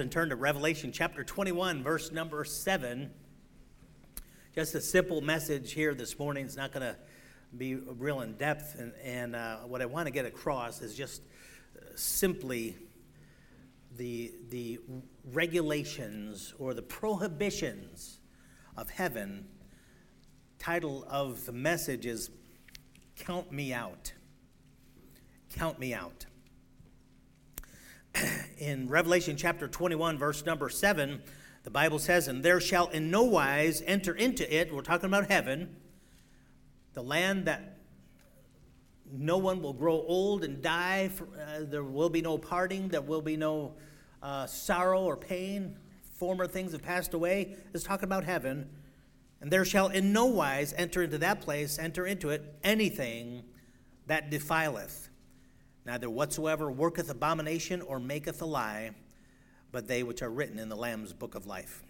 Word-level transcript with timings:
and 0.00 0.10
turn 0.10 0.30
to 0.30 0.36
Revelation 0.36 0.92
chapter 0.92 1.22
21, 1.22 1.82
verse 1.82 2.10
number 2.10 2.42
7. 2.42 3.10
Just 4.54 4.74
a 4.74 4.80
simple 4.80 5.20
message 5.20 5.72
here 5.72 5.94
this 5.94 6.18
morning. 6.18 6.46
It's 6.46 6.56
not 6.56 6.72
going 6.72 6.82
to 6.82 6.96
be 7.56 7.74
real 7.74 8.22
in 8.22 8.32
depth. 8.38 8.76
And, 8.78 8.94
and 9.04 9.36
uh, 9.36 9.58
what 9.58 9.82
I 9.82 9.86
want 9.86 10.06
to 10.06 10.10
get 10.10 10.24
across 10.24 10.80
is 10.80 10.94
just 10.96 11.20
simply 11.96 12.76
the, 13.98 14.32
the 14.48 14.80
regulations 15.32 16.54
or 16.58 16.72
the 16.72 16.82
prohibitions 16.82 18.20
of 18.78 18.88
heaven. 18.88 19.46
Title 20.58 21.04
of 21.10 21.44
the 21.44 21.52
message 21.52 22.06
is 22.06 22.30
Count 23.16 23.52
Me 23.52 23.74
Out. 23.74 24.14
Count 25.50 25.78
Me 25.78 25.92
Out 25.92 26.24
in 28.58 28.88
Revelation 28.88 29.36
chapter 29.36 29.68
21, 29.68 30.18
verse 30.18 30.44
number 30.44 30.68
7, 30.68 31.22
the 31.62 31.70
Bible 31.70 31.98
says, 31.98 32.28
And 32.28 32.42
there 32.42 32.60
shall 32.60 32.88
in 32.88 33.10
no 33.10 33.22
wise 33.22 33.82
enter 33.86 34.14
into 34.14 34.52
it, 34.54 34.72
we're 34.72 34.82
talking 34.82 35.06
about 35.06 35.30
heaven, 35.30 35.76
the 36.94 37.02
land 37.02 37.46
that 37.46 37.78
no 39.12 39.38
one 39.38 39.62
will 39.62 39.72
grow 39.72 39.94
old 39.94 40.44
and 40.44 40.62
die. 40.62 41.08
For, 41.08 41.24
uh, 41.24 41.64
there 41.64 41.84
will 41.84 42.10
be 42.10 42.22
no 42.22 42.38
parting, 42.38 42.88
there 42.88 43.00
will 43.00 43.22
be 43.22 43.36
no 43.36 43.74
uh, 44.22 44.46
sorrow 44.46 45.02
or 45.02 45.16
pain. 45.16 45.76
Former 46.18 46.46
things 46.46 46.72
have 46.72 46.82
passed 46.82 47.14
away. 47.14 47.56
It's 47.72 47.84
talking 47.84 48.04
about 48.04 48.24
heaven. 48.24 48.68
And 49.40 49.50
there 49.50 49.64
shall 49.64 49.88
in 49.88 50.12
no 50.12 50.26
wise 50.26 50.74
enter 50.76 51.02
into 51.02 51.18
that 51.18 51.40
place, 51.40 51.78
enter 51.78 52.06
into 52.06 52.28
it, 52.28 52.56
anything 52.62 53.42
that 54.06 54.30
defileth 54.30 55.09
neither 55.84 56.10
whatsoever 56.10 56.70
worketh 56.70 57.10
abomination 57.10 57.80
or 57.82 57.98
maketh 57.98 58.42
a 58.42 58.46
lie, 58.46 58.90
but 59.72 59.88
they 59.88 60.02
which 60.02 60.22
are 60.22 60.30
written 60.30 60.58
in 60.58 60.68
the 60.68 60.76
Lamb's 60.76 61.12
book 61.12 61.34
of 61.34 61.46
life. 61.46 61.82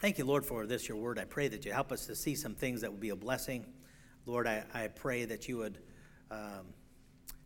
Thank 0.00 0.18
you, 0.18 0.24
Lord, 0.24 0.44
for 0.44 0.66
this, 0.66 0.88
your 0.88 0.96
word. 0.96 1.18
I 1.18 1.24
pray 1.24 1.48
that 1.48 1.64
you 1.64 1.72
help 1.72 1.90
us 1.90 2.06
to 2.06 2.14
see 2.14 2.34
some 2.34 2.54
things 2.54 2.80
that 2.82 2.90
will 2.90 3.00
be 3.00 3.08
a 3.08 3.16
blessing. 3.16 3.66
Lord, 4.26 4.46
I, 4.46 4.64
I 4.72 4.88
pray 4.88 5.24
that 5.24 5.48
you 5.48 5.56
would 5.56 5.78
um, 6.30 6.66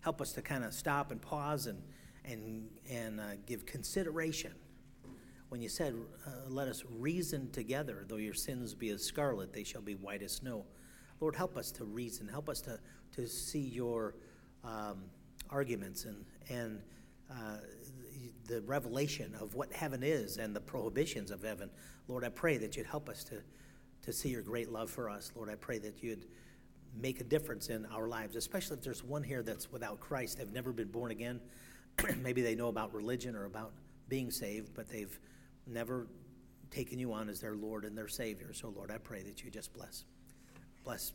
help 0.00 0.20
us 0.20 0.32
to 0.32 0.42
kind 0.42 0.64
of 0.64 0.74
stop 0.74 1.12
and 1.12 1.22
pause 1.22 1.66
and, 1.66 1.82
and, 2.24 2.68
and 2.90 3.20
uh, 3.20 3.24
give 3.46 3.64
consideration. 3.64 4.52
When 5.48 5.62
you 5.62 5.68
said, 5.68 5.94
uh, 6.26 6.30
let 6.48 6.68
us 6.68 6.82
reason 6.98 7.50
together, 7.52 8.04
though 8.08 8.16
your 8.16 8.34
sins 8.34 8.74
be 8.74 8.90
as 8.90 9.02
scarlet, 9.02 9.52
they 9.52 9.64
shall 9.64 9.82
be 9.82 9.94
white 9.94 10.22
as 10.22 10.32
snow. 10.32 10.64
Lord, 11.20 11.36
help 11.36 11.56
us 11.56 11.70
to 11.72 11.84
reason. 11.84 12.26
Help 12.26 12.48
us 12.48 12.60
to, 12.62 12.80
to 13.16 13.26
see 13.28 13.60
your 13.60 14.14
um, 14.64 15.04
arguments 15.50 16.04
and, 16.04 16.24
and 16.48 16.80
uh, 17.30 17.58
the 18.46 18.60
revelation 18.62 19.34
of 19.40 19.54
what 19.54 19.72
heaven 19.72 20.02
is 20.02 20.36
and 20.36 20.54
the 20.54 20.60
prohibitions 20.60 21.30
of 21.30 21.42
heaven. 21.42 21.70
Lord, 22.08 22.24
I 22.24 22.28
pray 22.28 22.58
that 22.58 22.76
you'd 22.76 22.86
help 22.86 23.08
us 23.08 23.24
to, 23.24 23.42
to 24.02 24.12
see 24.12 24.28
your 24.28 24.42
great 24.42 24.70
love 24.70 24.90
for 24.90 25.08
us. 25.08 25.32
Lord, 25.34 25.48
I 25.48 25.54
pray 25.54 25.78
that 25.78 26.02
you'd 26.02 26.26
make 27.00 27.20
a 27.20 27.24
difference 27.24 27.68
in 27.68 27.86
our 27.86 28.08
lives, 28.08 28.36
especially 28.36 28.76
if 28.76 28.82
there's 28.82 29.02
one 29.02 29.22
here 29.22 29.42
that's 29.42 29.72
without 29.72 30.00
Christ, 30.00 30.38
they've 30.38 30.52
never 30.52 30.72
been 30.72 30.88
born 30.88 31.10
again. 31.10 31.40
Maybe 32.22 32.42
they 32.42 32.54
know 32.54 32.68
about 32.68 32.92
religion 32.92 33.34
or 33.34 33.44
about 33.44 33.72
being 34.08 34.30
saved, 34.30 34.74
but 34.74 34.88
they've 34.88 35.18
never 35.66 36.06
taken 36.70 36.98
you 36.98 37.12
on 37.12 37.28
as 37.28 37.40
their 37.40 37.54
Lord 37.54 37.84
and 37.84 37.96
their 37.96 38.08
Savior. 38.08 38.52
So, 38.52 38.72
Lord, 38.74 38.90
I 38.90 38.98
pray 38.98 39.22
that 39.22 39.42
you 39.42 39.50
just 39.50 39.72
bless. 39.72 40.04
Bless. 40.84 41.12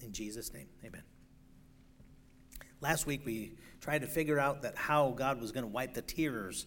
In 0.00 0.12
Jesus' 0.12 0.52
name, 0.52 0.68
amen. 0.84 1.02
Last 2.80 3.06
week 3.06 3.26
we 3.26 3.54
tried 3.80 4.02
to 4.02 4.06
figure 4.06 4.38
out 4.38 4.62
that 4.62 4.76
how 4.76 5.10
God 5.10 5.40
was 5.40 5.50
going 5.50 5.64
to 5.64 5.70
wipe 5.70 5.94
the 5.94 6.02
tears 6.02 6.66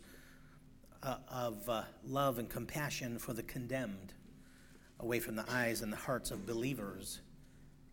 uh, 1.02 1.16
of 1.30 1.70
uh, 1.70 1.84
love 2.06 2.38
and 2.38 2.50
compassion 2.50 3.18
for 3.18 3.32
the 3.32 3.44
condemned 3.44 4.14
away 5.00 5.22
from 5.22 5.38
the 5.38 5.50
eyes 5.50 5.82
and 5.82 5.92
the 5.92 5.98
hearts 5.98 6.30
of 6.30 6.46
believers 6.46 7.22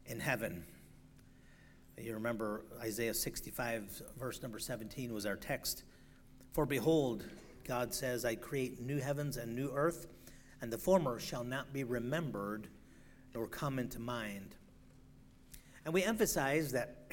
in 0.06 0.19
heaven. 0.19 0.64
You 1.96 2.14
remember 2.14 2.64
Isaiah 2.80 3.14
65, 3.14 4.02
verse 4.18 4.42
number 4.42 4.58
17 4.58 5.14
was 5.14 5.24
our 5.24 5.36
text. 5.36 5.85
For 6.52 6.67
behold, 6.67 7.24
God 7.64 7.95
says, 7.95 8.24
I 8.24 8.35
create 8.35 8.80
new 8.80 8.98
heavens 8.98 9.36
and 9.36 9.55
new 9.55 9.70
earth, 9.73 10.08
and 10.61 10.73
the 10.73 10.79
former 10.79 11.20
shall 11.20 11.45
not 11.45 11.73
be 11.73 11.85
remembered 11.85 12.67
nor 13.33 13.46
come 13.46 13.79
into 13.79 14.00
mind. 14.00 14.56
And 15.85 15.95
we 15.95 16.02
emphasize 16.02 16.73
that 16.73 17.11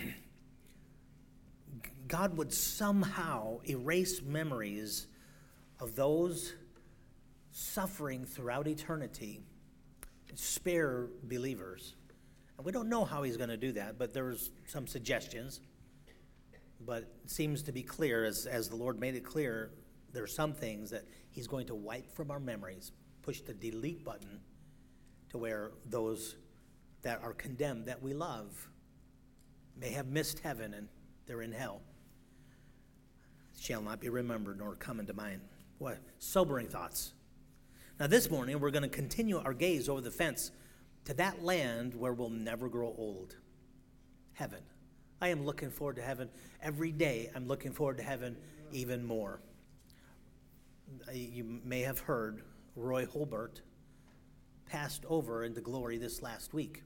God 2.08 2.38
would 2.38 2.54
somehow 2.54 3.60
erase 3.68 4.22
memories 4.22 5.08
of 5.80 5.96
those 5.96 6.54
suffering 7.52 8.26
throughout 8.26 8.68
eternity, 8.68 9.42
spare 10.36 11.08
believers. 11.24 11.96
And 12.58 12.66
we 12.66 12.72
don't 12.72 12.90
know 12.90 13.06
how 13.06 13.24
he's 13.24 13.38
going 13.38 13.50
to 13.50 13.58
do 13.58 13.72
that, 13.74 13.98
but 13.98 14.14
there's 14.14 14.52
some 14.68 14.88
suggestions. 14.88 15.62
But 16.80 17.04
it 17.24 17.32
seems 17.32 17.64
to 17.64 17.72
be 17.72 17.82
clear, 17.82 18.26
as, 18.26 18.46
as 18.46 18.70
the 18.70 18.76
Lord 18.76 19.00
made 19.00 19.16
it 19.16 19.24
clear, 19.24 19.72
there 20.14 20.24
are 20.24 20.28
some 20.28 20.54
things 20.54 20.92
that 20.92 21.06
he's 21.32 21.48
going 21.48 21.68
to 21.68 21.76
wipe 21.76 22.12
from 22.12 22.30
our 22.30 22.40
memories, 22.40 22.92
push 23.22 23.42
the 23.42 23.54
delete 23.54 24.04
button 24.04 24.40
to 25.30 25.38
where 25.38 25.72
those 25.86 26.36
that 27.02 27.22
are 27.24 27.34
condemned 27.34 27.86
that 27.86 28.02
we 28.02 28.14
love 28.14 28.70
may 29.78 29.92
have 29.92 30.08
missed 30.08 30.40
heaven 30.40 30.74
and 30.74 30.88
they're 31.26 31.42
in 31.42 31.52
hell 31.52 31.82
shall 33.66 33.82
not 33.82 34.00
be 34.00 34.10
remembered 34.10 34.60
nor 34.60 34.76
come 34.76 35.00
into 35.00 35.14
mind. 35.14 35.42
What 35.80 35.98
sobering 36.20 36.68
thoughts. 36.68 37.14
Now, 38.00 38.08
this 38.08 38.30
morning, 38.30 38.60
we're 38.60 38.72
going 38.72 38.84
to 38.84 38.90
continue 38.90 39.40
our 39.40 39.54
gaze 39.54 39.90
over 39.90 40.02
the 40.02 40.12
fence 40.12 40.52
to 41.06 41.14
that 41.16 41.44
land 41.44 41.96
where 41.96 42.14
we'll 42.14 42.30
never 42.30 42.70
grow 42.70 42.94
old 42.98 43.36
heaven. 44.34 44.60
I 45.20 45.30
am 45.30 45.46
looking 45.46 45.72
forward 45.72 45.96
to 45.96 46.02
heaven. 46.02 46.30
Every 46.62 46.92
day, 46.92 47.32
I'm 47.36 47.48
looking 47.48 47.72
forward 47.72 47.98
to 47.98 48.04
heaven 48.04 48.38
even 48.72 49.04
more. 49.04 49.42
You 51.12 51.62
may 51.64 51.82
have 51.82 52.00
heard 52.00 52.44
Roy 52.76 53.06
Holbert 53.06 53.62
passed 54.68 55.06
over 55.08 55.44
into 55.44 55.62
glory 55.62 55.98
this 55.98 56.22
last 56.22 56.54
week. 56.54 56.84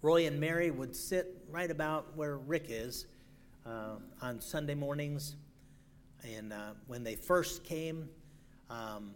Roy 0.00 0.26
and 0.26 0.40
Mary 0.40 0.70
would 0.70 0.96
sit 0.96 1.44
right 1.50 1.70
about 1.70 2.16
where 2.16 2.38
Rick 2.38 2.66
is 2.68 3.06
uh, 3.66 3.96
on 4.22 4.40
Sunday 4.40 4.74
mornings. 4.74 5.36
And 6.24 6.52
uh, 6.52 6.72
when 6.86 7.02
they 7.02 7.14
first 7.14 7.64
came, 7.64 8.08
um, 8.68 9.12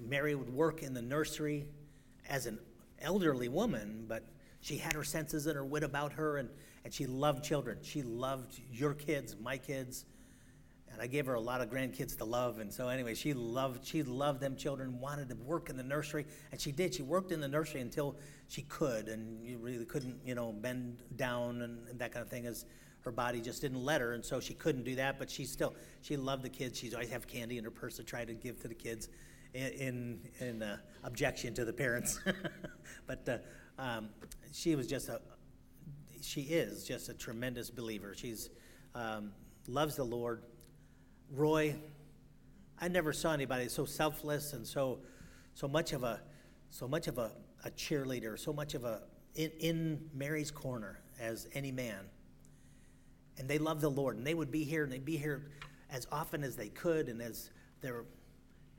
Mary 0.00 0.34
would 0.34 0.52
work 0.52 0.82
in 0.82 0.94
the 0.94 1.02
nursery 1.02 1.66
as 2.28 2.46
an 2.46 2.58
elderly 3.00 3.48
woman, 3.48 4.04
but 4.08 4.24
she 4.60 4.76
had 4.76 4.92
her 4.92 5.04
senses 5.04 5.46
and 5.46 5.56
her 5.56 5.64
wit 5.64 5.82
about 5.82 6.12
her, 6.12 6.38
and, 6.38 6.48
and 6.84 6.92
she 6.92 7.06
loved 7.06 7.44
children. 7.44 7.78
She 7.82 8.02
loved 8.02 8.60
your 8.70 8.94
kids, 8.94 9.36
my 9.40 9.56
kids, 9.56 10.04
and 10.90 11.00
I 11.00 11.06
gave 11.06 11.26
her 11.26 11.34
a 11.34 11.40
lot 11.40 11.60
of 11.60 11.70
grandkids 11.70 12.16
to 12.18 12.24
love. 12.24 12.58
And 12.58 12.72
so, 12.72 12.88
anyway, 12.88 13.14
she 13.14 13.34
loved 13.34 13.86
she 13.86 14.02
loved 14.02 14.40
them 14.40 14.56
children. 14.56 14.98
Wanted 15.00 15.28
to 15.28 15.36
work 15.36 15.70
in 15.70 15.76
the 15.76 15.82
nursery, 15.82 16.26
and 16.50 16.60
she 16.60 16.72
did. 16.72 16.94
She 16.94 17.02
worked 17.02 17.30
in 17.30 17.40
the 17.40 17.48
nursery 17.48 17.80
until 17.80 18.16
she 18.48 18.62
could, 18.62 19.08
and 19.08 19.44
you 19.44 19.58
really 19.58 19.84
couldn't, 19.84 20.16
you 20.24 20.34
know, 20.34 20.52
bend 20.52 21.02
down 21.16 21.62
and, 21.62 21.86
and 21.88 21.98
that 21.98 22.12
kind 22.12 22.24
of 22.24 22.30
thing 22.30 22.46
as 22.46 22.64
her 23.00 23.12
body 23.12 23.40
just 23.40 23.62
didn't 23.62 23.84
let 23.84 24.00
her, 24.00 24.12
and 24.12 24.24
so 24.24 24.40
she 24.40 24.54
couldn't 24.54 24.84
do 24.84 24.96
that. 24.96 25.18
But 25.18 25.30
she 25.30 25.44
still 25.44 25.74
she 26.02 26.16
loved 26.16 26.42
the 26.42 26.48
kids. 26.48 26.78
She'd 26.78 26.94
always 26.94 27.10
have 27.10 27.26
candy 27.26 27.58
in 27.58 27.64
her 27.64 27.70
purse 27.70 27.96
to 27.96 28.04
try 28.04 28.24
to 28.24 28.34
give 28.34 28.60
to 28.62 28.68
the 28.68 28.74
kids, 28.74 29.08
in 29.54 30.20
in, 30.40 30.62
uh, 30.62 30.78
objection 31.04 31.54
to 31.54 31.64
the 31.64 31.72
parents. 31.72 32.20
but 33.06 33.28
uh, 33.28 33.80
um, 33.80 34.08
she 34.52 34.74
was 34.74 34.86
just 34.86 35.08
a 35.08 35.20
she 36.20 36.42
is 36.42 36.84
just 36.84 37.08
a 37.08 37.14
tremendous 37.14 37.70
believer. 37.70 38.14
She's 38.16 38.50
um, 38.94 39.32
loves 39.66 39.96
the 39.96 40.04
Lord. 40.04 40.42
Roy, 41.30 41.76
I 42.80 42.88
never 42.88 43.12
saw 43.12 43.32
anybody 43.32 43.68
so 43.68 43.84
selfless 43.84 44.52
and 44.52 44.66
so 44.66 45.00
so 45.54 45.68
much 45.68 45.92
of 45.92 46.02
a 46.02 46.20
so 46.70 46.86
much 46.86 47.06
of 47.06 47.18
a, 47.18 47.32
a 47.64 47.70
cheerleader, 47.70 48.38
so 48.38 48.52
much 48.52 48.74
of 48.74 48.84
a 48.84 49.02
in, 49.34 49.50
in 49.60 50.10
Mary's 50.12 50.50
corner 50.50 51.00
as 51.20 51.48
any 51.54 51.72
man 51.72 52.06
and 53.38 53.48
they 53.48 53.58
loved 53.58 53.80
the 53.80 53.90
Lord, 53.90 54.16
and 54.16 54.26
they 54.26 54.34
would 54.34 54.50
be 54.50 54.64
here, 54.64 54.84
and 54.84 54.92
they'd 54.92 55.04
be 55.04 55.16
here 55.16 55.50
as 55.90 56.06
often 56.10 56.44
as 56.44 56.56
they 56.56 56.68
could, 56.68 57.08
and 57.08 57.22
as 57.22 57.50
their 57.80 58.04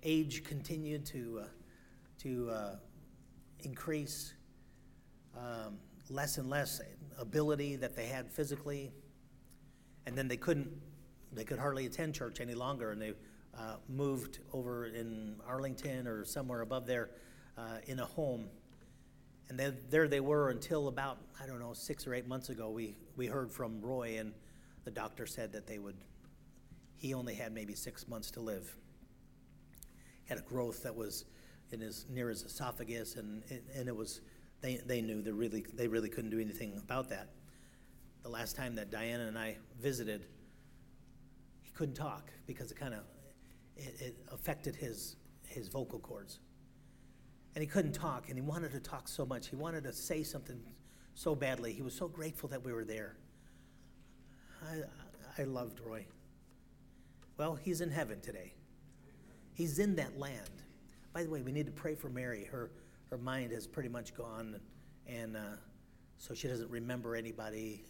age 0.03 0.43
continued 0.43 1.05
to 1.07 1.41
uh, 1.43 1.47
to 2.19 2.49
uh, 2.49 2.75
increase, 3.61 4.33
um, 5.37 5.77
less 6.09 6.37
and 6.37 6.49
less 6.49 6.81
ability 7.17 7.77
that 7.77 7.95
they 7.95 8.07
had 8.07 8.29
physically, 8.29 8.91
and 10.05 10.17
then 10.17 10.27
they 10.27 10.37
couldn't, 10.37 10.69
they 11.31 11.43
could 11.43 11.59
hardly 11.59 11.85
attend 11.85 12.13
church 12.13 12.41
any 12.41 12.55
longer, 12.55 12.91
and 12.91 13.01
they 13.01 13.13
uh, 13.57 13.75
moved 13.87 14.39
over 14.53 14.87
in 14.87 15.35
Arlington 15.47 16.07
or 16.07 16.25
somewhere 16.25 16.61
above 16.61 16.85
there 16.85 17.09
uh, 17.57 17.77
in 17.87 17.99
a 17.99 18.05
home. 18.05 18.47
And 19.49 19.57
then 19.57 19.77
there 19.89 20.07
they 20.07 20.19
were 20.19 20.49
until 20.49 20.87
about, 20.87 21.17
I 21.41 21.47
don't 21.47 21.59
know, 21.59 21.73
six 21.73 22.05
or 22.05 22.13
eight 22.13 22.27
months 22.27 22.49
ago. 22.49 22.69
We, 22.69 22.95
we 23.15 23.27
heard 23.27 23.51
from 23.51 23.81
Roy, 23.81 24.19
and 24.19 24.33
the 24.83 24.91
doctor 24.91 25.25
said 25.25 25.51
that 25.53 25.67
they 25.67 25.79
would, 25.79 25.95
he 26.97 27.13
only 27.13 27.33
had 27.35 27.53
maybe 27.53 27.73
six 27.73 28.07
months 28.07 28.31
to 28.31 28.39
live. 28.39 28.75
had 30.27 30.37
a 30.37 30.41
growth 30.41 30.83
that 30.83 30.95
was 30.95 31.25
in 31.71 31.81
his 31.81 32.05
near 32.09 32.29
his 32.29 32.43
esophagus, 32.43 33.15
and 33.15 33.43
and 33.75 33.87
it 33.87 33.95
was 33.95 34.21
they 34.61 34.77
they 34.85 35.01
knew 35.01 35.21
they 35.21 35.31
really 35.31 35.65
they 35.73 35.87
really 35.87 36.09
couldn't 36.09 36.31
do 36.31 36.39
anything 36.39 36.77
about 36.77 37.09
that. 37.09 37.29
The 38.23 38.29
last 38.29 38.55
time 38.55 38.75
that 38.75 38.91
Diana 38.91 39.27
and 39.27 39.37
I 39.37 39.57
visited, 39.79 40.25
he 41.61 41.71
couldn't 41.71 41.95
talk 41.95 42.31
because 42.47 42.71
it 42.71 42.77
kind 42.77 42.93
of 42.93 43.01
it, 43.77 43.95
it 43.99 44.15
affected 44.31 44.75
his 44.75 45.15
his 45.47 45.67
vocal 45.67 45.99
cords, 45.99 46.39
and 47.55 47.61
he 47.61 47.67
couldn't 47.67 47.93
talk, 47.93 48.29
and 48.29 48.37
he 48.37 48.41
wanted 48.41 48.71
to 48.71 48.79
talk 48.79 49.07
so 49.07 49.25
much. 49.25 49.47
He 49.47 49.55
wanted 49.55 49.83
to 49.83 49.93
say 49.93 50.23
something 50.23 50.59
so 51.15 51.35
badly. 51.35 51.73
He 51.73 51.81
was 51.81 51.93
so 51.93 52.07
grateful 52.07 52.49
that 52.49 52.63
we 52.63 52.73
were 52.73 52.85
there. 52.85 53.17
I 54.61 55.41
I 55.41 55.43
loved 55.45 55.79
Roy. 55.85 56.05
Well, 57.37 57.55
he's 57.55 57.79
in 57.79 57.89
heaven 57.89 58.19
today. 58.19 58.53
He's 59.53 59.79
in 59.79 59.95
that 59.95 60.19
land. 60.19 60.49
By 61.13 61.23
the 61.23 61.29
way, 61.29 61.41
we 61.41 61.51
need 61.51 61.65
to 61.65 61.71
pray 61.71 61.95
for 61.95 62.09
Mary. 62.09 62.43
Her, 62.43 62.71
her 63.09 63.17
mind 63.17 63.51
has 63.53 63.65
pretty 63.65 63.89
much 63.89 64.13
gone, 64.13 64.59
and 65.07 65.37
uh, 65.37 65.55
so 66.17 66.33
she 66.33 66.47
doesn't 66.47 66.69
remember 66.69 67.15
anybody 67.15 67.85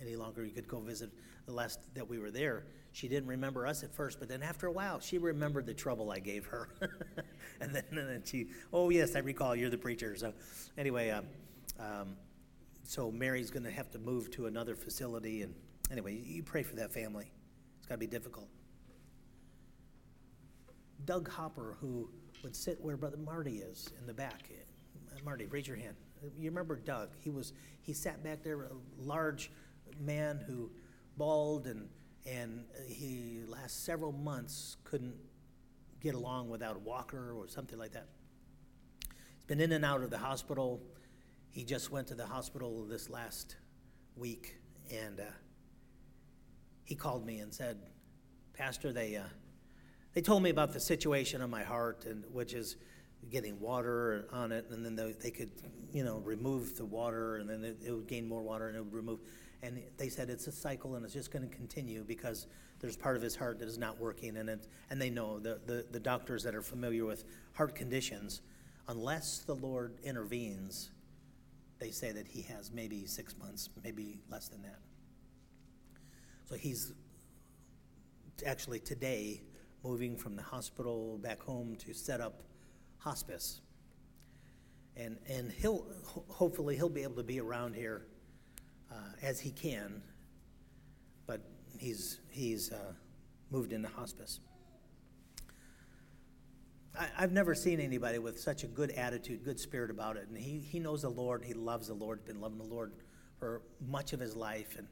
any 0.00 0.16
longer. 0.16 0.44
You 0.44 0.50
could 0.50 0.66
go 0.66 0.80
visit 0.80 1.10
the 1.46 1.52
last 1.52 1.78
that 1.94 2.08
we 2.08 2.18
were 2.18 2.30
there. 2.30 2.64
She 2.92 3.06
didn't 3.06 3.28
remember 3.28 3.66
us 3.66 3.84
at 3.84 3.94
first, 3.94 4.18
but 4.18 4.28
then 4.28 4.42
after 4.42 4.66
a 4.66 4.72
while, 4.72 4.98
she 4.98 5.18
remembered 5.18 5.66
the 5.66 5.74
trouble 5.74 6.10
I 6.10 6.18
gave 6.18 6.46
her. 6.46 6.68
and, 7.60 7.72
then, 7.72 7.84
and 7.90 7.98
then 7.98 8.22
she, 8.24 8.48
oh, 8.72 8.90
yes, 8.90 9.14
I 9.14 9.20
recall, 9.20 9.54
you're 9.54 9.70
the 9.70 9.78
preacher. 9.78 10.16
So, 10.16 10.32
anyway, 10.76 11.10
um, 11.10 11.26
um, 11.78 12.16
so 12.82 13.12
Mary's 13.12 13.52
going 13.52 13.62
to 13.62 13.70
have 13.70 13.92
to 13.92 14.00
move 14.00 14.32
to 14.32 14.46
another 14.46 14.74
facility. 14.74 15.42
And 15.42 15.54
anyway, 15.90 16.14
you 16.14 16.42
pray 16.42 16.62
for 16.62 16.76
that 16.76 16.92
family. 16.92 17.30
It's 17.78 17.86
got 17.86 17.94
to 17.94 17.98
be 17.98 18.06
difficult. 18.06 18.48
Doug 21.04 21.28
Hopper, 21.28 21.76
who 21.80 22.10
would 22.42 22.54
sit 22.54 22.80
where 22.80 22.96
Brother 22.96 23.16
Marty 23.16 23.58
is 23.58 23.88
in 23.98 24.06
the 24.06 24.14
back. 24.14 24.48
Marty, 25.24 25.46
raise 25.46 25.66
your 25.66 25.76
hand. 25.76 25.96
You 26.38 26.50
remember 26.50 26.76
Doug? 26.76 27.10
He 27.18 27.30
was 27.30 27.52
he 27.82 27.92
sat 27.92 28.22
back 28.22 28.42
there, 28.42 28.62
a 28.62 28.70
large 28.98 29.50
man 29.98 30.42
who 30.46 30.70
bald 31.16 31.66
and 31.66 31.88
and 32.26 32.64
he 32.86 33.42
last 33.46 33.84
several 33.84 34.12
months 34.12 34.76
couldn't 34.84 35.14
get 36.00 36.14
along 36.14 36.48
without 36.48 36.76
a 36.76 36.78
walker 36.78 37.32
or 37.32 37.48
something 37.48 37.78
like 37.78 37.92
that. 37.92 38.08
He's 39.08 39.44
been 39.46 39.60
in 39.60 39.72
and 39.72 39.84
out 39.84 40.02
of 40.02 40.10
the 40.10 40.18
hospital. 40.18 40.82
He 41.50 41.64
just 41.64 41.90
went 41.90 42.06
to 42.08 42.14
the 42.14 42.26
hospital 42.26 42.86
this 42.86 43.10
last 43.10 43.56
week, 44.16 44.56
and 44.90 45.20
uh, 45.20 45.24
he 46.90 46.96
called 46.96 47.24
me 47.24 47.38
and 47.38 47.54
said, 47.54 47.78
"Pastor, 48.52 48.92
they." 48.92 49.16
Uh, 49.16 49.22
they 50.12 50.20
told 50.20 50.42
me 50.42 50.50
about 50.50 50.72
the 50.72 50.80
situation 50.80 51.40
on 51.40 51.50
my 51.50 51.62
heart, 51.62 52.04
and 52.04 52.24
which 52.32 52.52
is 52.52 52.76
getting 53.30 53.60
water 53.60 54.26
on 54.32 54.50
it, 54.50 54.66
and 54.70 54.84
then 54.84 54.96
they, 54.96 55.12
they 55.12 55.30
could, 55.30 55.52
you 55.92 56.02
know, 56.02 56.18
remove 56.18 56.76
the 56.76 56.84
water, 56.84 57.36
and 57.36 57.48
then 57.48 57.62
it, 57.62 57.78
it, 57.86 57.92
would 57.92 58.08
gain 58.08 58.26
more 58.26 58.42
water, 58.42 58.66
and 58.66 58.76
it 58.76 58.84
would 58.84 58.92
remove. 58.92 59.20
And 59.62 59.80
they 59.98 60.08
said 60.08 60.28
it's 60.28 60.48
a 60.48 60.52
cycle, 60.52 60.96
and 60.96 61.04
it's 61.04 61.14
just 61.14 61.30
going 61.30 61.48
to 61.48 61.54
continue 61.54 62.02
because 62.02 62.48
there's 62.80 62.96
part 62.96 63.14
of 63.14 63.22
his 63.22 63.36
heart 63.36 63.60
that 63.60 63.68
is 63.68 63.78
not 63.78 64.00
working, 64.00 64.36
and 64.36 64.48
it, 64.48 64.66
and 64.90 65.00
they 65.00 65.10
know 65.10 65.38
the, 65.38 65.60
the 65.64 65.86
the 65.92 66.00
doctors 66.00 66.42
that 66.42 66.56
are 66.56 66.62
familiar 66.62 67.04
with 67.04 67.24
heart 67.52 67.76
conditions, 67.76 68.40
unless 68.88 69.44
the 69.46 69.54
Lord 69.54 70.00
intervenes, 70.02 70.90
they 71.78 71.92
say 71.92 72.10
that 72.10 72.26
he 72.26 72.42
has 72.42 72.72
maybe 72.72 73.06
six 73.06 73.36
months, 73.38 73.68
maybe 73.84 74.22
less 74.28 74.48
than 74.48 74.62
that. 74.62 74.80
So 76.50 76.56
he's 76.56 76.92
actually 78.44 78.80
today 78.80 79.40
moving 79.84 80.16
from 80.16 80.34
the 80.34 80.42
hospital 80.42 81.16
back 81.22 81.40
home 81.40 81.76
to 81.76 81.94
set 81.94 82.20
up 82.20 82.42
hospice. 82.98 83.60
And, 84.96 85.16
and 85.28 85.52
he'll 85.52 85.86
hopefully 86.28 86.74
he'll 86.74 86.88
be 86.88 87.04
able 87.04 87.14
to 87.14 87.22
be 87.22 87.40
around 87.40 87.76
here 87.76 88.06
uh, 88.90 88.96
as 89.22 89.38
he 89.38 89.52
can, 89.52 90.02
but 91.24 91.40
he's 91.78 92.18
he's 92.28 92.72
uh, 92.72 92.94
moved 93.52 93.72
into 93.72 93.88
hospice. 93.88 94.40
I, 96.98 97.06
have 97.20 97.30
never 97.30 97.54
seen 97.54 97.78
anybody 97.78 98.18
with 98.18 98.40
such 98.40 98.64
a 98.64 98.66
good 98.66 98.90
attitude, 98.90 99.44
good 99.44 99.60
spirit 99.60 99.92
about 99.92 100.16
it. 100.16 100.26
And 100.26 100.36
he, 100.36 100.58
he 100.58 100.80
knows 100.80 101.02
the 101.02 101.08
Lord. 101.10 101.44
He 101.44 101.54
loves 101.54 101.86
the 101.86 101.94
Lord, 101.94 102.24
been 102.24 102.40
loving 102.40 102.58
the 102.58 102.64
Lord 102.64 102.92
for 103.38 103.62
much 103.88 104.12
of 104.12 104.18
his 104.18 104.34
life. 104.34 104.74
And 104.76 104.88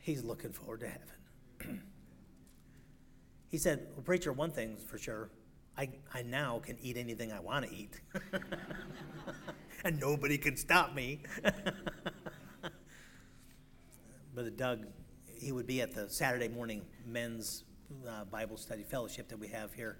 he's 0.00 0.24
looking 0.24 0.52
forward 0.52 0.80
to 0.80 0.88
heaven. 0.88 1.80
He 3.50 3.58
said, 3.58 3.88
Well, 3.94 4.02
preacher, 4.02 4.32
one 4.32 4.52
thing's 4.52 4.80
for 4.84 4.96
sure. 4.96 5.28
I, 5.76 5.88
I 6.14 6.22
now 6.22 6.60
can 6.64 6.78
eat 6.80 6.96
anything 6.96 7.32
I 7.32 7.40
want 7.40 7.66
to 7.66 7.74
eat. 7.74 8.00
and 9.84 9.98
nobody 9.98 10.38
can 10.38 10.56
stop 10.56 10.94
me. 10.94 11.22
Brother 14.34 14.50
Doug, 14.50 14.86
he 15.26 15.50
would 15.52 15.66
be 15.66 15.80
at 15.80 15.92
the 15.92 16.08
Saturday 16.08 16.48
morning 16.48 16.82
men's 17.06 17.64
uh, 18.08 18.24
Bible 18.24 18.56
study 18.56 18.84
fellowship 18.84 19.28
that 19.28 19.38
we 19.38 19.48
have 19.48 19.72
here 19.72 19.98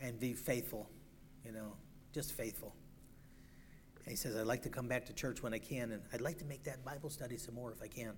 and 0.00 0.18
be 0.18 0.32
faithful, 0.32 0.88
you 1.44 1.52
know, 1.52 1.74
just 2.12 2.32
faithful. 2.32 2.74
And 3.98 4.10
he 4.10 4.16
says, 4.16 4.36
I'd 4.36 4.46
like 4.46 4.62
to 4.62 4.68
come 4.68 4.88
back 4.88 5.04
to 5.06 5.12
church 5.12 5.42
when 5.42 5.52
I 5.52 5.58
can, 5.58 5.92
and 5.92 6.02
I'd 6.12 6.20
like 6.20 6.38
to 6.38 6.44
make 6.44 6.64
that 6.64 6.84
Bible 6.84 7.10
study 7.10 7.36
some 7.36 7.54
more 7.54 7.72
if 7.72 7.82
I 7.82 7.88
can. 7.88 8.12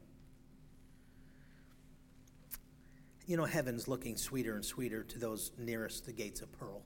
You 3.29 3.37
know, 3.37 3.45
heaven's 3.45 3.87
looking 3.87 4.17
sweeter 4.17 4.55
and 4.55 4.65
sweeter 4.65 5.05
to 5.05 5.19
those 5.19 5.53
nearest 5.59 6.07
the 6.07 6.13
gates 6.13 6.41
of 6.41 6.51
pearl. 6.51 6.81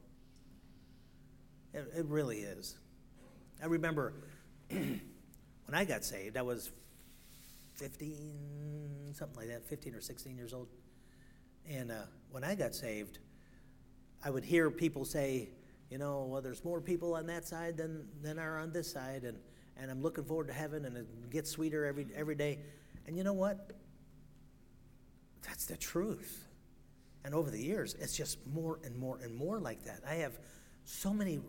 It, 1.72 1.88
it 1.96 2.04
really 2.06 2.38
is. 2.40 2.76
I 3.62 3.66
remember 3.66 4.12
when 4.68 5.00
I 5.72 5.84
got 5.84 6.04
saved, 6.04 6.36
I 6.36 6.42
was 6.42 6.72
15, 7.74 9.12
something 9.12 9.36
like 9.38 9.48
that, 9.50 9.64
15 9.68 9.94
or 9.94 10.00
16 10.00 10.36
years 10.36 10.52
old. 10.52 10.66
And 11.70 11.92
uh, 11.92 12.06
when 12.32 12.42
I 12.42 12.56
got 12.56 12.74
saved, 12.74 13.20
I 14.24 14.30
would 14.30 14.44
hear 14.44 14.68
people 14.68 15.04
say, 15.04 15.48
you 15.90 15.98
know, 15.98 16.26
well, 16.28 16.42
there's 16.42 16.64
more 16.64 16.80
people 16.80 17.14
on 17.14 17.26
that 17.26 17.46
side 17.46 17.76
than, 17.76 18.08
than 18.20 18.40
are 18.40 18.58
on 18.58 18.72
this 18.72 18.92
side, 18.92 19.22
and, 19.22 19.38
and 19.76 19.92
I'm 19.92 20.02
looking 20.02 20.24
forward 20.24 20.48
to 20.48 20.54
heaven, 20.54 20.86
and 20.86 20.96
it 20.96 21.30
gets 21.30 21.50
sweeter 21.50 21.84
every, 21.84 22.08
every 22.16 22.34
day. 22.34 22.58
And 23.06 23.16
you 23.16 23.22
know 23.22 23.32
what? 23.32 23.70
That's 25.42 25.66
the 25.66 25.76
truth. 25.76 26.46
And 27.24 27.34
over 27.34 27.50
the 27.50 27.60
years, 27.60 27.94
it's 28.00 28.16
just 28.16 28.38
more 28.46 28.78
and 28.84 28.96
more 28.96 29.18
and 29.22 29.34
more 29.36 29.58
like 29.58 29.84
that. 29.84 30.00
I 30.08 30.14
have 30.16 30.38
so 30.84 31.12
many 31.12 31.40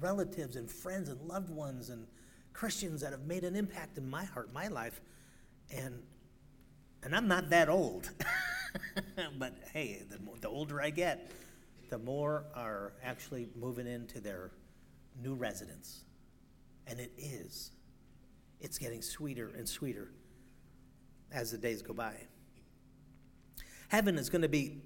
relatives 0.00 0.56
and 0.56 0.70
friends 0.70 1.08
and 1.08 1.20
loved 1.22 1.50
ones 1.50 1.88
and 1.88 2.06
Christians 2.52 3.00
that 3.00 3.12
have 3.12 3.26
made 3.26 3.44
an 3.44 3.56
impact 3.56 3.98
in 3.98 4.08
my 4.08 4.24
heart, 4.24 4.52
my 4.52 4.68
life. 4.68 5.00
And 5.70 6.02
and 7.02 7.14
I'm 7.14 7.28
not 7.28 7.50
that 7.50 7.68
old. 7.68 8.10
but 9.38 9.54
hey, 9.72 10.02
the, 10.08 10.18
the 10.40 10.48
older 10.48 10.80
I 10.82 10.90
get, 10.90 11.30
the 11.88 11.98
more 11.98 12.44
are 12.54 12.94
actually 13.02 13.48
moving 13.54 13.86
into 13.86 14.20
their 14.20 14.50
new 15.22 15.34
residence. 15.34 16.04
And 16.86 16.98
it 16.98 17.12
is. 17.16 17.70
It's 18.60 18.78
getting 18.78 19.02
sweeter 19.02 19.52
and 19.56 19.68
sweeter 19.68 20.10
as 21.30 21.52
the 21.52 21.58
days 21.58 21.82
go 21.82 21.92
by. 21.92 22.14
Heaven 23.88 24.18
is 24.18 24.30
going 24.30 24.42
to 24.42 24.48
be 24.48 24.82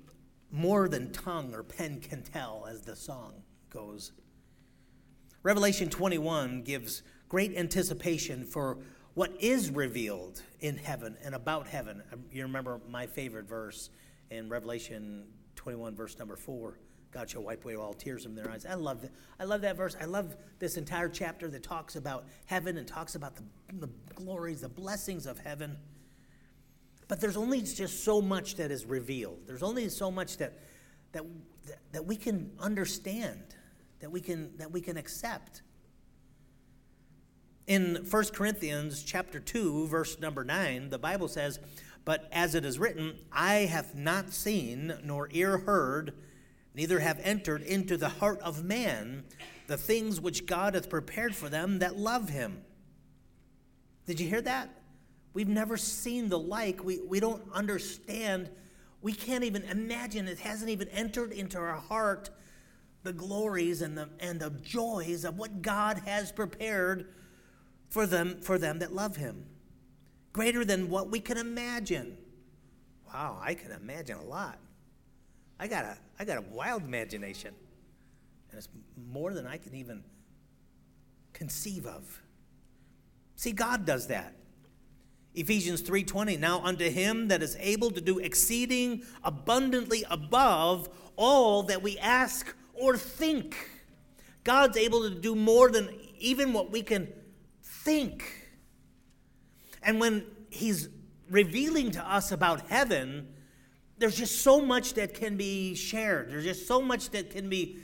more 0.51 0.89
than 0.89 1.13
tongue 1.13 1.55
or 1.55 1.63
pen 1.63 2.01
can 2.01 2.23
tell, 2.23 2.67
as 2.69 2.83
the 2.83 2.97
song 2.97 3.43
goes. 3.71 4.13
Revelation 5.43 5.89
21 5.89 6.63
gives 6.63 7.03
great 7.29 7.57
anticipation 7.57 8.45
for 8.45 8.79
what 9.15 9.33
is 9.41 9.71
revealed 9.71 10.43
in 10.61 10.77
heaven 10.77 11.17
and 11.25 11.35
about 11.35 11.67
heaven. 11.67 12.03
You 12.31 12.43
remember 12.43 12.81
my 12.89 13.07
favorite 13.07 13.49
verse 13.49 13.91
in 14.31 14.49
Revelation 14.49 15.25
21, 15.57 15.95
verse 15.95 16.19
number 16.19 16.37
4. 16.37 16.79
God 17.13 17.29
shall 17.29 17.43
wipe 17.43 17.65
away 17.65 17.75
all 17.75 17.93
tears 17.93 18.23
from 18.23 18.35
their 18.35 18.49
eyes. 18.51 18.65
I 18.65 18.75
love 18.75 19.03
that. 19.03 19.11
I 19.41 19.45
love 19.45 19.63
that 19.63 19.77
verse. 19.77 19.97
I 20.01 20.05
love 20.05 20.37
this 20.61 20.77
entire 20.77 21.09
chapter 21.09 21.49
that 21.49 21.63
talks 21.63 21.97
about 21.97 22.27
heaven 22.47 22.77
and 22.77 22.87
talks 22.87 23.17
about 23.17 23.35
the, 23.35 23.43
the 23.73 23.89
glories, 24.15 24.61
the 24.61 24.69
blessings 24.69 25.27
of 25.27 25.39
heaven. 25.39 25.77
But 27.11 27.21
there's 27.21 27.37
only 27.37 27.61
just 27.61 28.05
so 28.05 28.23
much 28.23 28.55
that 28.55 28.71
is 28.71 28.87
revealed. 28.87 29.41
There's 29.45 29.65
only 29.65 29.89
so 29.89 30.13
much 30.13 30.37
that, 30.37 30.53
that, 31.11 31.25
that 31.91 32.07
we 32.07 32.15
can 32.15 32.53
understand, 32.61 33.43
that 33.99 34.13
we 34.13 34.21
can, 34.21 34.57
that 34.59 34.71
we 34.71 34.81
can 34.81 34.97
accept. 34.97 35.63
In 37.67 38.07
1 38.09 38.25
Corinthians 38.27 39.03
chapter 39.03 39.41
2, 39.41 39.89
verse 39.89 40.21
number 40.21 40.45
9, 40.45 40.91
the 40.91 41.01
Bible 41.01 41.27
says, 41.27 41.59
But 42.05 42.29
as 42.31 42.55
it 42.55 42.65
is 42.65 42.79
written, 42.79 43.19
I 43.33 43.55
have 43.55 43.97
not 43.97 44.33
seen, 44.33 44.97
nor 45.03 45.29
ear 45.33 45.59
heard, 45.59 46.15
neither 46.77 47.01
have 47.01 47.19
entered 47.25 47.63
into 47.63 47.97
the 47.97 48.09
heart 48.09 48.39
of 48.41 48.63
man 48.63 49.25
the 49.67 49.77
things 49.77 50.21
which 50.21 50.47
God 50.47 50.75
hath 50.75 50.89
prepared 50.89 51.35
for 51.35 51.49
them 51.49 51.81
that 51.81 51.97
love 51.97 52.29
him. 52.29 52.63
Did 54.07 54.21
you 54.21 54.29
hear 54.29 54.43
that? 54.43 54.80
We've 55.33 55.49
never 55.49 55.77
seen 55.77 56.29
the 56.29 56.39
like. 56.39 56.83
We, 56.85 57.01
we 57.01 57.21
don't 57.21 57.43
understand 57.53 58.51
we 59.03 59.13
can't 59.13 59.45
even 59.45 59.63
imagine, 59.65 60.29
it 60.29 60.41
hasn't 60.41 60.71
even 60.71 60.89
entered 60.89 61.33
into 61.33 61.59
our 61.59 61.77
heart 61.77 62.31
the 63.03 63.13
glories 63.13 63.81
and 63.81 63.97
the, 63.97 64.11
and 64.21 64.39
the 64.39 64.51
joys 64.51 65.25
of 65.25 65.39
what 65.39 65.63
God 65.63 66.03
has 66.05 66.31
prepared 66.31 67.09
for 67.89 68.07
them, 68.07 68.41
for 68.43 68.59
them 68.59 68.81
that 68.81 68.93
love 68.93 69.17
Him. 69.17 69.47
Greater 70.33 70.65
than 70.65 70.91
what 70.91 71.11
we 71.11 71.19
can 71.19 71.39
imagine. 71.39 72.19
Wow, 73.07 73.39
I 73.41 73.55
can 73.55 73.73
imagine 73.73 74.19
a 74.19 74.25
lot. 74.25 74.59
I 75.59 75.67
got 75.67 75.85
a, 75.85 75.97
I 76.19 76.25
got 76.25 76.37
a 76.37 76.43
wild 76.43 76.83
imagination. 76.85 77.55
And 78.51 78.59
it's 78.59 78.69
more 79.11 79.33
than 79.33 79.47
I 79.47 79.57
can 79.57 79.75
even 79.75 80.05
conceive 81.33 81.87
of. 81.87 82.23
See, 83.35 83.53
God 83.53 83.87
does 83.87 84.09
that. 84.09 84.35
Ephesians 85.35 85.83
3:20 85.83 86.39
Now 86.39 86.61
unto 86.63 86.91
him 86.91 87.29
that 87.29 87.43
is 87.43 87.57
able 87.61 87.91
to 87.91 88.01
do 88.01 88.19
exceeding 88.19 89.05
abundantly 89.23 90.05
above 90.11 90.89
all 91.17 91.63
that 91.65 91.83
we 91.83 91.99
ask 91.99 92.55
or 92.75 92.97
think. 92.97 93.57
God's 94.43 94.77
able 94.77 95.09
to 95.09 95.15
do 95.15 95.35
more 95.35 95.71
than 95.71 95.91
even 96.19 96.53
what 96.53 96.71
we 96.71 96.83
can 96.83 97.13
think. 97.63 98.25
And 99.83 100.01
when 100.01 100.27
he's 100.51 100.89
revealing 101.31 101.91
to 101.93 102.01
us 102.01 102.33
about 102.33 102.69
heaven, 102.69 103.29
there's 103.99 104.17
just 104.17 104.43
so 104.43 104.61
much 104.61 104.95
that 104.95 105.15
can 105.15 105.37
be 105.37 105.75
shared. 105.75 106.31
There's 106.31 106.45
just 106.45 106.67
so 106.67 106.81
much 106.81 107.11
that 107.11 107.31
can 107.31 107.49
be 107.49 107.79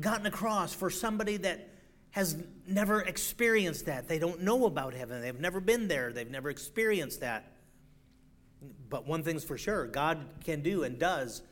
gotten 0.00 0.26
across 0.26 0.74
for 0.74 0.90
somebody 0.90 1.38
that 1.38 1.75
has 2.16 2.34
never 2.66 3.02
experienced 3.02 3.84
that. 3.84 4.08
They 4.08 4.18
don't 4.18 4.40
know 4.40 4.64
about 4.64 4.94
heaven. 4.94 5.20
They've 5.20 5.38
never 5.38 5.60
been 5.60 5.86
there. 5.86 6.14
They've 6.14 6.30
never 6.30 6.48
experienced 6.48 7.20
that. 7.20 7.52
But 8.88 9.06
one 9.06 9.22
thing's 9.22 9.44
for 9.44 9.58
sure 9.58 9.86
God 9.86 10.26
can 10.42 10.62
do 10.62 10.84
and 10.84 10.98
does 10.98 11.42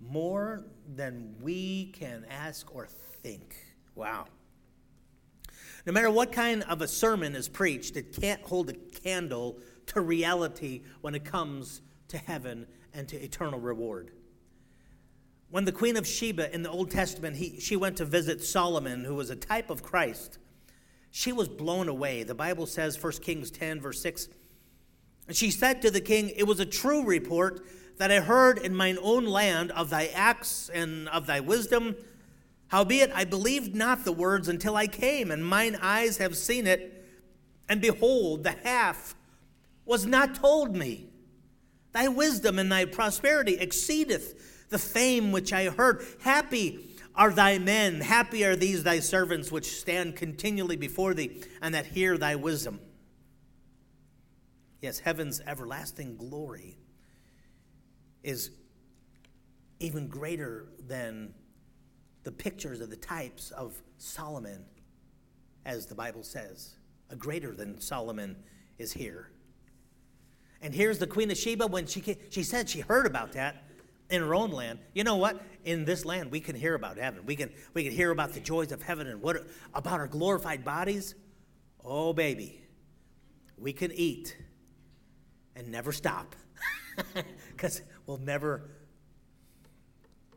more 0.00 0.64
than 0.96 1.36
we 1.40 1.92
can 1.92 2.26
ask 2.28 2.74
or 2.74 2.88
think. 3.22 3.54
Wow. 3.94 4.26
No 5.86 5.92
matter 5.92 6.10
what 6.10 6.32
kind 6.32 6.64
of 6.64 6.82
a 6.82 6.88
sermon 6.88 7.36
is 7.36 7.48
preached, 7.48 7.96
it 7.96 8.20
can't 8.20 8.42
hold 8.42 8.70
a 8.70 8.74
candle 8.74 9.60
to 9.86 10.00
reality 10.00 10.82
when 11.00 11.14
it 11.14 11.24
comes 11.24 11.80
to 12.08 12.18
heaven 12.18 12.66
and 12.92 13.06
to 13.06 13.16
eternal 13.22 13.60
reward. 13.60 14.10
When 15.50 15.64
the 15.64 15.72
Queen 15.72 15.96
of 15.96 16.06
Sheba 16.06 16.54
in 16.54 16.62
the 16.62 16.70
Old 16.70 16.90
Testament, 16.90 17.36
he, 17.36 17.58
she 17.58 17.74
went 17.74 17.96
to 17.96 18.04
visit 18.04 18.44
Solomon, 18.44 19.04
who 19.04 19.14
was 19.14 19.30
a 19.30 19.36
type 19.36 19.70
of 19.70 19.82
Christ, 19.82 20.38
she 21.10 21.32
was 21.32 21.48
blown 21.48 21.88
away. 21.88 22.22
The 22.22 22.34
Bible 22.34 22.66
says, 22.66 23.02
1 23.02 23.12
Kings 23.14 23.50
10, 23.50 23.80
verse 23.80 24.00
6, 24.02 24.28
and 25.26 25.36
she 25.36 25.50
said 25.50 25.82
to 25.82 25.90
the 25.90 26.00
king, 26.00 26.30
It 26.36 26.46
was 26.46 26.58
a 26.58 26.66
true 26.66 27.04
report 27.04 27.66
that 27.98 28.10
I 28.10 28.20
heard 28.20 28.58
in 28.58 28.74
mine 28.74 28.98
own 29.00 29.26
land 29.26 29.70
of 29.72 29.90
thy 29.90 30.06
acts 30.06 30.70
and 30.72 31.08
of 31.08 31.26
thy 31.26 31.40
wisdom. 31.40 31.96
Howbeit, 32.68 33.10
I 33.14 33.24
believed 33.24 33.74
not 33.74 34.04
the 34.04 34.12
words 34.12 34.48
until 34.48 34.76
I 34.76 34.86
came, 34.86 35.30
and 35.30 35.44
mine 35.44 35.76
eyes 35.80 36.18
have 36.18 36.36
seen 36.36 36.66
it. 36.66 37.06
And 37.68 37.80
behold, 37.80 38.44
the 38.44 38.52
half 38.52 39.14
was 39.84 40.06
not 40.06 40.34
told 40.34 40.74
me. 40.74 41.10
Thy 41.92 42.08
wisdom 42.08 42.58
and 42.58 42.70
thy 42.70 42.84
prosperity 42.84 43.56
exceedeth 43.58 44.57
the 44.68 44.78
fame 44.78 45.32
which 45.32 45.52
I 45.52 45.66
heard. 45.66 46.04
Happy 46.20 46.96
are 47.14 47.32
thy 47.32 47.58
men, 47.58 48.00
happy 48.00 48.44
are 48.44 48.54
these 48.54 48.84
thy 48.84 49.00
servants 49.00 49.50
which 49.50 49.78
stand 49.80 50.14
continually 50.14 50.76
before 50.76 51.14
thee, 51.14 51.42
and 51.60 51.74
that 51.74 51.86
hear 51.86 52.16
thy 52.16 52.36
wisdom. 52.36 52.80
Yes, 54.80 55.00
heaven's 55.00 55.40
everlasting 55.40 56.16
glory 56.16 56.78
is 58.22 58.50
even 59.80 60.06
greater 60.06 60.68
than 60.86 61.34
the 62.22 62.30
pictures 62.30 62.80
of 62.80 62.90
the 62.90 62.96
types 62.96 63.50
of 63.50 63.80
Solomon, 63.96 64.64
as 65.64 65.86
the 65.86 65.94
Bible 65.94 66.22
says. 66.22 66.76
A 67.10 67.16
greater 67.16 67.52
than 67.52 67.80
Solomon 67.80 68.36
is 68.76 68.92
here. 68.92 69.30
And 70.60 70.74
here's 70.74 70.98
the 70.98 71.06
Queen 71.06 71.30
of 71.30 71.36
Sheba 71.36 71.66
when 71.66 71.86
she, 71.86 72.16
she 72.30 72.42
said 72.42 72.68
she 72.68 72.80
heard 72.80 73.06
about 73.06 73.32
that 73.32 73.64
in 74.10 74.22
our 74.22 74.34
own 74.34 74.50
land. 74.50 74.78
You 74.94 75.04
know 75.04 75.16
what? 75.16 75.40
In 75.64 75.84
this 75.84 76.04
land, 76.04 76.30
we 76.30 76.40
can 76.40 76.56
hear 76.56 76.74
about 76.74 76.96
heaven. 76.98 77.24
We 77.26 77.36
can, 77.36 77.50
we 77.74 77.84
can 77.84 77.92
hear 77.92 78.10
about 78.10 78.32
the 78.32 78.40
joys 78.40 78.72
of 78.72 78.82
heaven 78.82 79.06
and 79.06 79.20
what 79.20 79.46
about 79.74 80.00
our 80.00 80.06
glorified 80.06 80.64
bodies. 80.64 81.14
Oh, 81.84 82.12
baby, 82.12 82.62
we 83.56 83.72
can 83.72 83.92
eat 83.92 84.36
and 85.56 85.68
never 85.68 85.92
stop 85.92 86.34
because 87.52 87.82
we'll 88.06 88.18
never 88.18 88.70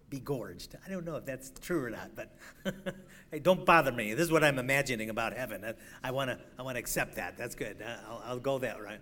be 0.10 0.20
gorged. 0.20 0.76
I 0.86 0.90
don't 0.90 1.06
know 1.06 1.16
if 1.16 1.26
that's 1.26 1.52
true 1.62 1.86
or 1.86 1.90
not, 1.90 2.12
but 2.16 2.36
hey, 3.32 3.40
don't 3.40 3.66
bother 3.66 3.94
me. 3.94 4.14
This 4.14 4.26
is 4.26 4.32
what 4.32 4.44
I'm 4.44 4.60
imagining 4.60 5.10
about 5.10 5.34
heaven. 5.34 5.64
I 6.04 6.12
want 6.12 6.32
to 6.32 6.40
I 6.60 6.64
want 6.64 6.76
to 6.76 6.80
accept 6.80 7.16
that. 7.16 7.38
That's 7.38 7.56
good. 7.56 7.82
I'll, 8.10 8.22
I'll 8.26 8.40
go 8.40 8.60
that 8.60 8.82
right. 8.82 9.00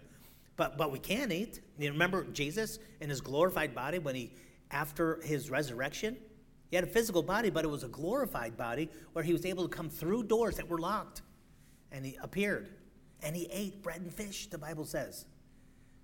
But, 0.59 0.77
but 0.77 0.91
we 0.91 0.99
can 0.99 1.31
eat. 1.31 1.61
You 1.77 1.89
remember 1.89 2.25
Jesus 2.25 2.79
in 2.99 3.09
his 3.09 3.21
glorified 3.21 3.73
body 3.73 3.97
when 3.97 4.13
he, 4.13 4.33
after 4.71 5.21
his 5.23 5.49
resurrection, 5.49 6.17
he 6.69 6.75
had 6.75 6.83
a 6.83 6.87
physical 6.87 7.23
body, 7.23 7.49
but 7.49 7.65
it 7.65 7.67
was 7.67 7.83
a 7.83 7.87
glorified 7.87 8.55
body 8.55 8.89
where 9.13 9.23
he 9.23 9.33
was 9.33 9.45
able 9.45 9.67
to 9.67 9.75
come 9.75 9.89
through 9.89 10.23
doors 10.23 10.57
that 10.57 10.69
were 10.69 10.77
locked. 10.77 11.23
And 11.91 12.05
he 12.05 12.17
appeared. 12.21 12.69
And 13.23 13.35
he 13.35 13.47
ate 13.51 13.81
bread 13.81 14.01
and 14.01 14.13
fish, 14.13 14.47
the 14.47 14.57
Bible 14.57 14.85
says. 14.85 15.25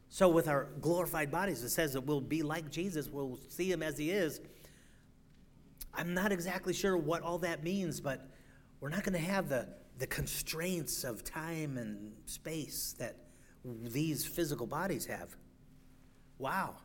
So, 0.09 0.27
with 0.27 0.47
our 0.47 0.69
glorified 0.81 1.31
bodies, 1.31 1.63
it 1.63 1.69
says 1.69 1.93
that 1.93 2.01
we'll 2.01 2.21
be 2.21 2.41
like 2.41 2.71
Jesus, 2.71 3.09
we'll 3.09 3.39
see 3.49 3.71
him 3.71 3.83
as 3.83 3.97
he 3.97 4.11
is. 4.11 4.41
I'm 5.93 6.13
not 6.13 6.31
exactly 6.31 6.73
sure 6.73 6.97
what 6.97 7.21
all 7.21 7.37
that 7.39 7.63
means, 7.63 7.99
but 8.01 8.27
we're 8.79 8.89
not 8.89 9.03
going 9.03 9.13
to 9.13 9.19
have 9.19 9.49
the, 9.49 9.67
the 9.97 10.07
constraints 10.07 11.03
of 11.03 11.23
time 11.23 11.77
and 11.77 12.13
space 12.25 12.95
that 12.99 13.15
these 13.63 14.25
physical 14.25 14.67
bodies 14.67 15.05
have. 15.05 15.35
Wow. 16.37 16.75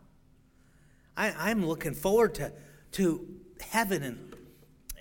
I, 1.17 1.51
am 1.51 1.67
looking 1.67 1.95
forward 1.95 2.35
to, 2.37 2.53
to 2.93 3.27
heaven. 3.61 4.03
And, 4.03 4.35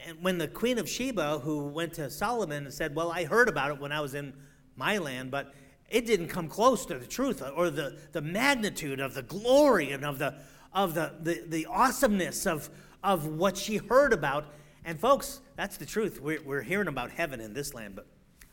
and 0.05 0.23
when 0.23 0.37
the 0.37 0.47
Queen 0.47 0.77
of 0.77 0.89
Sheba, 0.89 1.39
who 1.39 1.67
went 1.67 1.93
to 1.93 2.09
Solomon 2.09 2.65
and 2.65 2.73
said, 2.73 2.95
Well, 2.95 3.11
I 3.11 3.25
heard 3.25 3.47
about 3.47 3.71
it 3.71 3.79
when 3.79 3.91
I 3.91 4.01
was 4.01 4.15
in 4.15 4.33
my 4.75 4.97
land, 4.97 5.31
but 5.31 5.53
it 5.89 6.05
didn't 6.05 6.27
come 6.27 6.47
close 6.47 6.85
to 6.87 6.97
the 6.97 7.07
truth 7.07 7.41
or 7.55 7.69
the, 7.69 7.97
the 8.11 8.21
magnitude 8.21 8.99
of 8.99 9.13
the 9.13 9.23
glory 9.23 9.91
and 9.91 10.05
of 10.05 10.19
the 10.19 10.35
of 10.73 10.93
the, 10.93 11.13
the, 11.21 11.43
the 11.47 11.65
awesomeness 11.65 12.45
of, 12.45 12.69
of 13.03 13.25
what 13.25 13.57
she 13.57 13.77
heard 13.77 14.13
about. 14.13 14.45
And 14.85 14.99
folks, 14.99 15.41
that's 15.55 15.77
the 15.77 15.85
truth. 15.85 16.21
We're, 16.21 16.41
we're 16.41 16.61
hearing 16.61 16.87
about 16.87 17.11
heaven 17.11 17.39
in 17.39 17.53
this 17.53 17.73
land, 17.73 17.95
but 17.95 18.07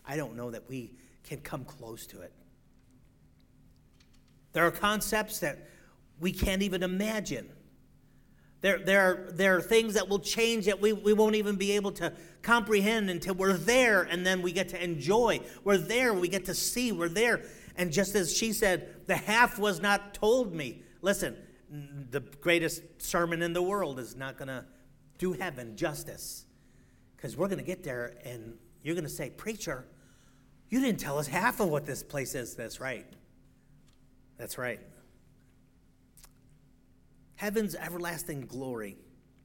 I 0.06 0.16
don't 0.16 0.36
know 0.36 0.50
that 0.50 0.68
we 0.68 0.92
can 1.24 1.40
come 1.40 1.64
close 1.64 2.06
to 2.08 2.22
it. 2.22 2.32
There 4.52 4.66
are 4.66 4.70
concepts 4.70 5.40
that 5.40 5.58
we 6.20 6.32
can't 6.32 6.62
even 6.62 6.82
imagine. 6.82 7.48
There, 8.62 8.78
there, 8.78 9.00
are, 9.00 9.32
there 9.32 9.56
are 9.56 9.60
things 9.60 9.94
that 9.94 10.08
will 10.08 10.18
change 10.18 10.66
that 10.66 10.80
we, 10.80 10.92
we 10.92 11.12
won't 11.12 11.34
even 11.34 11.56
be 11.56 11.72
able 11.72 11.92
to 11.92 12.12
comprehend 12.42 13.10
until 13.10 13.34
we're 13.34 13.52
there 13.52 14.02
and 14.02 14.26
then 14.26 14.42
we 14.42 14.52
get 14.52 14.70
to 14.70 14.82
enjoy. 14.82 15.40
We're 15.62 15.76
there, 15.78 16.14
we 16.14 16.28
get 16.28 16.46
to 16.46 16.54
see, 16.54 16.90
we're 16.90 17.08
there. 17.08 17.42
And 17.76 17.92
just 17.92 18.14
as 18.14 18.34
she 18.34 18.52
said, 18.52 19.06
the 19.06 19.16
half 19.16 19.58
was 19.58 19.80
not 19.80 20.14
told 20.14 20.54
me. 20.54 20.82
Listen, 21.02 21.36
the 22.10 22.20
greatest 22.20 22.82
sermon 23.02 23.42
in 23.42 23.52
the 23.52 23.62
world 23.62 23.98
is 23.98 24.16
not 24.16 24.38
going 24.38 24.48
to 24.48 24.64
do 25.18 25.32
heaven 25.32 25.76
justice. 25.76 26.46
Because 27.16 27.36
we're 27.36 27.48
going 27.48 27.58
to 27.58 27.64
get 27.64 27.82
there 27.84 28.14
and 28.24 28.56
you're 28.82 28.94
going 28.94 29.04
to 29.04 29.10
say, 29.10 29.30
Preacher, 29.30 29.84
you 30.70 30.80
didn't 30.80 31.00
tell 31.00 31.18
us 31.18 31.26
half 31.26 31.60
of 31.60 31.68
what 31.68 31.86
this 31.86 32.02
place 32.02 32.34
is. 32.34 32.54
That's 32.54 32.80
right. 32.80 33.06
That's 34.38 34.58
right. 34.58 34.80
Heaven's 37.36 37.74
everlasting 37.74 38.42
glory. 38.42 38.96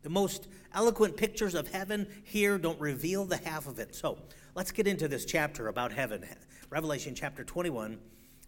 The 0.01 0.10
most 0.10 0.48
eloquent 0.74 1.15
pictures 1.15 1.53
of 1.53 1.71
heaven 1.71 2.07
here 2.24 2.57
don't 2.57 2.79
reveal 2.79 3.25
the 3.25 3.38
half 3.38 3.67
of 3.67 3.79
it. 3.79 3.95
So 3.95 4.17
let's 4.55 4.71
get 4.71 4.88
into 4.88 5.07
this 5.07 5.25
chapter 5.25 5.67
about 5.67 5.91
heaven. 5.91 6.25
Revelation 6.69 7.13
chapter 7.13 7.43
21. 7.43 8.00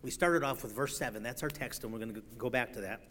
We 0.02 0.12
started 0.12 0.44
off 0.44 0.64
with 0.64 0.76
verse 0.76 0.98
7. 0.98 1.22
That's 1.22 1.44
our 1.44 1.50
text, 1.50 1.84
and 1.84 1.94
we're 1.94 2.00
going 2.00 2.14
to 2.16 2.24
go 2.38 2.50
back 2.50 2.74
to 2.74 2.82
that. 2.82 3.02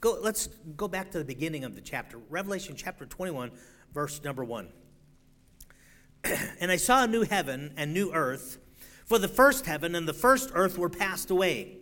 Go, 0.00 0.18
let's 0.20 0.48
go 0.76 0.88
back 0.88 1.10
to 1.12 1.18
the 1.18 1.24
beginning 1.24 1.64
of 1.64 1.74
the 1.74 1.80
chapter. 1.80 2.18
Revelation 2.28 2.74
chapter 2.76 3.06
21, 3.06 3.50
verse 3.94 4.22
number 4.22 4.44
1. 4.44 4.68
and 6.60 6.70
I 6.70 6.76
saw 6.76 7.04
a 7.04 7.06
new 7.06 7.22
heaven 7.22 7.72
and 7.76 7.94
new 7.94 8.12
earth, 8.12 8.58
for 9.06 9.18
the 9.18 9.28
first 9.28 9.66
heaven 9.66 9.94
and 9.94 10.06
the 10.06 10.12
first 10.12 10.50
earth 10.52 10.76
were 10.76 10.90
passed 10.90 11.30
away 11.30 11.78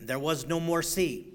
and 0.00 0.08
there 0.08 0.18
was 0.18 0.46
no 0.46 0.58
more 0.58 0.82
sea. 0.82 1.34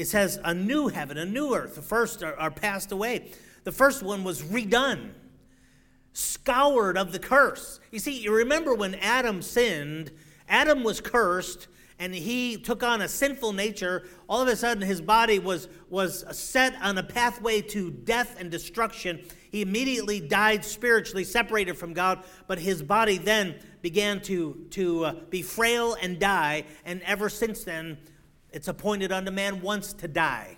It 0.00 0.08
says 0.08 0.40
a 0.42 0.54
new 0.54 0.88
heaven, 0.88 1.18
a 1.18 1.26
new 1.26 1.54
earth. 1.54 1.74
The 1.74 1.82
first 1.82 2.22
are, 2.22 2.34
are 2.36 2.50
passed 2.50 2.90
away. 2.90 3.32
The 3.64 3.72
first 3.72 4.02
one 4.02 4.24
was 4.24 4.40
redone, 4.40 5.10
scoured 6.14 6.96
of 6.96 7.12
the 7.12 7.18
curse. 7.18 7.80
You 7.90 7.98
see, 7.98 8.18
you 8.18 8.34
remember 8.34 8.74
when 8.74 8.94
Adam 8.94 9.42
sinned, 9.42 10.10
Adam 10.48 10.84
was 10.84 11.02
cursed 11.02 11.68
and 11.98 12.14
he 12.14 12.56
took 12.56 12.82
on 12.82 13.02
a 13.02 13.08
sinful 13.08 13.52
nature, 13.52 14.04
all 14.26 14.40
of 14.40 14.48
a 14.48 14.56
sudden 14.56 14.82
his 14.82 15.02
body 15.02 15.38
was, 15.38 15.68
was 15.90 16.24
set 16.34 16.74
on 16.80 16.96
a 16.96 17.02
pathway 17.02 17.60
to 17.60 17.90
death 17.90 18.36
and 18.40 18.50
destruction. 18.50 19.20
He 19.50 19.60
immediately 19.60 20.18
died 20.18 20.64
spiritually, 20.64 21.24
separated 21.24 21.76
from 21.76 21.92
God, 21.92 22.24
but 22.46 22.58
his 22.58 22.82
body 22.82 23.18
then 23.18 23.56
began 23.82 24.22
to, 24.22 24.64
to 24.70 25.04
uh, 25.04 25.14
be 25.28 25.42
frail 25.42 25.94
and 26.00 26.18
die, 26.18 26.64
and 26.86 27.02
ever 27.02 27.28
since 27.28 27.64
then, 27.64 27.98
it's 28.52 28.68
appointed 28.68 29.12
unto 29.12 29.30
man 29.30 29.60
once 29.60 29.92
to 29.94 30.08
die. 30.08 30.56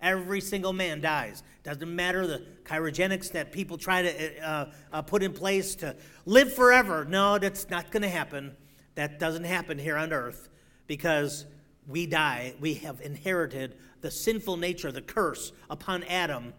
Every 0.00 0.40
single 0.40 0.72
man 0.72 1.00
dies. 1.00 1.42
Doesn't 1.62 1.94
matter 1.94 2.26
the 2.26 2.44
cryogenics 2.64 3.30
that 3.32 3.52
people 3.52 3.78
try 3.78 4.02
to 4.02 4.40
uh, 4.40 4.72
uh, 4.92 5.02
put 5.02 5.22
in 5.22 5.32
place 5.32 5.76
to 5.76 5.94
live 6.26 6.52
forever. 6.52 7.04
No, 7.04 7.38
that's 7.38 7.70
not 7.70 7.90
going 7.92 8.02
to 8.02 8.08
happen. 8.08 8.56
That 8.96 9.20
doesn't 9.20 9.44
happen 9.44 9.78
here 9.78 9.96
on 9.96 10.12
earth 10.12 10.48
because 10.88 11.46
we 11.86 12.06
die. 12.06 12.54
We 12.60 12.74
have 12.74 13.00
inherited 13.00 13.76
the 14.00 14.10
sinful 14.10 14.56
nature, 14.56 14.90
the 14.90 15.02
curse 15.02 15.52
upon 15.70 16.02
Adam. 16.04 16.52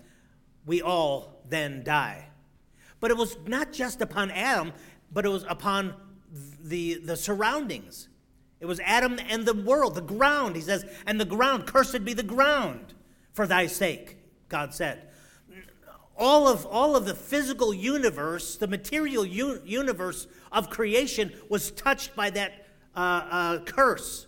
We 0.66 0.82
all 0.82 1.42
then 1.50 1.84
die. 1.84 2.30
But 3.02 3.12
it 3.12 3.18
was 3.18 3.38
not 3.46 3.74
just 3.74 4.02
upon 4.02 4.32
Adam, 4.32 4.72
but 5.12 5.26
it 5.26 5.30
was 5.30 5.44
upon 5.50 5.94
the, 6.64 6.96
the 7.04 7.18
surroundings. 7.18 8.08
It 8.64 8.66
was 8.66 8.80
Adam 8.80 9.20
and 9.30 9.46
the 9.46 9.54
world, 9.54 9.94
the 9.94 10.00
ground. 10.02 10.56
He 10.56 10.62
says, 10.62 10.86
and 11.06 11.20
the 11.20 11.26
ground, 11.26 11.66
cursed 11.66 12.06
be 12.06 12.14
the 12.14 12.24
ground 12.24 12.94
for 13.34 13.46
thy 13.46 13.68
sake, 13.68 14.16
God 14.48 14.74
said. 14.74 15.10
All 16.18 16.48
of, 16.48 16.66
all 16.66 16.96
of 16.96 17.04
the 17.04 17.14
physical 17.14 17.74
universe, 17.74 18.56
the 18.56 18.68
material 18.68 19.26
u- 19.26 19.60
universe 19.66 20.28
of 20.50 20.70
creation 20.70 21.34
was 21.50 21.72
touched 21.72 22.16
by 22.16 22.30
that 22.30 22.68
uh, 22.96 23.00
uh, 23.00 23.60
curse. 23.66 24.28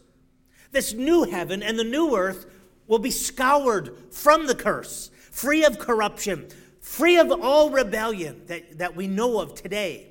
This 0.69 0.91
new 0.91 1.23
heaven 1.23 1.63
and 1.63 1.79
the 1.79 1.85
new 1.85 2.17
earth 2.17 2.45
will 2.87 2.99
be 2.99 3.11
scoured 3.11 3.95
from 4.11 4.47
the 4.47 4.55
curse, 4.55 5.11
free 5.31 5.63
of 5.63 5.79
corruption, 5.79 6.49
free 6.81 7.15
of 7.17 7.31
all 7.31 7.69
rebellion 7.69 8.41
that, 8.47 8.79
that 8.79 8.97
we 8.97 9.07
know 9.07 9.39
of 9.39 9.55
today, 9.55 10.09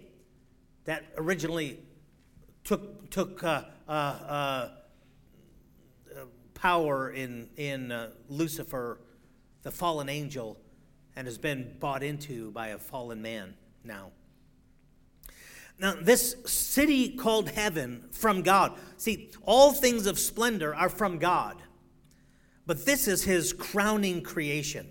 that 0.87 1.05
originally 1.19 1.79
took, 2.65 3.11
took 3.11 3.45
uh, 3.45 3.65
uh, 3.89 3.93
uh 3.93 4.69
power 6.65 7.11
in, 7.11 7.47
in 7.59 7.93
uh, 7.93 8.09
Lucifer, 8.31 8.99
the 9.65 9.71
fallen 9.71 10.09
angel, 10.09 10.57
and 11.15 11.27
has 11.27 11.37
been 11.37 11.77
bought 11.79 12.03
into 12.03 12.51
by 12.53 12.69
a 12.69 12.79
fallen 12.79 13.21
man 13.21 13.53
now. 13.85 14.11
Now, 15.79 15.95
this 16.01 16.37
city 16.47 17.11
called 17.11 17.51
heaven 17.51 18.09
from 18.13 18.41
God. 18.41 18.79
See, 18.97 19.31
all 19.43 19.73
things 19.73 20.07
of 20.07 20.19
splendor 20.19 20.75
are 20.75 20.89
from 20.89 21.19
God, 21.19 21.61
but 22.65 22.87
this 22.87 23.09
is 23.09 23.25
his 23.25 23.53
crowning 23.53 24.23
creation. 24.23 24.89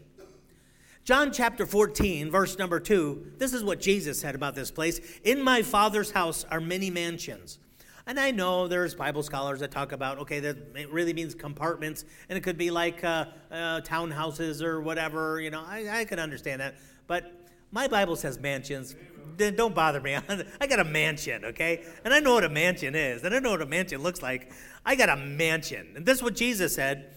John 1.06 1.32
chapter 1.32 1.66
14, 1.66 2.30
verse 2.30 2.58
number 2.58 2.80
2, 2.80 3.34
this 3.38 3.52
is 3.52 3.64
what 3.64 3.82
Jesus 3.82 4.20
said 4.20 4.36
about 4.36 4.54
this 4.54 4.70
place 4.70 5.02
In 5.24 5.42
my 5.42 5.64
Father's 5.64 6.12
house 6.12 6.46
are 6.52 6.62
many 6.62 6.90
mansions. 6.90 7.58
And 8.06 8.20
I 8.20 8.32
know 8.32 8.68
there's 8.68 8.96
Bible 8.96 9.24
scholars 9.24 9.62
that 9.62 9.72
talk 9.72 9.94
about, 9.94 10.18
okay, 10.20 10.40
that 10.42 10.58
it 10.76 10.92
really 10.92 11.14
means 11.14 11.34
compartments, 11.34 12.04
and 12.28 12.38
it 12.38 12.42
could 12.42 12.58
be 12.58 12.70
like 12.70 13.04
uh, 13.04 13.26
uh, 13.50 13.82
townhouses 13.82 14.62
or 14.62 14.82
whatever, 14.82 15.40
you 15.40 15.50
know, 15.50 15.64
I, 15.66 16.02
I 16.02 16.06
can 16.06 16.20
understand 16.20 16.60
that. 16.60 16.76
But 17.08 17.32
my 17.72 17.88
Bible 17.88 18.16
says 18.16 18.40
mansions 18.40 18.96
don't 19.38 19.76
bother 19.76 20.00
me. 20.00 20.16
I 20.62 20.68
got 20.68 20.80
a 20.80 20.84
mansion, 20.84 21.46
okay? 21.46 21.84
And 22.04 22.14
I 22.14 22.20
know 22.20 22.36
what 22.36 22.44
a 22.44 22.50
mansion 22.50 22.96
is, 22.96 23.24
and 23.24 23.34
I 23.34 23.40
know 23.40 23.52
what 23.52 23.62
a 23.62 23.66
mansion 23.66 24.02
looks 24.02 24.22
like. 24.22 24.52
I 24.86 24.96
got 24.96 25.10
a 25.10 25.16
mansion. 25.16 25.94
And 25.96 26.06
this 26.06 26.18
is 26.18 26.24
what 26.24 26.36
Jesus 26.36 26.76
said 26.76 27.14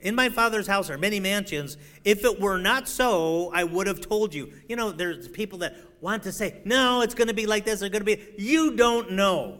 In 0.00 0.14
my 0.14 0.28
Father's 0.28 0.66
house 0.66 0.90
are 0.90 0.98
many 0.98 1.20
mansions. 1.20 1.76
If 2.04 2.24
it 2.24 2.40
were 2.40 2.58
not 2.58 2.88
so, 2.88 3.50
I 3.52 3.64
would 3.64 3.86
have 3.86 4.00
told 4.00 4.34
you. 4.34 4.52
You 4.68 4.76
know, 4.76 4.90
there's 4.90 5.28
people 5.28 5.58
that 5.58 5.76
want 6.00 6.22
to 6.24 6.32
say, 6.32 6.60
No, 6.64 7.02
it's 7.02 7.14
going 7.14 7.28
to 7.28 7.34
be 7.34 7.46
like 7.46 7.64
this, 7.64 7.82
it's 7.82 7.92
going 7.92 8.04
to 8.04 8.16
be. 8.16 8.22
You 8.38 8.76
don't 8.76 9.12
know. 9.12 9.58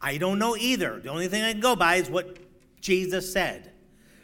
I 0.00 0.18
don't 0.18 0.38
know 0.38 0.56
either. 0.56 1.00
The 1.00 1.08
only 1.08 1.28
thing 1.28 1.42
I 1.42 1.52
can 1.52 1.60
go 1.60 1.76
by 1.76 1.96
is 1.96 2.10
what 2.10 2.38
Jesus 2.80 3.32
said. 3.32 3.72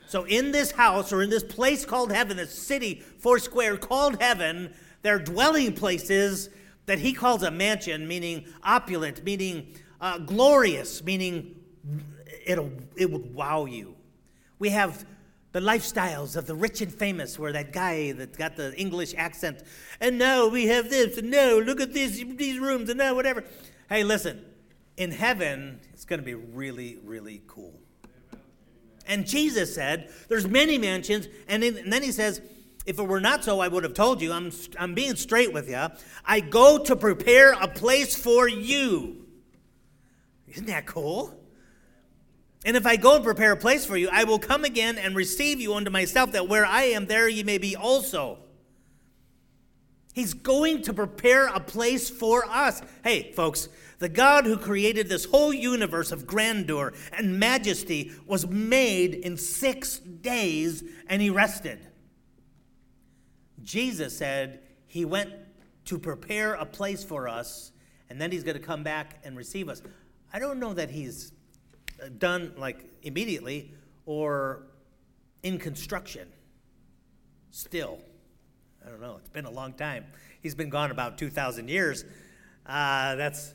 So, 0.07 0.25
in 0.25 0.53
this 0.53 0.73
house 0.73 1.13
or 1.13 1.23
in 1.23 1.31
this 1.31 1.43
place 1.43 1.87
called 1.87 2.13
heaven, 2.13 2.37
this 2.37 2.53
city, 2.53 3.03
four 3.19 3.39
square 3.39 3.77
called 3.79 4.21
heaven, 4.21 4.75
their 5.01 5.19
dwelling 5.19 5.73
places 5.73 6.51
that 6.87 6.99
he 6.99 7.13
calls 7.13 7.43
a 7.43 7.51
mansion, 7.51 8.07
meaning 8.07 8.45
opulent, 8.63 9.25
meaning 9.25 9.75
uh, 10.01 10.19
glorious, 10.19 11.03
meaning 11.03 11.55
it'll, 12.45 12.71
it 12.97 13.11
would 13.11 13.35
wow 13.35 13.65
you. 13.65 13.97
We 14.59 14.69
have 14.71 15.05
the 15.53 15.61
lifestyles 15.61 16.37
of 16.37 16.47
the 16.47 16.55
rich 16.55 16.81
and 16.81 16.93
famous, 16.93 17.39
where 17.39 17.53
that 17.53 17.73
guy 17.73 18.13
that's 18.13 18.37
got 18.37 18.57
the 18.57 18.75
English 18.79 19.15
accent, 19.17 19.63
and 20.01 20.19
now 20.19 20.49
we 20.49 20.67
have 20.67 20.91
this, 20.91 21.19
and 21.19 21.31
now 21.31 21.59
look 21.59 21.81
at 21.81 21.93
this, 21.93 22.23
these 22.37 22.59
rooms, 22.59 22.89
and 22.89 22.99
now 22.99 23.15
whatever. 23.15 23.45
Hey, 23.89 24.03
listen, 24.03 24.45
in 24.97 25.11
heaven, 25.11 25.81
it's 25.93 26.05
going 26.05 26.21
to 26.21 26.25
be 26.25 26.35
really, 26.35 26.99
really 27.05 27.43
cool. 27.47 27.79
And 29.07 29.27
Jesus 29.27 29.75
said, 29.75 30.11
There's 30.29 30.47
many 30.47 30.79
mansions, 30.79 31.29
and, 31.49 31.63
and 31.65 31.93
then 31.93 32.03
he 32.03 32.13
says, 32.13 32.41
if 32.85 32.99
it 32.99 33.07
were 33.07 33.21
not 33.21 33.45
so, 33.45 33.61
I 33.61 33.69
would 33.69 33.85
have 33.85 33.95
told 33.95 34.21
you. 34.21 34.33
I'm, 34.33 34.51
I'm 34.79 34.95
being 34.95 35.15
straight 35.15 35.53
with 35.53 35.69
you. 35.69 35.87
I 36.25 36.41
go 36.41 36.79
to 36.79 36.97
prepare 36.97 37.53
a 37.53 37.69
place 37.69 38.17
for 38.17 38.49
you. 38.49 39.25
Isn't 40.49 40.67
that 40.67 40.87
cool? 40.87 41.39
And 42.65 42.77
if 42.77 42.87
I 42.87 42.97
go 42.97 43.17
and 43.17 43.25
prepare 43.25 43.53
a 43.53 43.57
place 43.57 43.85
for 43.85 43.97
you, 43.97 44.09
I 44.13 44.25
will 44.25 44.39
come 44.39 44.65
again 44.65 44.99
and 44.99 45.17
receive 45.17 45.61
you 45.61 45.75
unto 45.75 45.91
myself, 45.91 46.33
that 46.33 46.49
where 46.49 46.67
I 46.67 46.83
am, 46.85 47.07
there 47.07 47.29
ye 47.29 47.43
may 47.43 47.59
be 47.59 47.77
also. 47.77 48.39
He's 50.13 50.35
going 50.35 50.83
to 50.83 50.93
prepare 50.93 51.47
a 51.47 51.59
place 51.59 52.11
for 52.11 52.45
us. 52.45 52.83
Hey, 53.03 53.33
folks, 53.33 53.69
the 54.03 54.09
God 54.09 54.47
who 54.47 54.57
created 54.57 55.09
this 55.09 55.27
whole 55.27 55.55
universe 55.55 56.11
of 56.11 56.27
grandeur 56.27 56.93
and 57.13 57.39
majesty 57.39 58.11
was 58.27 58.49
made 58.49 59.15
in 59.15 59.37
six 59.37 60.01
days 60.01 60.83
and 61.07 61.23
he 61.23 61.31
rested. 61.31 61.87
Jesus 63.63 64.19
said 64.19 64.59
he 64.89 65.05
went 65.05 65.31
to 65.85 66.01
prepare 66.01 66.55
a 66.55 66.67
place 66.67 67.05
for 67.05 67.29
us, 67.29 67.71
and 68.11 68.21
then 68.21 68.33
he's 68.33 68.43
going 68.43 68.57
to 68.57 68.63
come 68.63 68.83
back 68.83 69.21
and 69.23 69.37
receive 69.37 69.69
us. 69.69 69.81
I 70.33 70.41
don't 70.41 70.59
know 70.59 70.75
that 70.75 70.91
he's 70.91 71.33
uh, 72.03 72.09
done 72.19 72.55
like 72.57 72.85
immediately 73.03 73.73
or 74.05 74.65
in 75.45 75.59
construction 75.59 76.27
still. 77.53 78.01
I 78.85 78.91
don't 78.91 79.01
know. 79.01 79.19
It's 79.21 79.31
been 79.31 79.45
a 79.45 79.51
long 79.51 79.75
time. 79.75 80.07
He's 80.43 80.57
been 80.57 80.71
gone 80.71 80.91
about 80.91 81.19
2,000 81.19 81.69
years. 81.69 82.05
Uh, 82.67 83.15
that's, 83.15 83.55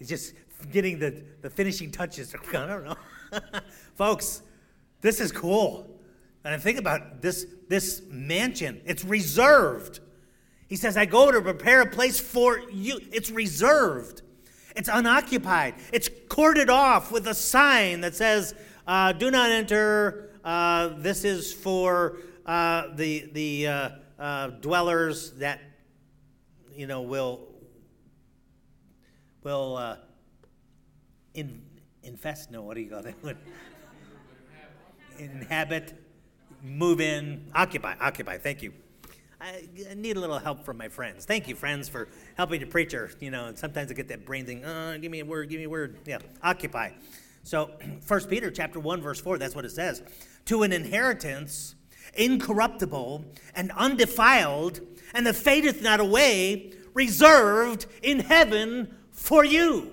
he's 0.00 0.08
just 0.08 0.34
getting 0.72 0.98
the, 0.98 1.22
the 1.42 1.48
finishing 1.48 1.92
touches. 1.92 2.34
I 2.48 2.66
don't 2.66 2.84
know. 2.84 2.96
Folks, 3.94 4.42
this 5.00 5.20
is 5.20 5.30
cool. 5.30 5.88
And 6.42 6.52
I 6.54 6.58
think 6.58 6.78
about 6.78 7.22
this, 7.22 7.46
this 7.68 8.02
mansion, 8.08 8.80
it's 8.84 9.04
reserved. 9.04 10.00
He 10.66 10.76
says, 10.76 10.96
I 10.96 11.04
go 11.04 11.30
to 11.30 11.40
prepare 11.40 11.82
a 11.82 11.86
place 11.86 12.18
for 12.18 12.60
you. 12.70 12.98
It's 13.12 13.30
reserved, 13.30 14.22
it's 14.74 14.88
unoccupied, 14.88 15.74
it's 15.92 16.08
corded 16.28 16.70
off 16.70 17.12
with 17.12 17.26
a 17.26 17.34
sign 17.34 18.00
that 18.00 18.14
says, 18.14 18.54
uh, 18.86 19.12
Do 19.12 19.30
not 19.30 19.50
enter. 19.50 20.30
Uh, 20.42 20.94
this 20.96 21.24
is 21.24 21.52
for 21.52 22.16
uh, 22.46 22.94
the, 22.94 23.28
the 23.32 23.66
uh, 23.66 23.90
uh, 24.18 24.46
dwellers 24.48 25.32
that, 25.32 25.60
you 26.74 26.86
know, 26.86 27.02
will, 27.02 27.49
will 29.42 29.76
uh, 29.76 29.96
in, 31.34 31.62
infest. 32.02 32.50
No, 32.50 32.62
what 32.62 32.74
do 32.74 32.80
you 32.80 32.90
call 32.90 33.02
that? 33.02 33.36
Inhabit 35.18 35.94
move 36.62 37.00
in, 37.00 37.46
occupy, 37.54 37.94
occupy. 38.00 38.38
Thank 38.38 38.62
you. 38.62 38.72
I 39.40 39.64
need 39.96 40.18
a 40.18 40.20
little 40.20 40.38
help 40.38 40.64
from 40.64 40.76
my 40.76 40.88
friends. 40.88 41.24
Thank 41.24 41.48
you, 41.48 41.54
friends, 41.54 41.88
for 41.88 42.08
helping 42.36 42.60
the 42.60 42.66
preacher. 42.66 43.10
You 43.20 43.30
know, 43.30 43.52
sometimes 43.54 43.90
I 43.90 43.94
get 43.94 44.08
that 44.08 44.26
brain 44.26 44.44
thing. 44.44 44.64
Uh, 44.64 44.98
give 45.00 45.10
me 45.10 45.20
a 45.20 45.24
word. 45.24 45.48
Give 45.48 45.58
me 45.58 45.64
a 45.64 45.70
word. 45.70 45.98
Yeah, 46.04 46.18
occupy. 46.42 46.90
So, 47.42 47.70
First 48.02 48.28
Peter 48.28 48.50
chapter 48.50 48.78
one 48.78 49.00
verse 49.00 49.20
four. 49.20 49.38
That's 49.38 49.54
what 49.54 49.64
it 49.64 49.72
says. 49.72 50.02
To 50.46 50.62
an 50.62 50.72
inheritance 50.72 51.74
incorruptible, 52.14 53.24
and 53.54 53.70
undefiled, 53.72 54.80
and 55.14 55.26
that 55.26 55.36
fadeth 55.36 55.82
not 55.82 56.00
away, 56.00 56.72
reserved 56.94 57.86
in 58.02 58.20
heaven 58.20 58.96
for 59.20 59.44
you. 59.44 59.92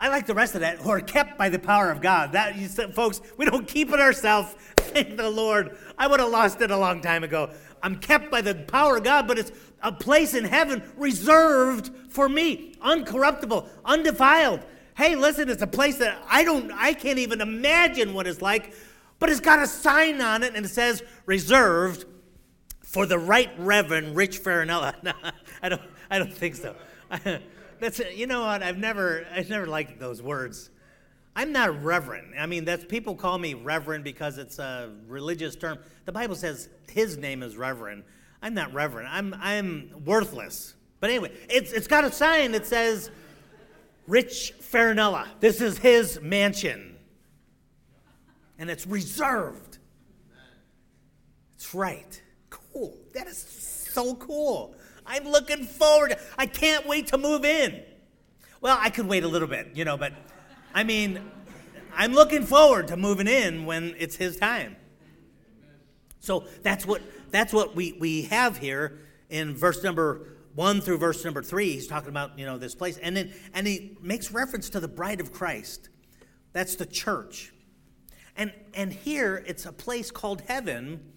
I 0.00 0.08
like 0.08 0.26
the 0.26 0.34
rest 0.34 0.54
of 0.54 0.62
that, 0.62 0.78
who 0.78 0.90
are 0.90 1.00
kept 1.00 1.36
by 1.36 1.48
the 1.48 1.58
power 1.58 1.90
of 1.90 2.00
God. 2.00 2.32
That 2.32 2.56
you 2.56 2.68
folks, 2.68 3.20
we 3.36 3.44
don't 3.44 3.68
keep 3.68 3.92
it 3.92 4.00
ourselves. 4.00 4.54
Thank 4.76 5.16
the 5.16 5.28
Lord. 5.28 5.76
I 5.98 6.06
would 6.06 6.18
have 6.18 6.30
lost 6.30 6.60
it 6.60 6.70
a 6.70 6.76
long 6.76 7.02
time 7.02 7.22
ago. 7.22 7.50
I'm 7.82 7.96
kept 7.96 8.30
by 8.30 8.40
the 8.40 8.54
power 8.54 8.96
of 8.96 9.04
God, 9.04 9.28
but 9.28 9.38
it's 9.38 9.52
a 9.82 9.92
place 9.92 10.34
in 10.34 10.44
heaven 10.44 10.82
reserved 10.96 11.90
for 12.08 12.28
me, 12.28 12.74
uncorruptible, 12.80 13.68
undefiled. 13.84 14.60
Hey, 14.96 15.14
listen, 15.14 15.48
it's 15.48 15.62
a 15.62 15.66
place 15.66 15.98
that 15.98 16.20
I 16.28 16.44
don't 16.44 16.72
I 16.72 16.94
can't 16.94 17.18
even 17.18 17.40
imagine 17.40 18.14
what 18.14 18.26
it's 18.26 18.40
like, 18.40 18.74
but 19.18 19.28
it's 19.28 19.40
got 19.40 19.62
a 19.62 19.66
sign 19.66 20.20
on 20.20 20.42
it 20.42 20.54
and 20.54 20.64
it 20.64 20.70
says 20.70 21.02
reserved 21.26 22.06
for 22.82 23.04
the 23.04 23.18
right 23.18 23.50
reverend 23.58 24.16
Rich 24.16 24.42
Farinella. 24.42 24.94
I 25.62 25.68
don't 25.68 25.82
I 26.10 26.18
don't 26.18 26.32
think 26.32 26.56
so. 26.56 26.74
That's 27.80 28.00
you 28.14 28.26
know 28.26 28.40
what? 28.42 28.62
I've 28.62 28.78
never 28.78 29.26
I've 29.32 29.48
never 29.48 29.66
liked 29.66 29.98
those 29.98 30.22
words. 30.22 30.70
I'm 31.36 31.52
not 31.52 31.84
reverend. 31.84 32.34
I 32.38 32.46
mean, 32.46 32.64
that's 32.64 32.84
people 32.84 33.14
call 33.14 33.38
me 33.38 33.54
reverend 33.54 34.02
because 34.02 34.38
it's 34.38 34.58
a 34.58 34.92
religious 35.06 35.54
term. 35.54 35.78
The 36.04 36.12
Bible 36.12 36.34
says 36.34 36.68
his 36.90 37.16
name 37.16 37.42
is 37.42 37.56
reverend. 37.56 38.02
I'm 38.42 38.54
not 38.54 38.72
reverend. 38.72 39.08
I'm 39.08 39.34
I'm 39.40 39.92
worthless. 40.04 40.74
But 41.00 41.10
anyway, 41.10 41.32
it's 41.48 41.72
it's 41.72 41.86
got 41.86 42.04
a 42.04 42.10
sign 42.10 42.52
that 42.52 42.66
says 42.66 43.10
Rich 44.06 44.54
Farinella. 44.60 45.26
This 45.38 45.60
is 45.60 45.78
his 45.78 46.20
mansion. 46.20 46.96
And 48.58 48.68
it's 48.68 48.86
reserved. 48.86 49.78
It's 51.54 51.74
right. 51.74 52.20
Cool. 52.50 52.96
That 53.14 53.28
is 53.28 53.38
so 53.38 54.14
cool. 54.16 54.74
I'm 55.08 55.24
looking 55.24 55.64
forward. 55.64 56.14
I 56.36 56.46
can't 56.46 56.86
wait 56.86 57.08
to 57.08 57.18
move 57.18 57.44
in. 57.44 57.82
Well, 58.60 58.76
I 58.78 58.90
could 58.90 59.06
wait 59.06 59.24
a 59.24 59.28
little 59.28 59.48
bit, 59.48 59.70
you 59.74 59.84
know, 59.84 59.96
but 59.96 60.12
I 60.74 60.84
mean, 60.84 61.30
I'm 61.96 62.12
looking 62.12 62.44
forward 62.44 62.88
to 62.88 62.96
moving 62.96 63.26
in 63.26 63.64
when 63.64 63.94
it's 63.98 64.16
his 64.16 64.36
time. 64.36 64.76
So 66.20 66.44
that's 66.62 66.84
what 66.84 67.02
that's 67.30 67.52
what 67.52 67.74
we, 67.74 67.96
we 67.98 68.22
have 68.22 68.58
here 68.58 68.98
in 69.30 69.54
verse 69.54 69.82
number 69.82 70.38
one 70.54 70.80
through 70.80 70.98
verse 70.98 71.24
number 71.24 71.42
three. 71.42 71.72
He's 71.72 71.86
talking 71.86 72.08
about, 72.08 72.38
you 72.38 72.44
know, 72.44 72.58
this 72.58 72.74
place. 72.74 72.98
And 72.98 73.16
then 73.16 73.32
and 73.54 73.66
he 73.66 73.96
makes 74.02 74.30
reference 74.30 74.68
to 74.70 74.80
the 74.80 74.88
bride 74.88 75.20
of 75.20 75.32
Christ. 75.32 75.88
That's 76.52 76.74
the 76.74 76.86
church. 76.86 77.52
And 78.36 78.52
and 78.74 78.92
here 78.92 79.42
it's 79.46 79.64
a 79.64 79.72
place 79.72 80.10
called 80.10 80.42
heaven 80.42 81.12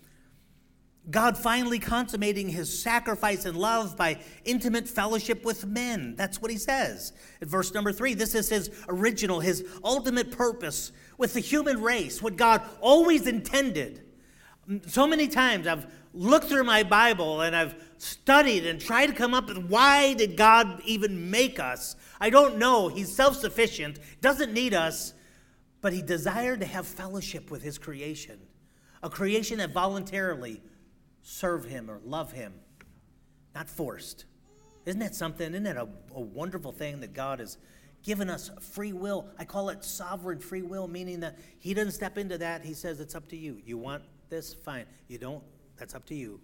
God 1.09 1.35
finally 1.35 1.79
consummating 1.79 2.47
his 2.47 2.81
sacrifice 2.81 3.45
and 3.45 3.57
love 3.57 3.97
by 3.97 4.19
intimate 4.45 4.87
fellowship 4.87 5.43
with 5.43 5.65
men. 5.65 6.15
That's 6.15 6.41
what 6.41 6.51
he 6.51 6.57
says. 6.57 7.11
In 7.41 7.47
verse 7.47 7.73
number 7.73 7.91
three, 7.91 8.13
this 8.13 8.35
is 8.35 8.49
his 8.49 8.69
original, 8.87 9.39
his 9.39 9.65
ultimate 9.83 10.31
purpose 10.31 10.91
with 11.17 11.33
the 11.33 11.39
human 11.39 11.81
race, 11.81 12.21
what 12.21 12.35
God 12.35 12.61
always 12.81 13.25
intended. 13.25 14.03
So 14.85 15.07
many 15.07 15.27
times 15.27 15.65
I've 15.65 15.91
looked 16.13 16.45
through 16.45 16.65
my 16.65 16.83
Bible 16.83 17.41
and 17.41 17.55
I've 17.55 17.75
studied 17.97 18.67
and 18.67 18.79
tried 18.79 19.07
to 19.07 19.13
come 19.13 19.33
up 19.33 19.47
with 19.47 19.57
why 19.57 20.13
did 20.13 20.37
God 20.37 20.81
even 20.85 21.31
make 21.31 21.59
us? 21.59 21.95
I 22.19 22.29
don't 22.29 22.57
know. 22.57 22.89
He's 22.89 23.13
self 23.13 23.37
sufficient, 23.37 23.97
doesn't 24.21 24.53
need 24.53 24.75
us, 24.75 25.15
but 25.81 25.93
he 25.93 26.03
desired 26.03 26.59
to 26.59 26.67
have 26.67 26.85
fellowship 26.85 27.49
with 27.49 27.63
his 27.63 27.79
creation, 27.79 28.39
a 29.01 29.09
creation 29.09 29.57
that 29.57 29.71
voluntarily 29.71 30.61
serve 31.21 31.65
Him 31.65 31.89
or 31.89 31.99
love 32.03 32.31
Him, 32.31 32.53
not 33.55 33.69
forced. 33.69 34.25
Isn't 34.85 34.99
that 34.99 35.15
something? 35.15 35.51
Isn't 35.51 35.63
that 35.63 35.77
a, 35.77 35.87
a 36.15 36.21
wonderful 36.21 36.71
thing 36.71 37.01
that 37.01 37.13
God 37.13 37.39
has 37.39 37.57
given 38.03 38.29
us 38.29 38.49
free 38.59 38.93
will? 38.93 39.27
I 39.37 39.45
call 39.45 39.69
it 39.69 39.83
sovereign 39.83 40.39
free 40.39 40.63
will, 40.63 40.87
meaning 40.87 41.19
that 41.21 41.37
He 41.59 41.73
doesn't 41.73 41.91
step 41.91 42.17
into 42.17 42.37
that. 42.39 42.63
He 42.63 42.73
says, 42.73 42.99
It's 42.99 43.15
up 43.15 43.27
to 43.29 43.37
you. 43.37 43.61
You 43.65 43.77
want 43.77 44.03
this? 44.29 44.53
Fine. 44.53 44.85
You 45.07 45.17
don't? 45.17 45.43
That's 45.77 45.95
up 45.95 46.05
to 46.07 46.15
you. 46.15 46.39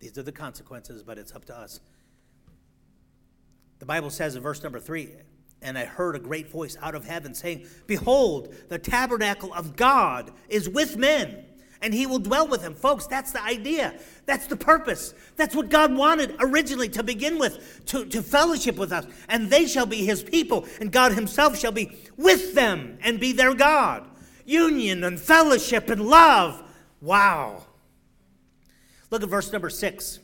These 0.00 0.16
are 0.18 0.22
the 0.22 0.32
consequences, 0.32 1.02
but 1.02 1.18
it's 1.18 1.32
up 1.32 1.44
to 1.46 1.56
us. 1.56 1.80
The 3.78 3.86
Bible 3.86 4.10
says 4.10 4.36
in 4.36 4.42
verse 4.42 4.62
number 4.62 4.80
three, 4.80 5.10
and 5.62 5.76
I 5.76 5.84
heard 5.84 6.16
a 6.16 6.18
great 6.18 6.48
voice 6.48 6.76
out 6.80 6.94
of 6.94 7.06
heaven 7.06 7.34
saying, 7.34 7.66
Behold, 7.86 8.54
the 8.68 8.78
tabernacle 8.78 9.52
of 9.52 9.76
God 9.76 10.32
is 10.48 10.68
with 10.68 10.96
men 10.96 11.44
and 11.82 11.94
he 11.94 12.06
will 12.06 12.18
dwell 12.18 12.46
with 12.46 12.62
them. 12.62 12.74
Folks, 12.74 13.06
that's 13.06 13.32
the 13.32 13.42
idea. 13.42 13.94
That's 14.26 14.46
the 14.46 14.56
purpose. 14.56 15.14
That's 15.36 15.54
what 15.54 15.70
God 15.70 15.94
wanted 15.94 16.36
originally 16.38 16.88
to 16.90 17.02
begin 17.02 17.38
with, 17.38 17.84
to, 17.86 18.04
to 18.06 18.22
fellowship 18.22 18.76
with 18.76 18.92
us. 18.92 19.06
And 19.28 19.50
they 19.50 19.66
shall 19.66 19.86
be 19.86 20.04
his 20.04 20.22
people, 20.22 20.66
and 20.80 20.92
God 20.92 21.12
himself 21.12 21.58
shall 21.58 21.72
be 21.72 21.96
with 22.16 22.54
them 22.54 22.98
and 23.02 23.18
be 23.18 23.32
their 23.32 23.54
God. 23.54 24.06
Union 24.44 25.04
and 25.04 25.18
fellowship 25.18 25.88
and 25.88 26.06
love. 26.06 26.62
Wow. 27.00 27.64
Look 29.10 29.22
at 29.22 29.28
verse 29.28 29.52
number 29.52 29.70
six 29.70 30.20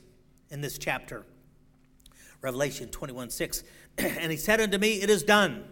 in 0.51 0.61
this 0.61 0.77
chapter. 0.79 1.25
Revelation 2.42 2.88
21 2.88 3.31
6. 3.31 3.64
and 3.99 4.31
he 4.31 4.37
said 4.37 4.61
unto 4.61 4.77
me, 4.79 5.01
It 5.01 5.09
is 5.09 5.23
done. 5.23 5.64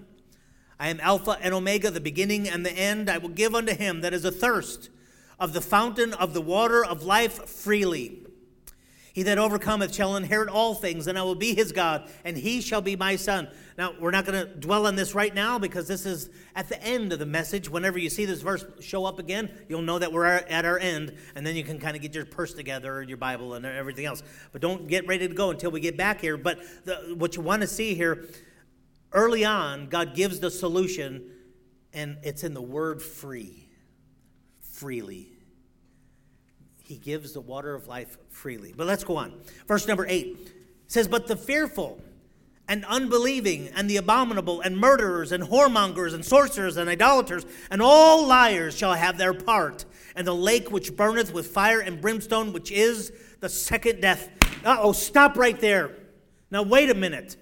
I 0.81 0.89
am 0.89 0.99
Alpha 1.01 1.39
and 1.41 1.55
Omega, 1.55 1.91
the 1.91 2.01
beginning 2.01 2.49
and 2.49 2.65
the 2.65 2.73
end. 2.73 3.11
I 3.11 3.19
will 3.19 3.29
give 3.29 3.55
unto 3.55 3.75
him 3.75 4.01
that 4.01 4.13
is 4.15 4.25
athirst 4.25 4.89
of 5.39 5.53
the 5.53 5.61
fountain 5.61 6.13
of 6.15 6.35
the 6.35 6.41
water 6.41 6.85
of 6.85 7.03
life 7.03 7.49
freely. 7.49 8.25
He 9.15 9.23
that 9.23 9.39
overcometh 9.39 9.95
shall 9.95 10.17
inherit 10.17 10.49
all 10.49 10.75
things, 10.75 11.07
and 11.07 11.17
I 11.17 11.23
will 11.23 11.37
be 11.37 11.55
his 11.55 11.71
God, 11.71 12.11
and 12.25 12.37
he 12.37 12.61
shall 12.61 12.81
be 12.81 12.97
my 12.97 13.15
son. 13.15 13.47
Now, 13.79 13.95
we're 14.01 14.11
not 14.11 14.27
going 14.27 14.45
to 14.45 14.53
dwell 14.53 14.89
on 14.89 14.97
this 14.97 15.15
right 15.15 15.33
now 15.33 15.57
because 15.57 15.87
this 15.87 16.05
is 16.05 16.31
at 16.57 16.69
the 16.69 16.83
end 16.83 17.13
of 17.13 17.21
the 17.21 17.27
message. 17.27 17.69
Whenever 17.69 17.97
you 17.97 18.11
see 18.11 18.25
this 18.25 18.41
verse 18.41 18.65
show 18.81 19.05
up 19.05 19.21
again, 19.21 19.51
you'll 19.69 19.83
know 19.83 20.01
that 20.01 20.13
we're 20.13 20.27
at 20.27 20.65
our 20.65 20.81
end, 20.81 21.15
and 21.37 21.47
then 21.47 21.55
you 21.55 21.63
can 21.63 21.79
kind 21.79 21.95
of 21.95 22.03
get 22.03 22.13
your 22.13 22.27
purse 22.27 22.55
together, 22.55 23.05
your 23.05 23.17
Bible, 23.17 23.55
and 23.55 23.65
everything 23.65 24.05
else. 24.05 24.25
But 24.51 24.61
don't 24.61 24.89
get 24.89 25.07
ready 25.07 25.29
to 25.29 25.35
go 25.35 25.51
until 25.51 25.71
we 25.71 25.79
get 25.79 25.97
back 25.97 26.21
here. 26.21 26.37
But 26.37 26.59
the, 26.85 27.15
what 27.17 27.37
you 27.37 27.43
want 27.43 27.63
to 27.63 27.69
see 27.69 27.95
here, 27.95 28.27
early 29.13 29.45
on, 29.45 29.87
God 29.87 30.17
gives 30.17 30.41
the 30.41 30.51
solution, 30.51 31.31
and 31.93 32.19
it's 32.25 32.43
in 32.43 32.53
the 32.53 32.63
word 32.63 33.01
free 33.01 33.64
freely. 34.75 35.29
He 36.83 36.97
gives 36.97 37.33
the 37.33 37.41
water 37.41 37.75
of 37.75 37.87
life 37.87 38.19
freely. 38.29 38.75
But 38.77 38.87
let's 38.87 39.05
go 39.05 39.17
on. 39.17 39.41
Verse 39.67 39.87
number 39.87 40.07
eight 40.07 40.53
says, 40.87 41.09
But 41.09 41.27
the 41.27 41.37
fearful 41.37 42.03
and 42.69 42.85
unbelieving 42.87 43.69
and 43.69 43.89
the 43.89 43.97
abominable 43.97 44.61
and 44.61 44.77
murderers 44.77 45.33
and 45.33 45.45
whoremongers 45.45 46.13
and 46.13 46.25
sorcerers 46.25 46.77
and 46.77 46.91
idolaters 46.91 47.47
and 47.71 47.81
all 47.81 48.27
liars 48.27 48.77
shall 48.77 48.95
have 48.95 49.17
their 49.17 49.35
part 49.35 49.85
and 50.17 50.27
the 50.27 50.35
lake 50.35 50.71
which 50.71 50.97
burneth 50.97 51.33
with 51.33 51.47
fire 51.47 51.81
and 51.81 52.01
brimstone, 52.01 52.53
which 52.53 52.71
is 52.71 53.13
the 53.41 53.49
second 53.49 54.01
death. 54.01 54.29
Uh 54.65 54.77
oh, 54.81 54.93
stop 54.93 55.37
right 55.37 55.59
there. 55.61 55.97
Now, 56.51 56.63
wait 56.63 56.91
a 56.91 56.95
minute. 56.95 57.37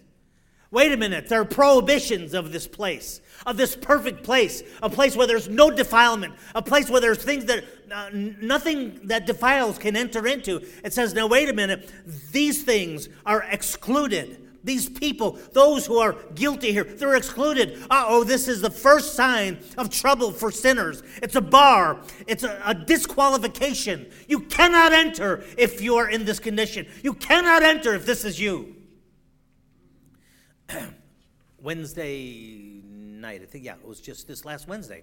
Wait 0.73 0.91
a 0.91 0.97
minute, 0.97 1.29
there 1.29 1.43
are 1.43 1.45
prohibitions 1.45 2.33
of 2.33 2.51
this 2.51 2.67
place, 2.67 3.21
of 3.47 3.57
this 3.57 3.77
perfect 3.77 4.23
place, 4.23 4.63
a 4.83 4.91
place 4.91 5.17
where 5.17 5.27
there's 5.27 5.49
no 5.49 5.71
defilement, 5.71 6.35
a 6.55 6.63
place 6.63 6.89
where 6.89 7.01
there's 7.01 7.23
things 7.23 7.45
that 7.47 7.65
uh, 7.91 8.11
nothing 8.13 9.01
that 9.05 9.27
defiles 9.27 9.79
can 9.79 9.97
enter 9.97 10.27
into. 10.27 10.61
It 10.85 10.93
says, 10.93 11.15
now 11.15 11.27
wait 11.27 11.49
a 11.49 11.53
minute, 11.53 11.91
these 12.33 12.63
things 12.63 13.09
are 13.27 13.45
excluded. 13.51 14.39
These 14.65 14.89
people, 14.91 15.39
those 15.53 15.87
who 15.87 15.99
are 15.99 16.15
guilty 16.35 16.73
here, 16.73 16.85
they're 16.85 17.17
excluded. 17.17 17.83
Uh 17.91 18.05
oh, 18.07 18.25
this 18.25 18.47
is 18.47 18.61
the 18.61 18.71
first 18.71 19.15
sign 19.15 19.59
of 19.77 19.91
trouble 19.91 20.31
for 20.31 20.53
sinners. 20.53 21.03
It's 21.21 21.35
a 21.35 21.41
bar, 21.41 22.01
it's 22.29 22.45
a, 22.45 22.63
a 22.65 22.73
disqualification. 22.73 24.11
You 24.29 24.41
cannot 24.41 24.93
enter 24.93 25.43
if 25.59 25.81
you 25.81 25.97
are 25.97 26.09
in 26.09 26.25
this 26.25 26.39
condition. 26.39 26.87
You 27.03 27.15
cannot 27.15 27.65
enter 27.65 27.93
if 27.95 28.07
this 28.07 28.25
is 28.25 28.39
you. 28.39 28.77
Wednesday 31.61 32.72
night, 33.23 33.41
I 33.43 33.47
think, 33.47 33.65
yeah, 33.65 33.75
it 33.75 33.87
was 33.89 34.01
just 34.01 34.29
this 34.29 34.45
last 34.45 34.69
Wednesday 34.69 35.03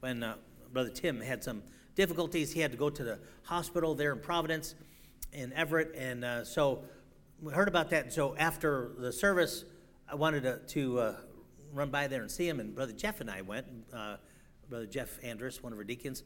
when 0.00 0.22
uh, 0.22 0.34
Brother 0.72 0.90
Tim 0.90 1.20
had 1.20 1.42
some 1.42 1.62
difficulties. 1.94 2.52
He 2.52 2.60
had 2.60 2.72
to 2.72 2.76
go 2.76 2.90
to 2.90 3.04
the 3.04 3.18
hospital 3.44 3.94
there 3.94 4.12
in 4.12 4.18
Providence, 4.18 4.74
in 5.32 5.52
Everett, 5.54 5.94
and 5.96 6.24
uh, 6.24 6.44
so 6.44 6.82
we 7.40 7.52
heard 7.52 7.68
about 7.68 7.88
that. 7.90 8.04
And 8.04 8.12
so 8.12 8.36
after 8.36 8.90
the 8.98 9.12
service, 9.12 9.64
I 10.08 10.16
wanted 10.16 10.42
to, 10.42 10.58
to 10.58 10.98
uh, 10.98 11.16
run 11.72 11.90
by 11.90 12.08
there 12.08 12.22
and 12.22 12.30
see 12.30 12.48
him, 12.48 12.60
and 12.60 12.74
Brother 12.74 12.92
Jeff 12.92 13.20
and 13.20 13.30
I 13.30 13.42
went. 13.42 13.66
Uh, 13.92 14.16
Brother 14.68 14.86
Jeff 14.86 15.18
Andrus, 15.22 15.62
one 15.62 15.72
of 15.72 15.78
our 15.78 15.84
deacons, 15.84 16.22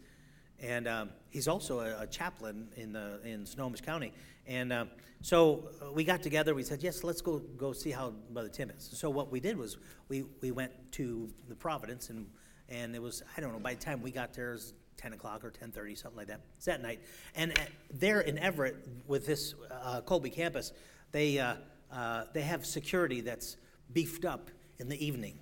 and 0.60 0.88
um, 0.88 1.10
he's 1.30 1.48
also 1.48 1.80
a, 1.80 2.02
a, 2.02 2.06
chaplain 2.06 2.68
in 2.76 2.92
the 2.92 3.20
in 3.24 3.44
Snohomish 3.46 3.80
County. 3.80 4.12
And 4.46 4.72
uh, 4.72 4.84
so 5.20 5.70
uh, 5.82 5.92
we 5.92 6.04
got 6.04 6.22
together. 6.22 6.54
We 6.54 6.62
said, 6.62 6.82
"Yes, 6.82 7.04
let's 7.04 7.20
go 7.20 7.38
go 7.56 7.72
see 7.72 7.90
how 7.90 8.12
Brother 8.30 8.48
Tim 8.48 8.70
is." 8.70 8.90
So 8.92 9.10
what 9.10 9.30
we 9.30 9.40
did 9.40 9.56
was 9.56 9.78
we 10.08 10.24
we 10.40 10.50
went 10.50 10.72
to 10.92 11.28
the 11.48 11.54
Providence, 11.54 12.10
and 12.10 12.26
and 12.68 12.94
it 12.94 13.02
was 13.02 13.22
I 13.36 13.40
don't 13.40 13.52
know. 13.52 13.58
By 13.58 13.74
the 13.74 13.80
time 13.80 14.02
we 14.02 14.10
got 14.10 14.34
there, 14.34 14.50
it 14.50 14.54
was 14.54 14.74
10 14.96 15.12
o'clock 15.12 15.44
or 15.44 15.50
10.30, 15.50 15.98
something 15.98 16.16
like 16.16 16.28
that. 16.28 16.40
It's 16.56 16.66
that 16.66 16.80
night. 16.80 17.00
And 17.34 17.58
at, 17.58 17.68
there 17.90 18.20
in 18.20 18.38
Everett, 18.38 18.76
with 19.06 19.26
this 19.26 19.54
uh, 19.70 20.00
Colby 20.02 20.30
campus, 20.30 20.72
they, 21.12 21.38
uh, 21.38 21.56
uh, 21.92 22.24
they 22.32 22.42
have 22.42 22.64
security 22.64 23.20
that's 23.20 23.56
beefed 23.92 24.24
up 24.24 24.50
in 24.78 24.88
the 24.88 25.04
evening 25.04 25.38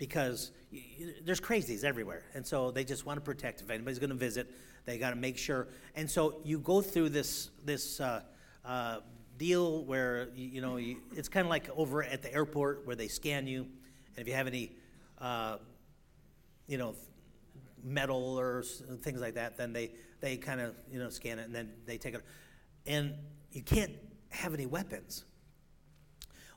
because 0.00 0.50
there's 1.24 1.42
crazies 1.42 1.84
everywhere. 1.84 2.22
And 2.34 2.44
so 2.44 2.70
they 2.70 2.84
just 2.84 3.04
want 3.04 3.18
to 3.18 3.20
protect. 3.20 3.60
If 3.60 3.68
anybody's 3.68 3.98
going 3.98 4.10
to 4.10 4.16
visit, 4.16 4.50
they 4.86 4.96
got 4.96 5.10
to 5.10 5.16
make 5.16 5.36
sure. 5.36 5.68
And 5.94 6.10
so 6.10 6.40
you 6.42 6.58
go 6.58 6.80
through 6.80 7.10
this, 7.10 7.50
this 7.66 8.00
uh, 8.00 8.22
uh, 8.64 9.00
deal 9.36 9.84
where, 9.84 10.30
you, 10.34 10.48
you 10.48 10.60
know, 10.62 10.78
you, 10.78 10.96
it's 11.14 11.28
kind 11.28 11.46
of 11.46 11.50
like 11.50 11.68
over 11.76 12.02
at 12.02 12.22
the 12.22 12.32
airport 12.32 12.86
where 12.86 12.96
they 12.96 13.08
scan 13.08 13.46
you. 13.46 13.60
And 13.60 14.18
if 14.18 14.26
you 14.26 14.32
have 14.32 14.46
any, 14.46 14.72
uh, 15.18 15.58
you 16.66 16.78
know, 16.78 16.94
metal 17.84 18.40
or 18.40 18.62
things 18.62 19.20
like 19.20 19.34
that, 19.34 19.58
then 19.58 19.74
they, 19.74 19.90
they 20.20 20.38
kind 20.38 20.62
of, 20.62 20.74
you 20.90 20.98
know, 20.98 21.10
scan 21.10 21.38
it 21.38 21.44
and 21.44 21.54
then 21.54 21.72
they 21.84 21.98
take 21.98 22.14
it. 22.14 22.24
And 22.86 23.12
you 23.52 23.60
can't 23.60 23.92
have 24.30 24.54
any 24.54 24.64
weapons. 24.64 25.24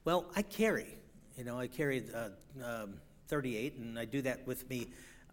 Well, 0.05 0.31
I 0.33 0.43
carry, 0.43 0.95
you 1.37 1.43
know, 1.43 1.59
I 1.59 1.67
carry 1.67 2.05
uh, 2.15 2.29
um, 2.63 2.93
38, 3.27 3.75
and 3.77 3.99
I 3.99 4.05
do 4.05 4.21
that 4.21 4.45
with 4.47 4.69
me 4.69 4.87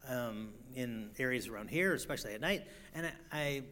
um, 0.09 0.50
in 0.74 1.11
areas 1.18 1.48
around 1.48 1.68
here, 1.68 1.94
especially 1.94 2.35
at 2.35 2.40
night. 2.40 2.66
And 2.94 3.07
I, 3.07 3.12
I 3.33 3.62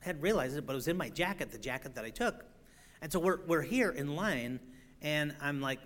had 0.00 0.22
realized 0.22 0.56
it, 0.56 0.66
but 0.66 0.72
it 0.72 0.76
was 0.76 0.88
in 0.88 0.96
my 0.96 1.08
jacket, 1.08 1.50
the 1.50 1.58
jacket 1.58 1.94
that 1.94 2.04
I 2.04 2.10
took. 2.10 2.44
And 3.02 3.12
so 3.12 3.18
we're, 3.18 3.40
we're 3.46 3.62
here 3.62 3.90
in 3.90 4.16
line, 4.16 4.60
and 5.02 5.34
I'm 5.40 5.60
like 5.60 5.80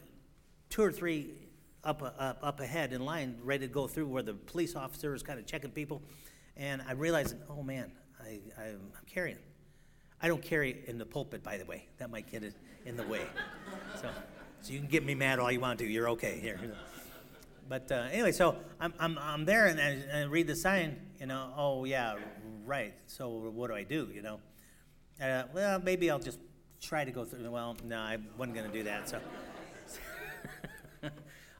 two 0.68 0.82
or 0.82 0.92
three 0.92 1.30
up, 1.84 2.02
up, 2.02 2.38
up 2.42 2.60
ahead 2.60 2.92
in 2.92 3.04
line, 3.04 3.36
ready 3.42 3.66
to 3.66 3.72
go 3.72 3.86
through 3.86 4.06
where 4.06 4.22
the 4.22 4.34
police 4.34 4.76
officer 4.76 5.14
is 5.14 5.22
kind 5.22 5.38
of 5.38 5.46
checking 5.46 5.70
people. 5.70 6.02
And 6.56 6.82
I 6.86 6.92
realized, 6.92 7.36
oh 7.48 7.62
man, 7.62 7.90
I, 8.22 8.40
I'm, 8.58 8.92
I'm 8.96 9.04
carrying. 9.06 9.38
I 10.22 10.28
don't 10.28 10.42
carry 10.42 10.82
in 10.86 10.98
the 10.98 11.06
pulpit, 11.06 11.42
by 11.42 11.56
the 11.56 11.64
way. 11.64 11.86
That 11.98 12.10
might 12.10 12.30
get 12.30 12.44
it 12.44 12.54
in 12.84 12.96
the 12.96 13.06
way. 13.06 13.22
So, 14.00 14.08
so 14.62 14.72
you 14.72 14.78
can 14.78 14.88
get 14.88 15.04
me 15.04 15.14
mad 15.14 15.40
all 15.40 15.50
you 15.50 15.58
want 15.58 15.80
to. 15.80 15.86
You're 15.86 16.10
okay 16.10 16.38
here. 16.40 16.58
But 17.70 17.92
uh, 17.92 18.08
anyway, 18.10 18.32
so 18.32 18.56
I'm, 18.80 18.92
I'm, 18.98 19.16
I'm 19.16 19.44
there 19.44 19.66
and 19.66 19.80
I, 19.80 19.90
and 19.90 20.12
I 20.12 20.22
read 20.24 20.48
the 20.48 20.56
sign, 20.56 20.96
you 21.20 21.26
know, 21.26 21.52
oh, 21.56 21.84
yeah, 21.84 22.16
right. 22.66 22.92
So 23.06 23.28
what 23.28 23.68
do 23.68 23.76
I 23.76 23.84
do, 23.84 24.08
you 24.12 24.22
know? 24.22 24.40
Uh, 25.22 25.44
well, 25.54 25.78
maybe 25.78 26.10
I'll 26.10 26.18
just 26.18 26.40
try 26.80 27.04
to 27.04 27.12
go 27.12 27.24
through. 27.24 27.48
Well, 27.48 27.76
no, 27.84 27.96
I 27.96 28.18
wasn't 28.36 28.56
going 28.56 28.68
to 28.68 28.76
do 28.76 28.82
that. 28.82 29.08
So, 29.08 29.20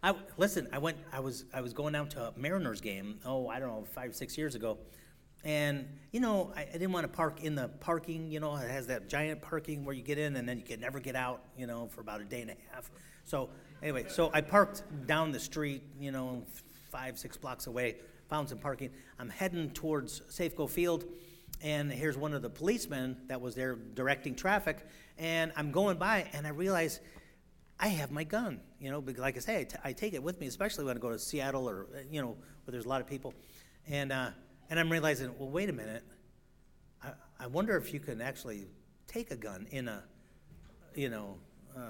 I 0.02 0.14
listen. 0.36 0.66
I 0.72 0.78
went. 0.78 0.96
I 1.12 1.20
was. 1.20 1.44
I 1.52 1.60
was 1.60 1.74
going 1.74 1.92
down 1.92 2.08
to 2.08 2.28
a 2.28 2.32
Mariners 2.36 2.80
game. 2.80 3.20
Oh, 3.24 3.46
I 3.48 3.60
don't 3.60 3.68
know, 3.68 3.84
five, 3.84 4.16
six 4.16 4.38
years 4.38 4.54
ago, 4.54 4.78
and 5.44 5.86
you 6.10 6.20
know, 6.20 6.52
I, 6.56 6.62
I 6.62 6.72
didn't 6.72 6.92
want 6.92 7.04
to 7.04 7.12
park 7.12 7.44
in 7.44 7.54
the 7.54 7.68
parking. 7.68 8.32
You 8.32 8.40
know, 8.40 8.56
it 8.56 8.70
has 8.70 8.86
that 8.86 9.08
giant 9.08 9.42
parking 9.42 9.84
where 9.84 9.94
you 9.94 10.02
get 10.02 10.16
in 10.16 10.36
and 10.36 10.48
then 10.48 10.56
you 10.56 10.64
can 10.64 10.80
never 10.80 11.00
get 11.00 11.14
out. 11.14 11.44
You 11.56 11.66
know, 11.66 11.86
for 11.88 12.00
about 12.00 12.22
a 12.22 12.24
day 12.24 12.40
and 12.40 12.50
a 12.50 12.56
half. 12.72 12.90
So 13.24 13.50
anyway, 13.82 14.06
so 14.08 14.30
I 14.32 14.40
parked 14.40 14.82
down 15.06 15.32
the 15.32 15.40
street. 15.40 15.82
You 15.98 16.12
know, 16.12 16.44
five, 16.90 17.18
six 17.18 17.36
blocks 17.36 17.66
away. 17.66 17.96
Found 18.28 18.48
some 18.48 18.58
parking. 18.58 18.90
I'm 19.18 19.28
heading 19.28 19.70
towards 19.70 20.20
Safeco 20.30 20.68
Field, 20.68 21.04
and 21.60 21.90
here's 21.90 22.16
one 22.16 22.32
of 22.32 22.42
the 22.42 22.50
policemen 22.50 23.16
that 23.26 23.40
was 23.40 23.54
there 23.54 23.74
directing 23.74 24.34
traffic. 24.34 24.86
And 25.18 25.52
I'm 25.56 25.72
going 25.72 25.98
by, 25.98 26.28
and 26.32 26.46
I 26.46 26.50
realize 26.50 27.00
I 27.78 27.88
have 27.88 28.10
my 28.10 28.24
gun, 28.24 28.60
you 28.78 28.90
know, 28.90 29.00
because 29.00 29.20
like 29.20 29.36
I 29.36 29.40
say, 29.40 29.60
I, 29.60 29.64
t- 29.64 29.76
I 29.84 29.92
take 29.92 30.14
it 30.14 30.22
with 30.22 30.38
me, 30.38 30.46
especially 30.46 30.84
when 30.84 30.96
I 30.96 31.00
go 31.00 31.10
to 31.10 31.18
Seattle 31.18 31.68
or, 31.68 31.86
uh, 31.94 32.00
you 32.10 32.20
know, 32.20 32.36
where 32.64 32.72
there's 32.72 32.84
a 32.84 32.88
lot 32.88 33.00
of 33.00 33.06
people. 33.06 33.34
And, 33.88 34.12
uh, 34.12 34.30
and 34.68 34.78
I'm 34.78 34.90
realizing, 34.90 35.34
well, 35.38 35.48
wait 35.48 35.70
a 35.70 35.72
minute. 35.72 36.04
I, 37.02 37.12
I 37.40 37.46
wonder 37.46 37.76
if 37.76 37.92
you 37.92 38.00
can 38.00 38.20
actually 38.20 38.66
take 39.06 39.30
a 39.30 39.36
gun 39.36 39.66
in 39.70 39.88
a, 39.88 40.04
you 40.94 41.08
know, 41.08 41.38
uh, 41.76 41.80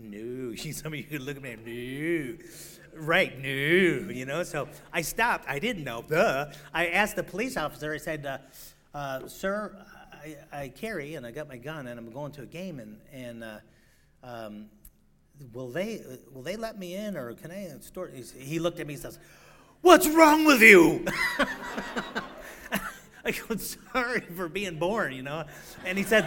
no. 0.00 0.54
Some 0.54 0.94
of 0.94 1.12
you 1.12 1.18
look 1.18 1.36
at 1.36 1.42
me, 1.42 2.36
no. 2.36 3.00
Right, 3.00 3.38
no, 3.38 3.48
you 3.48 4.24
know. 4.24 4.42
So 4.42 4.68
I 4.92 5.02
stopped. 5.02 5.48
I 5.48 5.58
didn't 5.58 5.84
know. 5.84 6.04
Duh. 6.06 6.46
I 6.74 6.88
asked 6.88 7.16
the 7.16 7.22
police 7.22 7.56
officer, 7.56 7.92
I 7.92 7.98
said, 7.98 8.26
uh, 8.26 8.38
uh, 8.96 9.28
sir, 9.28 9.76
I, 10.12 10.36
I 10.52 10.68
carry 10.68 11.14
and 11.14 11.24
I 11.24 11.30
got 11.30 11.48
my 11.48 11.56
gun 11.56 11.86
and 11.86 11.98
I'm 11.98 12.10
going 12.10 12.32
to 12.32 12.42
a 12.42 12.46
game 12.46 12.80
and, 12.80 12.98
and 13.12 13.44
uh, 13.44 13.58
um, 14.22 14.66
will 15.52 15.70
they 15.70 16.02
will 16.32 16.42
they 16.42 16.56
let 16.56 16.78
me 16.78 16.94
in 16.94 17.16
or 17.16 17.32
can 17.34 17.50
I 17.50 17.68
store? 17.80 18.10
He 18.36 18.58
looked 18.58 18.80
at 18.80 18.86
me 18.86 18.94
and 18.94 19.02
says, 19.02 19.18
"What's 19.80 20.08
wrong 20.08 20.44
with 20.44 20.60
you?" 20.60 21.04
I 23.24 23.30
go, 23.30 23.56
"Sorry 23.56 24.20
for 24.20 24.48
being 24.48 24.78
born," 24.78 25.12
you 25.12 25.22
know. 25.22 25.44
And 25.84 25.96
he 25.96 26.04
said, 26.04 26.26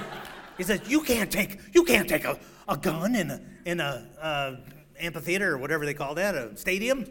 "He 0.57 0.63
said 0.63 0.81
you 0.87 1.01
can't 1.01 1.31
take 1.31 1.59
you 1.73 1.83
can't 1.83 2.07
take 2.07 2.25
a, 2.25 2.39
a 2.67 2.77
gun 2.77 3.15
in 3.15 3.31
a 3.31 3.41
in 3.65 3.79
a 3.79 4.07
uh, 4.19 4.55
amphitheater 4.99 5.53
or 5.53 5.57
whatever 5.57 5.85
they 5.85 5.93
call 5.93 6.15
that, 6.15 6.35
a 6.35 6.55
stadium." 6.57 7.05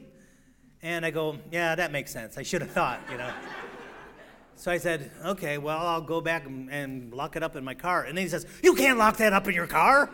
And 0.83 1.07
I 1.07 1.11
go, 1.11 1.39
"Yeah, 1.51 1.75
that 1.75 1.93
makes 1.93 2.13
sense. 2.13 2.37
I 2.39 2.43
should 2.43 2.63
have 2.63 2.71
thought, 2.71 3.01
you 3.11 3.19
know." 3.19 3.33
So 4.63 4.71
I 4.71 4.79
said, 4.79 5.11
okay, 5.25 5.59
well, 5.59 5.85
I'll 5.85 6.01
go 6.01 6.21
back 6.21 6.47
and, 6.47 6.71
and 6.71 7.13
lock 7.13 7.35
it 7.35 7.43
up 7.43 7.57
in 7.57 7.65
my 7.65 7.75
car. 7.75 8.05
And 8.05 8.17
then 8.17 8.23
he 8.25 8.29
says, 8.29 8.47
You 8.63 8.77
can't 8.77 8.97
lock 8.97 9.17
that 9.17 9.33
up 9.33 9.49
in 9.49 9.57
your 9.57 9.67
car. 9.67 10.09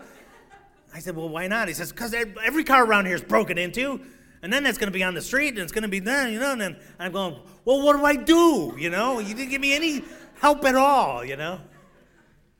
I 0.94 1.00
said, 1.00 1.16
Well, 1.16 1.28
why 1.28 1.48
not? 1.48 1.68
He 1.68 1.74
says, 1.74 1.92
Because 1.92 2.14
every 2.14 2.64
car 2.64 2.86
around 2.86 3.04
here 3.04 3.14
is 3.14 3.20
broken 3.20 3.58
into. 3.58 4.00
And 4.42 4.50
then 4.50 4.62
that's 4.62 4.78
going 4.78 4.90
to 4.90 4.96
be 4.96 5.02
on 5.02 5.12
the 5.12 5.20
street 5.20 5.48
and 5.50 5.58
it's 5.58 5.72
going 5.72 5.82
to 5.82 5.88
be 5.88 5.98
there, 5.98 6.28
you 6.28 6.40
know. 6.40 6.52
And 6.52 6.60
then 6.62 6.76
I'm 6.98 7.12
going, 7.12 7.36
Well, 7.66 7.82
what 7.82 7.94
do 7.94 8.04
I 8.06 8.16
do? 8.16 8.74
You 8.78 8.88
know, 8.88 9.18
you 9.18 9.34
didn't 9.34 9.50
give 9.50 9.60
me 9.60 9.74
any 9.74 10.02
help 10.40 10.64
at 10.64 10.76
all, 10.76 11.22
you 11.22 11.36
know. 11.36 11.60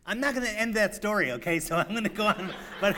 I'm 0.09 0.21
not 0.21 0.35
going 0.35 0.47
to 0.47 0.59
end 0.59 0.75
that 0.77 0.95
story, 0.95 1.33
okay? 1.33 1.61
So 1.61 1.77
I'm 1.77 1.91
going 1.91 2.05
to 2.05 2.09
go 2.09 2.27
on. 2.27 2.51
But, 2.81 2.97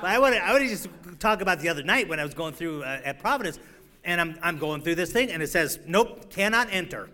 but 0.00 0.10
I 0.10 0.20
want 0.20 0.36
to 0.36 0.44
I 0.44 0.56
just 0.68 0.88
talk 1.18 1.40
about 1.42 1.58
the 1.58 1.68
other 1.68 1.82
night 1.82 2.08
when 2.08 2.20
I 2.20 2.24
was 2.24 2.34
going 2.34 2.54
through 2.54 2.84
uh, 2.84 3.00
at 3.04 3.18
Providence. 3.18 3.58
And 4.04 4.20
I'm, 4.20 4.38
I'm 4.42 4.58
going 4.58 4.80
through 4.80 4.94
this 4.94 5.10
thing 5.12 5.32
and 5.32 5.42
it 5.42 5.48
says, 5.48 5.80
Nope, 5.88 6.30
cannot 6.30 6.68
enter 6.70 7.10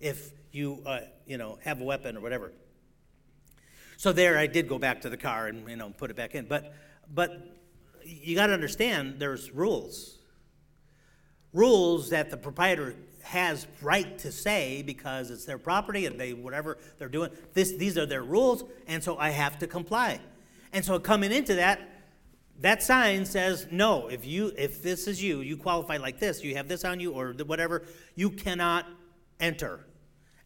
if 0.00 0.32
you, 0.52 0.82
uh, 0.86 1.00
you 1.26 1.36
know, 1.36 1.58
have 1.64 1.82
a 1.82 1.84
weapon 1.84 2.16
or 2.16 2.20
whatever. 2.20 2.50
So 3.98 4.12
there, 4.12 4.38
I 4.38 4.46
did 4.46 4.68
go 4.68 4.78
back 4.78 5.02
to 5.02 5.10
the 5.10 5.16
car 5.18 5.48
and 5.48 5.68
you 5.68 5.76
know 5.76 5.90
put 5.90 6.10
it 6.10 6.16
back 6.16 6.34
in. 6.34 6.46
But 6.46 6.72
but 7.12 7.56
you 8.04 8.36
got 8.36 8.46
to 8.46 8.54
understand, 8.54 9.18
there's 9.18 9.50
rules. 9.50 10.18
Rules 11.52 12.10
that 12.10 12.30
the 12.30 12.36
proprietor 12.36 12.94
has 13.28 13.66
right 13.82 14.18
to 14.18 14.32
say 14.32 14.82
because 14.82 15.30
it's 15.30 15.44
their 15.44 15.58
property 15.58 16.06
and 16.06 16.18
they 16.18 16.32
whatever 16.32 16.78
they're 16.96 17.08
doing. 17.08 17.30
This 17.52 17.72
these 17.72 17.98
are 17.98 18.06
their 18.06 18.22
rules, 18.22 18.64
and 18.86 19.02
so 19.02 19.18
I 19.18 19.30
have 19.30 19.58
to 19.58 19.66
comply. 19.66 20.20
And 20.72 20.84
so 20.84 20.98
coming 20.98 21.30
into 21.30 21.54
that, 21.56 21.80
that 22.60 22.82
sign 22.82 23.26
says 23.26 23.66
no. 23.70 24.08
If 24.08 24.24
you 24.24 24.52
if 24.56 24.82
this 24.82 25.06
is 25.06 25.22
you, 25.22 25.40
you 25.40 25.56
qualify 25.56 25.98
like 25.98 26.18
this. 26.18 26.42
You 26.42 26.56
have 26.56 26.68
this 26.68 26.84
on 26.84 27.00
you 27.00 27.12
or 27.12 27.32
whatever. 27.32 27.84
You 28.14 28.30
cannot 28.30 28.86
enter. 29.40 29.84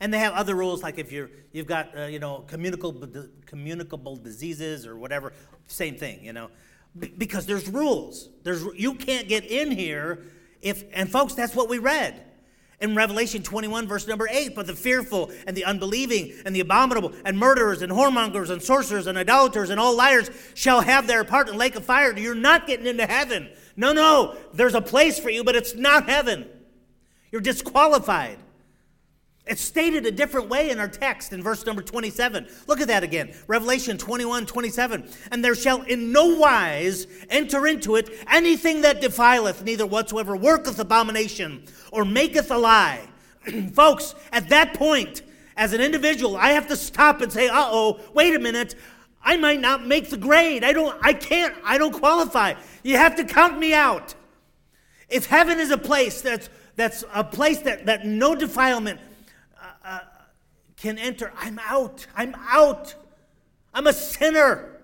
And 0.00 0.12
they 0.12 0.18
have 0.18 0.34
other 0.34 0.56
rules, 0.56 0.82
like 0.82 0.98
if 0.98 1.12
you're, 1.12 1.30
you've 1.52 1.68
got, 1.68 1.96
uh, 1.96 2.06
you 2.06 2.18
know, 2.18 2.44
communicable, 2.48 3.06
communicable 3.46 4.16
diseases 4.16 4.84
or 4.84 4.96
whatever, 4.96 5.32
same 5.68 5.94
thing, 5.94 6.24
you 6.24 6.32
know. 6.32 6.50
Because 7.18 7.46
there's 7.46 7.68
rules. 7.68 8.28
There's, 8.42 8.64
you 8.74 8.94
can't 8.94 9.28
get 9.28 9.44
in 9.44 9.70
here 9.70 10.24
if, 10.60 10.82
and 10.92 11.08
folks, 11.08 11.34
that's 11.34 11.54
what 11.54 11.68
we 11.68 11.78
read 11.78 12.20
in 12.82 12.94
Revelation 12.94 13.42
21, 13.42 13.86
verse 13.86 14.06
number 14.06 14.28
8. 14.30 14.54
But 14.54 14.66
the 14.66 14.74
fearful 14.74 15.30
and 15.46 15.56
the 15.56 15.64
unbelieving 15.64 16.34
and 16.44 16.54
the 16.54 16.60
abominable 16.60 17.12
and 17.24 17.38
murderers 17.38 17.80
and 17.80 17.90
whoremongers 17.90 18.50
and 18.50 18.60
sorcerers 18.60 19.06
and 19.06 19.16
idolaters 19.16 19.70
and 19.70 19.80
all 19.80 19.96
liars 19.96 20.30
shall 20.54 20.82
have 20.82 21.06
their 21.06 21.24
part 21.24 21.48
in 21.48 21.54
the 21.54 21.58
lake 21.58 21.76
of 21.76 21.84
fire. 21.84 22.16
You're 22.18 22.34
not 22.34 22.66
getting 22.66 22.86
into 22.86 23.06
heaven. 23.06 23.48
No, 23.76 23.92
no, 23.92 24.36
there's 24.52 24.74
a 24.74 24.82
place 24.82 25.18
for 25.18 25.30
you, 25.30 25.44
but 25.44 25.56
it's 25.56 25.74
not 25.74 26.08
heaven. 26.08 26.46
You're 27.30 27.40
disqualified. 27.40 28.38
It's 29.44 29.60
stated 29.60 30.06
a 30.06 30.12
different 30.12 30.48
way 30.48 30.70
in 30.70 30.78
our 30.78 30.88
text 30.88 31.32
in 31.32 31.42
verse 31.42 31.66
number 31.66 31.82
27. 31.82 32.46
Look 32.68 32.80
at 32.80 32.86
that 32.88 33.02
again. 33.02 33.34
Revelation 33.48 33.98
21, 33.98 34.46
27. 34.46 35.08
And 35.32 35.44
there 35.44 35.56
shall 35.56 35.82
in 35.82 36.12
no 36.12 36.36
wise 36.36 37.08
enter 37.28 37.66
into 37.66 37.96
it 37.96 38.10
anything 38.30 38.82
that 38.82 39.00
defileth, 39.00 39.64
neither 39.64 39.84
whatsoever 39.84 40.36
worketh 40.36 40.78
abomination 40.78 41.64
or 41.90 42.04
maketh 42.04 42.52
a 42.52 42.56
lie. 42.56 43.00
Folks, 43.74 44.14
at 44.30 44.48
that 44.50 44.74
point, 44.74 45.22
as 45.56 45.72
an 45.72 45.80
individual, 45.80 46.36
I 46.36 46.50
have 46.50 46.68
to 46.68 46.76
stop 46.76 47.20
and 47.20 47.32
say, 47.32 47.48
uh 47.48 47.66
oh, 47.66 48.00
wait 48.14 48.36
a 48.36 48.38
minute. 48.38 48.76
I 49.24 49.36
might 49.36 49.60
not 49.60 49.86
make 49.86 50.10
the 50.10 50.16
grade. 50.16 50.62
I 50.62 50.72
don't, 50.72 50.96
I 51.02 51.12
can't, 51.12 51.54
I 51.64 51.78
don't 51.78 51.92
qualify. 51.92 52.54
You 52.84 52.96
have 52.96 53.16
to 53.16 53.24
count 53.24 53.58
me 53.58 53.74
out. 53.74 54.14
If 55.08 55.26
heaven 55.26 55.58
is 55.58 55.70
a 55.70 55.78
place 55.78 56.22
that's, 56.22 56.48
that's 56.76 57.04
a 57.12 57.22
place 57.22 57.58
that, 57.60 57.86
that 57.86 58.06
no 58.06 58.34
defilement 58.34 59.00
can 60.82 60.98
enter, 60.98 61.32
I'm 61.38 61.60
out. 61.60 62.06
I'm 62.16 62.34
out. 62.34 62.96
I'm 63.72 63.86
a 63.86 63.92
sinner. 63.92 64.80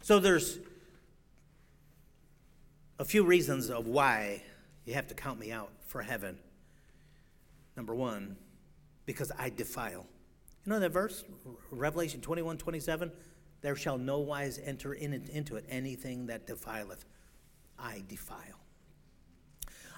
So 0.00 0.18
there's 0.18 0.58
a 2.98 3.04
few 3.04 3.22
reasons 3.22 3.68
of 3.68 3.86
why 3.86 4.42
you 4.86 4.94
have 4.94 5.06
to 5.08 5.14
count 5.14 5.38
me 5.38 5.52
out 5.52 5.70
for 5.86 6.00
heaven. 6.00 6.38
Number 7.76 7.94
one, 7.94 8.36
because 9.04 9.30
I 9.38 9.50
defile. 9.50 10.06
You 10.64 10.72
know 10.72 10.80
that 10.80 10.90
verse, 10.90 11.22
Revelation 11.70 12.22
21 12.22 12.56
27? 12.56 13.12
There 13.60 13.76
shall 13.76 13.98
no 13.98 14.20
wise 14.20 14.58
enter 14.64 14.94
in, 14.94 15.12
into 15.32 15.56
it 15.56 15.66
anything 15.68 16.26
that 16.26 16.46
defileth. 16.46 17.04
I 17.78 18.02
defile. 18.08 18.60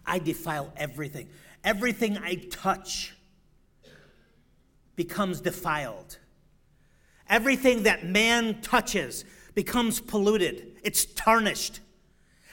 I 0.05 0.19
defile 0.19 0.73
everything. 0.77 1.29
Everything 1.67 2.17
I 2.17 2.37
touch 2.49 3.15
becomes 4.95 5.41
defiled. 5.41 6.17
Everything 7.29 7.83
that 7.83 8.07
man 8.07 8.61
touches 8.63 9.25
becomes 9.55 10.01
polluted, 10.01 10.79
it's 10.85 11.05
tarnished. 11.05 11.81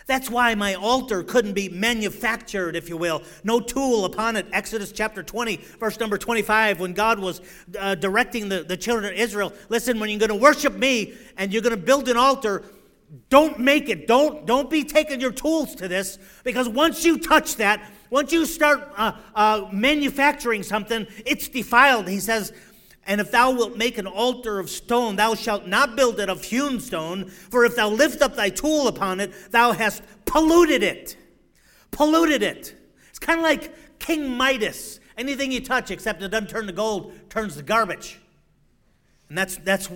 That's 0.08 0.30
why 0.30 0.56
my 0.56 0.74
altar 0.74 1.24
couldn't 1.24 1.54
be 1.54 1.70
manufactured, 1.70 2.76
if 2.76 2.90
you 2.90 2.98
will. 2.98 3.22
No 3.44 3.60
tool 3.60 4.04
upon 4.04 4.36
it. 4.36 4.48
Exodus 4.52 4.92
chapter 4.92 5.24
20, 5.24 5.58
verse 5.80 5.98
number 6.00 6.18
25, 6.18 6.80
when 6.80 6.94
God 6.94 7.20
was 7.20 7.40
uh, 7.80 7.96
directing 7.96 8.50
the, 8.50 8.64
the 8.64 8.76
children 8.76 9.14
of 9.14 9.18
Israel 9.18 9.54
listen, 9.70 10.00
when 10.00 10.10
you're 10.10 10.20
going 10.20 10.30
to 10.30 10.36
worship 10.36 10.74
me 10.74 11.14
and 11.38 11.54
you're 11.54 11.62
going 11.62 11.72
to 11.72 11.78
build 11.78 12.10
an 12.10 12.18
altar, 12.18 12.64
don't 13.30 13.60
make 13.60 13.90
it. 13.90 14.08
Don't, 14.08 14.46
don't 14.46 14.70
be 14.70 14.84
taking 14.84 15.22
your 15.22 15.32
tools 15.32 15.76
to 15.76 15.88
this 15.88 16.18
because 16.44 16.68
once 16.68 17.06
you 17.06 17.20
touch 17.20 17.58
that, 17.58 17.92
once 18.10 18.32
you 18.32 18.46
start 18.46 18.92
uh, 18.96 19.14
uh, 19.36 19.68
manufacturing 19.72 20.64
something, 20.64 21.08
it's 21.26 21.48
defiled. 21.48 22.08
He 22.08 22.20
says, 22.20 22.54
and 23.06 23.20
if 23.20 23.32
thou 23.32 23.52
wilt 23.52 23.78
make 23.78 23.98
an 23.98 24.08
altar 24.08 24.60
of 24.60 24.70
stone, 24.70 25.16
thou 25.16 25.36
shalt 25.36 25.68
not 25.68 25.96
build 25.96 26.20
it 26.20 26.30
of 26.30 26.44
hewn 26.44 26.80
stone, 26.80 27.26
for 27.26 27.66
if 27.66 27.76
thou 27.76 27.90
lift 27.90 28.22
up 28.22 28.36
thy 28.36 28.50
tool 28.50 28.88
upon 28.88 29.20
it, 29.20 29.52
thou 29.52 29.74
hast 29.74 30.04
polluted 30.26 30.84
it. 30.84 31.18
Polluted 31.92 32.42
it. 32.42 32.76
It's 33.10 33.20
kind 33.20 33.40
of 33.40 33.44
like 33.44 34.00
King 34.00 34.38
Midas. 34.38 35.00
Anything 35.18 35.52
you 35.52 35.60
touch, 35.60 35.92
except 35.92 36.24
it 36.24 36.30
doesn't 36.30 36.50
turn 36.50 36.66
to 36.68 36.74
gold, 36.74 37.14
turns 37.30 37.58
to 37.58 37.64
garbage. 37.64 38.20
And 39.30 39.38
that's, 39.38 39.58
that's 39.58 39.90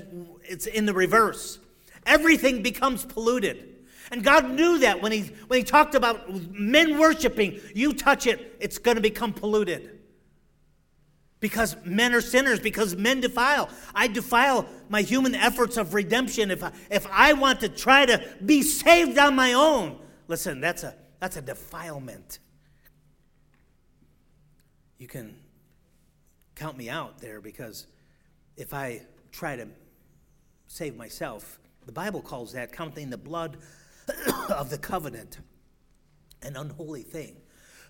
it's 0.43 0.65
in 0.65 0.85
the 0.85 0.93
reverse. 0.93 1.59
Everything 2.07 2.63
becomes 2.63 3.05
polluted. 3.05 3.75
And 4.09 4.23
God 4.23 4.49
knew 4.49 4.79
that 4.79 5.01
when 5.01 5.11
he, 5.11 5.31
when 5.47 5.59
he 5.59 5.63
talked 5.63 5.93
about 5.93 6.51
men 6.51 6.97
worshiping, 6.97 7.59
you 7.75 7.93
touch 7.93 8.25
it, 8.25 8.55
it's 8.59 8.77
going 8.77 8.95
to 8.95 9.01
become 9.01 9.33
polluted 9.33 9.97
because 11.39 11.75
men 11.85 12.13
are 12.13 12.21
sinners, 12.21 12.59
because 12.59 12.95
men 12.95 13.21
defile. 13.21 13.69
I 13.93 14.07
defile 14.07 14.67
my 14.89 15.01
human 15.01 15.35
efforts 15.35 15.77
of 15.77 15.93
redemption 15.93 16.49
if 16.51 16.63
I, 16.63 16.71
if 16.89 17.05
I 17.11 17.33
want 17.33 17.59
to 17.59 17.69
try 17.69 18.05
to 18.05 18.23
be 18.43 18.63
saved 18.63 19.17
on 19.17 19.35
my 19.35 19.53
own. 19.53 19.99
Listen, 20.27 20.59
that's 20.59 20.83
a, 20.83 20.95
that's 21.19 21.37
a 21.37 21.41
defilement. 21.41 22.39
You 24.97 25.07
can 25.07 25.35
count 26.55 26.75
me 26.75 26.89
out 26.89 27.19
there 27.19 27.39
because 27.39 27.85
if 28.55 28.73
I 28.73 29.03
try 29.31 29.55
to 29.55 29.67
save 30.65 30.95
myself, 30.95 31.59
the 31.87 31.93
Bible 31.93 32.21
calls 32.21 32.53
that 32.53 32.71
counting 32.71 33.09
the 33.09 33.17
blood 33.17 33.57
of 34.55 34.69
the 34.69 34.77
covenant 34.77 35.39
an 36.43 36.55
unholy 36.55 37.01
thing. 37.01 37.37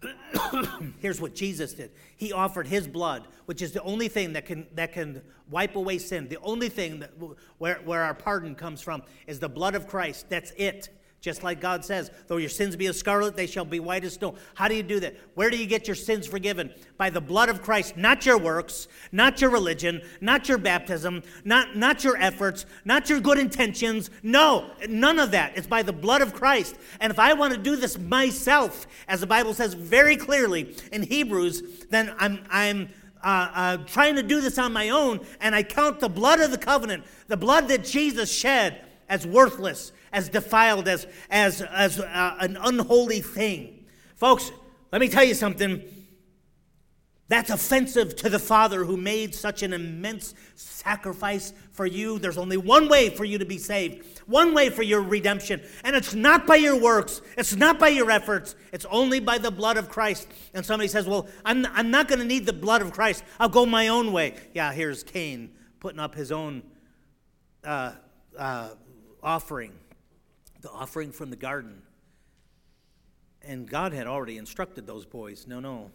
Here's 0.99 1.19
what 1.19 1.35
Jesus 1.35 1.73
did. 1.73 1.91
He 2.15 2.31
offered 2.31 2.67
his 2.67 2.87
blood, 2.87 3.27
which 3.45 3.61
is 3.61 3.71
the 3.71 3.81
only 3.81 4.07
thing 4.07 4.33
that 4.33 4.45
can, 4.45 4.67
that 4.75 4.93
can 4.93 5.21
wipe 5.49 5.75
away 5.75 5.97
sin. 5.97 6.27
The 6.27 6.37
only 6.37 6.69
thing 6.69 6.99
that, 6.99 7.11
where, 7.57 7.81
where 7.83 8.03
our 8.03 8.13
pardon 8.13 8.55
comes 8.55 8.81
from 8.81 9.01
is 9.25 9.39
the 9.39 9.49
blood 9.49 9.75
of 9.75 9.87
Christ. 9.87 10.29
That's 10.29 10.51
it. 10.55 10.89
Just 11.27 11.43
like 11.43 11.59
God 11.59 11.83
says, 11.83 12.09
though 12.27 12.37
your 12.37 12.47
sins 12.47 12.77
be 12.77 12.87
as 12.87 12.97
scarlet, 12.97 13.35
they 13.35 13.47
shall 13.47 13.65
be 13.65 13.81
white 13.81 14.05
as 14.05 14.13
snow. 14.13 14.35
How 14.53 14.69
do 14.69 14.75
you 14.75 14.81
do 14.81 15.01
that? 15.01 15.13
Where 15.35 15.49
do 15.49 15.57
you 15.57 15.65
get 15.65 15.85
your 15.85 15.93
sins 15.93 16.25
forgiven? 16.25 16.73
By 16.95 17.09
the 17.09 17.19
blood 17.19 17.49
of 17.49 17.61
Christ, 17.61 17.97
not 17.97 18.25
your 18.25 18.37
works, 18.37 18.87
not 19.11 19.41
your 19.41 19.49
religion, 19.49 20.01
not 20.21 20.47
your 20.47 20.57
baptism, 20.57 21.21
not, 21.43 21.75
not 21.75 22.05
your 22.05 22.15
efforts, 22.15 22.65
not 22.85 23.09
your 23.09 23.19
good 23.19 23.37
intentions. 23.39 24.09
No, 24.23 24.71
none 24.87 25.19
of 25.19 25.31
that. 25.31 25.57
It's 25.57 25.67
by 25.67 25.81
the 25.83 25.91
blood 25.91 26.21
of 26.21 26.33
Christ. 26.33 26.77
And 27.01 27.11
if 27.11 27.19
I 27.19 27.33
want 27.33 27.51
to 27.51 27.59
do 27.59 27.75
this 27.75 27.99
myself, 27.99 28.87
as 29.09 29.19
the 29.19 29.27
Bible 29.27 29.53
says 29.53 29.73
very 29.73 30.15
clearly 30.15 30.77
in 30.93 31.03
Hebrews, 31.03 31.87
then 31.89 32.15
I'm, 32.19 32.39
I'm 32.49 32.87
uh, 33.21 33.49
uh, 33.53 33.77
trying 33.79 34.15
to 34.15 34.23
do 34.23 34.39
this 34.39 34.57
on 34.57 34.71
my 34.71 34.91
own, 34.91 35.19
and 35.41 35.53
I 35.53 35.63
count 35.63 35.99
the 35.99 36.07
blood 36.07 36.39
of 36.39 36.51
the 36.51 36.57
covenant, 36.57 37.03
the 37.27 37.35
blood 37.35 37.67
that 37.67 37.83
Jesus 37.83 38.31
shed, 38.31 38.85
as 39.09 39.25
worthless 39.25 39.91
as 40.17 40.29
defiled, 40.29 40.87
as, 40.87 41.05
as, 41.29 41.61
as 41.61 41.99
uh, 41.99 42.35
an 42.39 42.57
unholy 42.59 43.21
thing. 43.21 43.85
Folks, 44.15 44.51
let 44.91 44.99
me 44.99 45.07
tell 45.07 45.23
you 45.23 45.35
something. 45.35 45.83
That's 47.27 47.51
offensive 47.51 48.15
to 48.15 48.29
the 48.29 48.39
Father 48.39 48.83
who 48.83 48.97
made 48.97 49.35
such 49.35 49.61
an 49.61 49.73
immense 49.73 50.33
sacrifice 50.55 51.53
for 51.71 51.85
you. 51.85 52.17
There's 52.17 52.37
only 52.37 52.57
one 52.57 52.89
way 52.89 53.09
for 53.09 53.25
you 53.25 53.37
to 53.37 53.45
be 53.45 53.59
saved, 53.59 54.21
one 54.25 54.55
way 54.55 54.71
for 54.71 54.81
your 54.81 55.01
redemption. 55.01 55.61
And 55.83 55.95
it's 55.95 56.15
not 56.15 56.47
by 56.47 56.55
your 56.55 56.79
works, 56.79 57.21
it's 57.37 57.55
not 57.55 57.77
by 57.77 57.89
your 57.89 58.09
efforts, 58.09 58.55
it's 58.73 58.85
only 58.85 59.19
by 59.19 59.37
the 59.37 59.51
blood 59.51 59.77
of 59.77 59.87
Christ. 59.87 60.27
And 60.55 60.65
somebody 60.65 60.87
says, 60.87 61.05
Well, 61.05 61.27
I'm, 61.45 61.67
I'm 61.73 61.91
not 61.91 62.07
going 62.07 62.19
to 62.19 62.25
need 62.25 62.47
the 62.47 62.53
blood 62.53 62.81
of 62.81 62.91
Christ, 62.91 63.23
I'll 63.39 63.49
go 63.49 63.67
my 63.67 63.89
own 63.89 64.11
way. 64.13 64.33
Yeah, 64.55 64.73
here's 64.73 65.03
Cain 65.03 65.51
putting 65.79 65.99
up 65.99 66.15
his 66.15 66.31
own 66.31 66.63
uh, 67.63 67.91
uh, 68.35 68.69
offering 69.21 69.73
the 70.61 70.71
offering 70.71 71.11
from 71.11 71.29
the 71.29 71.35
garden. 71.35 71.81
And 73.41 73.69
God 73.69 73.93
had 73.93 74.07
already 74.07 74.37
instructed 74.37 74.85
those 74.87 75.05
boys 75.05 75.47
no, 75.47 75.59
no. 75.59 75.91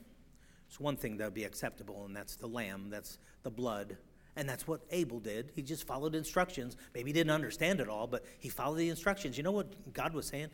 It's 0.68 0.81
one 0.81 0.96
thing 0.96 1.18
that 1.18 1.25
would 1.25 1.35
be 1.35 1.44
acceptable, 1.44 2.07
and 2.07 2.16
that's 2.16 2.37
the 2.37 2.46
lamb, 2.46 2.88
that's 2.88 3.18
the 3.42 3.51
blood. 3.51 3.98
And 4.37 4.48
that's 4.48 4.66
what 4.66 4.81
Abel 4.90 5.20
did. 5.20 5.51
He 5.55 5.61
just 5.61 5.87
followed 5.87 6.14
instructions. 6.14 6.79
Maybe 6.94 7.11
he 7.11 7.12
didn't 7.12 7.33
understand 7.33 7.81
it 7.81 7.88
all, 7.90 8.07
but 8.07 8.25
he 8.38 8.48
followed 8.48 8.77
the 8.77 8.88
instructions. 8.88 9.37
You 9.37 9.42
know 9.42 9.53
what 9.53 9.92
God 9.92 10.14
was 10.14 10.27
saying? 10.27 10.48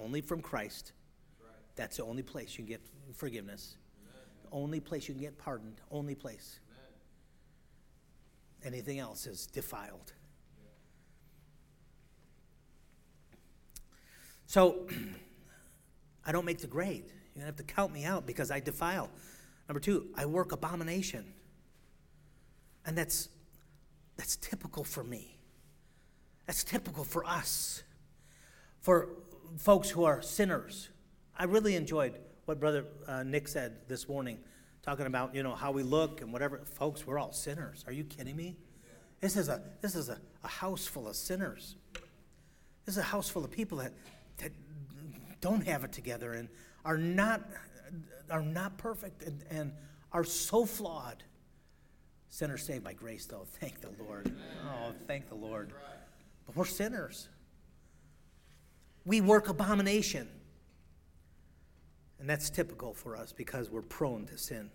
Only 0.00 0.20
from 0.20 0.42
Christ. 0.42 0.92
That's 1.76 1.98
the 1.98 2.02
only 2.02 2.24
place 2.24 2.58
you 2.58 2.64
can 2.64 2.66
get 2.66 2.80
forgiveness. 3.14 3.76
The 4.42 4.48
only 4.50 4.80
place 4.80 5.06
you 5.06 5.14
can 5.14 5.22
get 5.22 5.38
pardoned. 5.38 5.80
Only 5.92 6.16
place. 6.16 6.58
Anything 8.64 8.98
else 8.98 9.28
is 9.28 9.46
defiled. 9.46 10.12
So 14.46 14.86
I 16.26 16.32
don't 16.32 16.44
make 16.44 16.58
the 16.58 16.66
grade. 16.66 17.04
You're 17.06 17.44
going 17.44 17.52
to 17.52 17.56
have 17.56 17.56
to 17.56 17.74
count 17.74 17.92
me 17.92 18.04
out 18.04 18.26
because 18.26 18.50
I 18.50 18.60
defile. 18.60 19.10
Number 19.68 19.80
two, 19.80 20.06
I 20.16 20.26
work 20.26 20.52
abomination. 20.52 21.24
And 22.84 22.96
that's, 22.96 23.28
that's 24.16 24.36
typical 24.36 24.84
for 24.84 25.04
me. 25.04 25.36
That's 26.46 26.62
typical 26.62 27.04
for 27.04 27.24
us. 27.24 27.82
For 28.80 29.08
folks 29.58 29.90
who 29.90 30.04
are 30.04 30.22
sinners. 30.22 30.88
I 31.36 31.44
really 31.44 31.76
enjoyed 31.76 32.18
what 32.44 32.60
Brother 32.60 32.84
uh, 33.06 33.24
Nick 33.24 33.48
said 33.48 33.88
this 33.88 34.08
morning, 34.08 34.38
talking 34.82 35.06
about, 35.06 35.34
you 35.34 35.42
know, 35.42 35.54
how 35.54 35.72
we 35.72 35.82
look 35.82 36.20
and 36.20 36.32
whatever. 36.32 36.60
Folks, 36.64 37.06
we're 37.06 37.18
all 37.18 37.32
sinners. 37.32 37.84
Are 37.86 37.92
you 37.92 38.04
kidding 38.04 38.36
me? 38.36 38.56
This 39.20 39.36
is 39.36 39.48
a, 39.48 39.60
this 39.80 39.94
is 39.96 40.08
a, 40.08 40.20
a 40.44 40.48
house 40.48 40.86
full 40.86 41.08
of 41.08 41.16
sinners. 41.16 41.74
This 42.84 42.94
is 42.94 42.98
a 42.98 43.02
house 43.02 43.28
full 43.28 43.44
of 43.44 43.50
people 43.50 43.78
that 43.78 43.92
that 44.38 44.52
don't 45.40 45.64
have 45.66 45.84
it 45.84 45.92
together 45.92 46.34
and 46.34 46.48
are 46.84 46.98
not, 46.98 47.42
are 48.30 48.42
not 48.42 48.78
perfect 48.78 49.22
and, 49.22 49.42
and 49.50 49.72
are 50.12 50.24
so 50.24 50.64
flawed. 50.64 51.22
Sinners 52.28 52.62
saved 52.64 52.84
by 52.84 52.92
grace, 52.92 53.26
though. 53.26 53.46
Thank 53.60 53.80
the 53.80 53.90
Lord. 54.02 54.34
Oh, 54.64 54.92
thank 55.06 55.28
the 55.28 55.34
Lord. 55.34 55.72
But 56.46 56.56
we're 56.56 56.64
sinners. 56.64 57.28
We 59.04 59.20
work 59.20 59.48
abomination. 59.48 60.28
And 62.18 62.28
that's 62.28 62.50
typical 62.50 62.94
for 62.94 63.16
us 63.16 63.32
because 63.32 63.70
we're 63.70 63.82
prone 63.82 64.26
to 64.26 64.38
sin. 64.38 64.70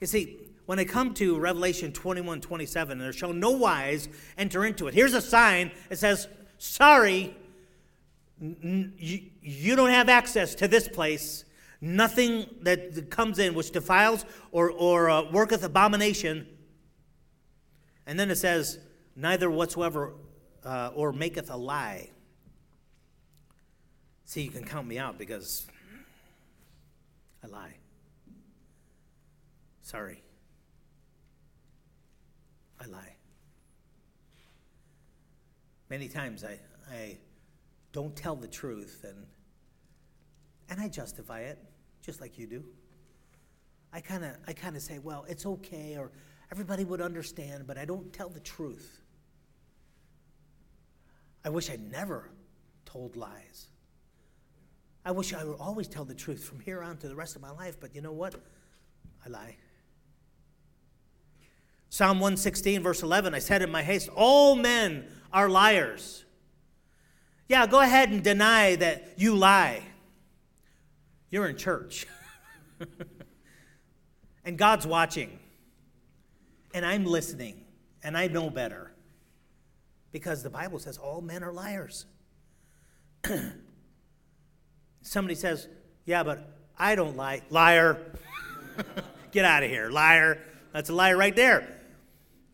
You 0.00 0.06
see, 0.06 0.38
when 0.66 0.78
I 0.78 0.84
come 0.84 1.14
to 1.14 1.38
Revelation 1.38 1.92
21 1.92 2.40
27, 2.40 2.98
there 2.98 3.12
shall 3.12 3.32
no 3.32 3.50
wise 3.50 4.08
enter 4.38 4.64
into 4.64 4.86
it. 4.86 4.94
Here's 4.94 5.14
a 5.14 5.20
sign 5.20 5.72
it 5.90 5.98
says, 5.98 6.28
Sorry, 6.58 7.34
you 8.40 9.76
don't 9.76 9.90
have 9.90 10.08
access 10.08 10.54
to 10.56 10.68
this 10.68 10.88
place. 10.88 11.44
Nothing 11.80 12.46
that 12.62 13.10
comes 13.10 13.38
in 13.38 13.54
which 13.54 13.70
defiles 13.70 14.24
or, 14.52 14.70
or 14.70 15.10
uh, 15.10 15.30
worketh 15.30 15.62
abomination. 15.62 16.46
And 18.06 18.18
then 18.18 18.30
it 18.30 18.36
says, 18.36 18.78
neither 19.16 19.50
whatsoever 19.50 20.14
uh, 20.64 20.90
or 20.94 21.12
maketh 21.12 21.50
a 21.50 21.56
lie. 21.56 22.10
See, 24.24 24.42
you 24.42 24.50
can 24.50 24.64
count 24.64 24.86
me 24.86 24.98
out 24.98 25.18
because 25.18 25.66
I 27.42 27.46
lie. 27.46 27.74
Sorry. 29.82 30.22
I 32.80 32.86
lie. 32.86 33.16
Many 35.88 36.08
times 36.08 36.44
I, 36.44 36.58
I 36.92 37.18
don't 37.92 38.14
tell 38.14 38.36
the 38.36 38.48
truth 38.48 39.04
and 39.08 39.26
and 40.68 40.80
I 40.80 40.88
justify 40.88 41.40
it 41.40 41.58
just 42.00 42.20
like 42.20 42.38
you 42.38 42.46
do. 42.46 42.64
I 43.92 44.00
kind 44.00 44.24
of 44.24 44.36
I 44.46 44.52
kind 44.52 44.76
of 44.76 44.82
say, 44.82 44.98
well, 44.98 45.24
it's 45.28 45.44
okay, 45.44 45.96
or 45.98 46.12
everybody 46.52 46.84
would 46.84 47.00
understand, 47.00 47.66
but 47.66 47.76
I 47.76 47.84
don't 47.84 48.12
tell 48.12 48.28
the 48.28 48.40
truth. 48.40 49.02
I 51.44 51.48
wish 51.48 51.70
I 51.70 51.76
never 51.76 52.30
told 52.84 53.16
lies. 53.16 53.68
I 55.04 55.12
wish 55.12 55.32
I 55.32 55.42
would 55.44 55.56
always 55.58 55.88
tell 55.88 56.04
the 56.04 56.14
truth 56.14 56.44
from 56.44 56.60
here 56.60 56.82
on 56.82 56.98
to 56.98 57.08
the 57.08 57.16
rest 57.16 57.34
of 57.34 57.42
my 57.42 57.50
life, 57.50 57.78
but 57.80 57.94
you 57.94 58.02
know 58.02 58.12
what? 58.12 58.34
I 59.24 59.28
lie. 59.28 59.56
Psalm 61.88 62.20
116, 62.20 62.82
verse 62.82 63.02
11, 63.02 63.34
I 63.34 63.38
said 63.38 63.62
in 63.62 63.70
my 63.70 63.82
haste, 63.82 64.08
All 64.14 64.54
men 64.54 65.06
are 65.32 65.48
liars. 65.48 66.24
Yeah, 67.50 67.66
go 67.66 67.80
ahead 67.80 68.10
and 68.10 68.22
deny 68.22 68.76
that 68.76 69.14
you 69.16 69.34
lie. 69.34 69.82
You're 71.30 71.48
in 71.48 71.56
church. 71.56 72.06
and 74.44 74.56
God's 74.56 74.86
watching. 74.86 75.36
And 76.72 76.86
I'm 76.86 77.04
listening. 77.04 77.64
And 78.04 78.16
I 78.16 78.28
know 78.28 78.50
better. 78.50 78.92
Because 80.12 80.44
the 80.44 80.50
Bible 80.50 80.78
says 80.78 80.96
all 80.96 81.20
men 81.22 81.42
are 81.42 81.52
liars. 81.52 82.06
Somebody 85.02 85.34
says, 85.34 85.66
Yeah, 86.04 86.22
but 86.22 86.56
I 86.78 86.94
don't 86.94 87.16
lie. 87.16 87.42
Liar. 87.50 87.98
Get 89.32 89.44
out 89.44 89.64
of 89.64 89.70
here. 89.70 89.90
Liar. 89.90 90.38
That's 90.72 90.88
a 90.88 90.94
liar 90.94 91.16
right 91.16 91.34
there. 91.34 91.68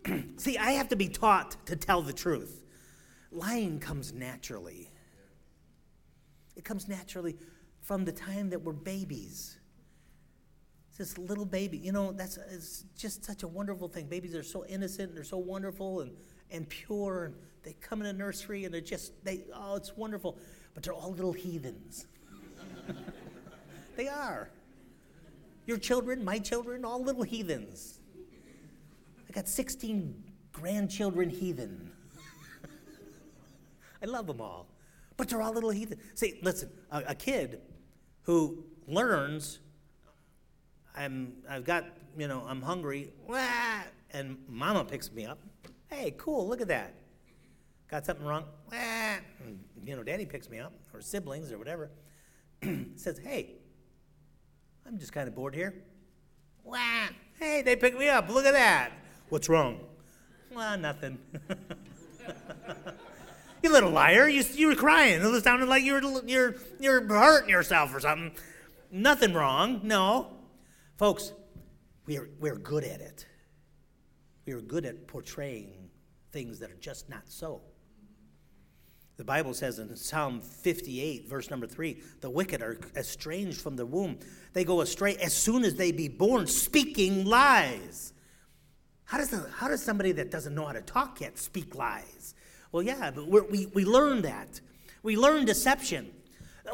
See, 0.39 0.57
I 0.57 0.71
have 0.71 0.89
to 0.89 0.97
be 0.97 1.11
taught 1.11 1.67
to 1.67 1.77
tell 1.77 2.01
the 2.01 2.15
truth. 2.15 2.63
Lying 3.37 3.78
comes 3.78 4.14
naturally. 4.14 4.91
It 6.57 6.64
comes 6.64 6.89
naturally 6.89 7.37
from 7.82 8.05
the 8.07 8.12
time 8.12 8.49
that 8.51 8.62
we're 8.62 8.72
babies. 8.72 9.59
This 10.97 11.18
little 11.18 11.45
baby, 11.45 11.76
you 11.76 11.93
know, 11.93 12.12
that's 12.12 12.39
it's 12.51 12.87
just 12.97 13.22
such 13.22 13.43
a 13.43 13.49
wonderful 13.49 13.89
thing. 13.89 14.07
Babies 14.07 14.34
are 14.34 14.43
so 14.43 14.64
innocent, 14.64 15.11
and 15.11 15.16
they're 15.16 15.24
so 15.24 15.37
wonderful 15.37 16.01
and, 16.01 16.12
and 16.51 16.66
pure, 16.66 17.26
and 17.26 17.34
they 17.62 17.74
come 17.74 18.01
in 18.01 18.07
a 18.07 18.12
nursery 18.14 18.64
and 18.64 18.72
they're 18.72 18.80
just 18.80 19.12
they 19.22 19.45
oh, 19.55 19.76
it's 19.76 19.95
wonderful. 19.95 20.39
But 20.72 20.82
they're 20.82 20.95
all 20.95 21.11
little 21.11 21.34
heathens. 21.34 22.07
they 23.97 24.09
are. 24.09 24.49
Your 25.66 25.76
children, 25.76 26.24
my 26.24 26.39
children, 26.39 26.84
all 26.84 27.03
little 27.03 27.24
heathens. 27.24 28.01
I 29.28 29.32
got 29.32 29.47
16 29.47 30.24
grandchildren 30.53 31.28
heathen. 31.28 31.93
I 34.03 34.07
love 34.07 34.27
them 34.27 34.41
all. 34.41 34.69
But 35.17 35.29
they're 35.29 35.41
all 35.41 35.53
little 35.53 35.71
heathen. 35.71 35.99
See, 36.15 36.39
listen, 36.43 36.71
a, 36.91 37.03
a 37.09 37.15
kid 37.15 37.61
who 38.23 38.65
learns, 38.87 39.61
I'm, 40.95 41.35
I've 41.49 41.65
got, 41.65 41.85
you 42.19 42.29
know, 42.29 42.45
I'm 42.47 42.61
hungry, 42.61 43.13
wah, 43.27 43.83
and 44.11 44.39
mama 44.49 44.85
picks 44.85 45.11
me 45.13 45.25
up. 45.25 45.39
Hey, 45.89 46.15
cool, 46.19 46.47
look 46.47 46.61
at 46.61 46.69
that. 46.69 46.95
Got 47.89 48.05
something 48.05 48.27
wrong? 48.27 48.45
Wah, 48.71 49.17
and, 49.45 49.61
you 49.85 49.97
know, 49.97 50.03
daddy 50.03 50.27
picks 50.27 50.51
me 50.51 50.59
up, 50.59 50.73
or 50.93 51.01
siblings, 51.01 51.53
or 51.53 51.59
whatever. 51.59 51.91
says, 52.97 53.19
hey, 53.19 53.55
I'm 54.87 54.99
just 54.99 55.13
kind 55.13 55.29
of 55.29 55.35
bored 55.35 55.55
here. 55.55 55.75
Wah, 56.65 57.09
hey, 57.39 57.63
they 57.63 57.77
pick 57.77 57.97
me 57.97 58.09
up, 58.09 58.29
look 58.29 58.45
at 58.45 58.53
that. 58.53 58.91
What's 59.29 59.49
wrong? 59.49 59.81
Well, 60.53 60.77
nothing. 60.77 61.19
you 63.67 63.73
little 63.73 63.91
liar. 63.91 64.29
You, 64.29 64.45
you 64.55 64.69
were 64.69 64.75
crying. 64.75 65.21
It 65.23 65.45
sounded 65.45 65.69
like 65.69 65.83
you 65.83 65.95
were, 65.95 66.23
you're, 66.27 66.55
you're 66.81 67.07
hurting 67.07 67.51
yourself 67.51 67.95
or 67.95 68.01
something. 68.01 68.33
Nothing 68.91 69.35
wrong. 69.35 69.81
No. 69.83 70.33
Folks, 70.97 71.33
we 72.07 72.19
are, 72.19 72.29
we're 72.41 72.57
good 72.57 72.85
at 72.85 73.01
it. 73.01 73.27
We 74.47 74.53
are 74.53 74.61
good 74.61 74.87
at 74.87 75.07
portraying 75.09 75.91
things 76.31 76.61
that 76.61 76.71
are 76.71 76.77
just 76.77 77.09
not 77.09 77.23
so. 77.27 77.61
The 79.17 79.25
Bible 79.25 79.55
says 79.55 79.79
in 79.79 79.95
Psalm 79.97 80.41
58, 80.41 81.29
verse 81.29 81.51
number 81.51 81.67
3, 81.67 82.03
the 82.21 82.31
wicked 82.31 82.62
are 82.62 82.79
estranged 82.97 83.61
from 83.61 83.75
the 83.75 83.87
womb. 83.87 84.19
They 84.53 84.62
go 84.62 84.83
astray 84.83 85.17
as 85.17 85.33
soon 85.33 85.64
as 85.64 85.75
they 85.75 85.91
be 85.91 86.09
born, 86.09 86.47
speaking 86.47 87.25
lies. 87.25 88.12
How 89.05 89.19
does, 89.19 89.31
the, 89.31 89.49
how 89.57 89.69
does 89.69 89.83
somebody 89.83 90.12
that 90.12 90.31
doesn't 90.31 90.55
know 90.55 90.67
how 90.67 90.73
to 90.73 90.83
talk 90.83 91.21
yet 91.21 91.39
speak 91.39 91.75
lies? 91.75 92.35
Well, 92.77 92.85
yeah, 92.85 93.11
but 93.11 93.31
we 93.51 93.64
we 93.72 93.87
learn 93.87 94.20
that. 94.20 94.61
We 95.03 95.16
learn 95.16 95.47
deception. 95.47 96.11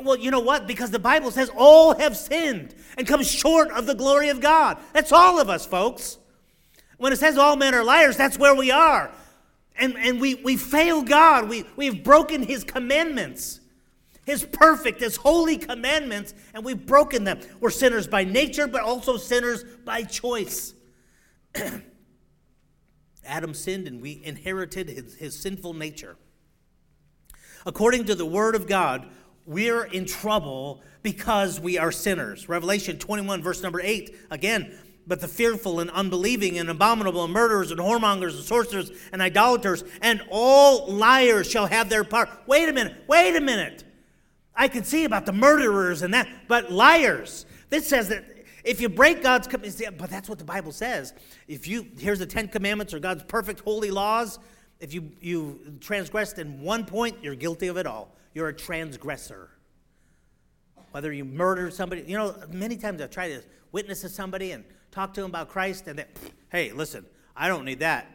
Well, 0.00 0.18
you 0.18 0.32
know 0.32 0.40
what? 0.40 0.66
Because 0.66 0.90
the 0.90 0.98
Bible 0.98 1.30
says 1.30 1.48
all 1.57 1.94
have 1.94 2.16
sinned 2.16 2.74
and 2.98 3.07
come 3.07 3.22
short 3.22 3.70
of 3.70 3.86
the 3.86 3.94
glory 3.94 4.28
of 4.28 4.40
God. 4.40 4.78
That's 4.94 5.12
all 5.12 5.38
of 5.38 5.48
us, 5.48 5.64
folks. 5.64 6.18
When 6.96 7.12
it 7.12 7.20
says 7.20 7.38
all 7.38 7.55
men 7.55 7.72
are 7.72 7.84
liars, 7.84 8.16
that's 8.16 8.36
where 8.36 8.53
we 8.53 8.72
are. 8.72 9.12
And, 9.76 9.96
and 9.96 10.20
we, 10.20 10.34
we 10.34 10.57
fail 10.57 11.03
God. 11.03 11.48
We, 11.48 11.66
we've 11.76 12.03
broken 12.03 12.42
His 12.42 12.64
commandments, 12.64 13.61
His 14.26 14.44
perfect, 14.44 14.98
His 14.98 15.14
holy 15.14 15.57
commandments, 15.57 16.34
and 16.53 16.64
we've 16.64 16.84
broken 16.84 17.22
them. 17.22 17.38
We're 17.61 17.70
sinners 17.70 18.09
by 18.09 18.24
nature, 18.24 18.66
but 18.66 18.82
also 18.82 19.18
sinners 19.18 19.62
by 19.84 20.03
choice. 20.03 20.74
Adam 23.25 23.55
sinned 23.55 23.87
and 23.87 24.01
we 24.01 24.20
inherited 24.25 24.89
his, 24.89 25.14
his 25.14 25.39
sinful 25.39 25.75
nature. 25.75 26.16
According 27.64 28.07
to 28.07 28.14
the 28.14 28.27
Word 28.27 28.55
of 28.55 28.66
God, 28.66 29.09
we're 29.47 29.85
in 29.85 30.05
trouble 30.05 30.83
because 31.03 31.61
we 31.61 31.79
are 31.79 31.93
sinners. 31.93 32.49
Revelation 32.49 32.99
21, 32.99 33.43
verse 33.43 33.62
number 33.62 33.81
8, 33.81 34.14
again, 34.31 34.79
but 35.07 35.20
the 35.20 35.29
fearful 35.29 35.81
and 35.81 35.91
unbelieving 35.91 36.59
and 36.59 36.70
abominable 36.70 37.25
and 37.25 37.33
murderers 37.33 37.70
and 37.70 37.81
whoremongers 37.81 38.35
and 38.35 38.45
sorcerers 38.45 38.91
and 39.12 39.20
idolaters 39.20 39.85
and 40.01 40.23
all 40.31 40.93
liars 40.93 41.51
shall 41.51 41.66
have 41.66 41.89
their 41.89 42.05
part. 42.05 42.29
Wait 42.47 42.68
a 42.68 42.73
minute, 42.73 42.97
wait 43.09 43.35
a 43.37 43.41
minute. 43.41 43.85
I 44.55 44.68
can 44.68 44.85
see 44.85 45.05
about 45.05 45.27
the 45.27 45.33
murderers 45.33 46.03
and 46.03 46.14
that, 46.14 46.29
but 46.47 46.70
liars. 46.70 47.47
This 47.70 47.89
says 47.89 48.09
that 48.09 48.25
if 48.64 48.80
you 48.80 48.88
break 48.88 49.22
God's 49.22 49.48
commandments, 49.48 49.82
but 49.98 50.10
that's 50.10 50.28
what 50.28 50.38
the 50.38 50.44
Bible 50.44 50.72
says. 50.72 51.14
If 51.48 51.66
you 51.66 51.86
here's 51.98 52.18
the 52.18 52.26
Ten 52.26 52.48
Commandments 52.48 52.94
or 52.94 52.98
God's 52.98 53.24
perfect 53.24 53.60
holy 53.60 53.90
laws. 53.90 54.38
If 54.80 54.92
you 54.92 55.12
you 55.20 55.78
transgressed 55.80 56.38
in 56.38 56.60
one 56.60 56.84
point, 56.84 57.16
you're 57.22 57.36
guilty 57.36 57.68
of 57.68 57.76
it 57.76 57.86
all. 57.86 58.16
You're 58.34 58.48
a 58.48 58.54
transgressor. 58.54 59.50
Whether 60.90 61.12
you 61.12 61.24
murder 61.24 61.70
somebody, 61.70 62.02
you 62.02 62.16
know, 62.16 62.34
many 62.50 62.76
times 62.76 63.00
I've 63.00 63.10
tried 63.10 63.28
to 63.28 63.42
witness 63.70 64.02
to 64.02 64.08
somebody 64.08 64.52
and 64.52 64.64
talk 64.90 65.14
to 65.14 65.22
them 65.22 65.30
about 65.30 65.48
Christ, 65.48 65.86
and 65.86 65.98
they, 65.98 66.04
hey, 66.50 66.72
listen, 66.72 67.06
I 67.36 67.48
don't 67.48 67.64
need 67.64 67.80
that. 67.80 68.06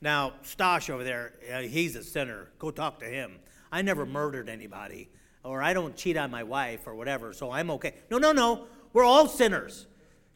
Now, 0.00 0.34
Stosh 0.44 0.90
over 0.90 1.02
there, 1.02 1.32
uh, 1.52 1.60
he's 1.60 1.96
a 1.96 2.04
sinner. 2.04 2.50
Go 2.58 2.70
talk 2.70 3.00
to 3.00 3.06
him. 3.06 3.38
I 3.72 3.82
never 3.82 4.06
murdered 4.06 4.48
anybody, 4.48 5.08
or 5.42 5.62
I 5.62 5.72
don't 5.72 5.96
cheat 5.96 6.16
on 6.16 6.30
my 6.30 6.44
wife, 6.44 6.86
or 6.86 6.94
whatever, 6.94 7.32
so 7.32 7.50
I'm 7.50 7.70
okay. 7.72 7.94
No, 8.10 8.18
no, 8.18 8.32
no. 8.32 8.66
We're 8.94 9.04
all 9.04 9.28
sinners. 9.28 9.86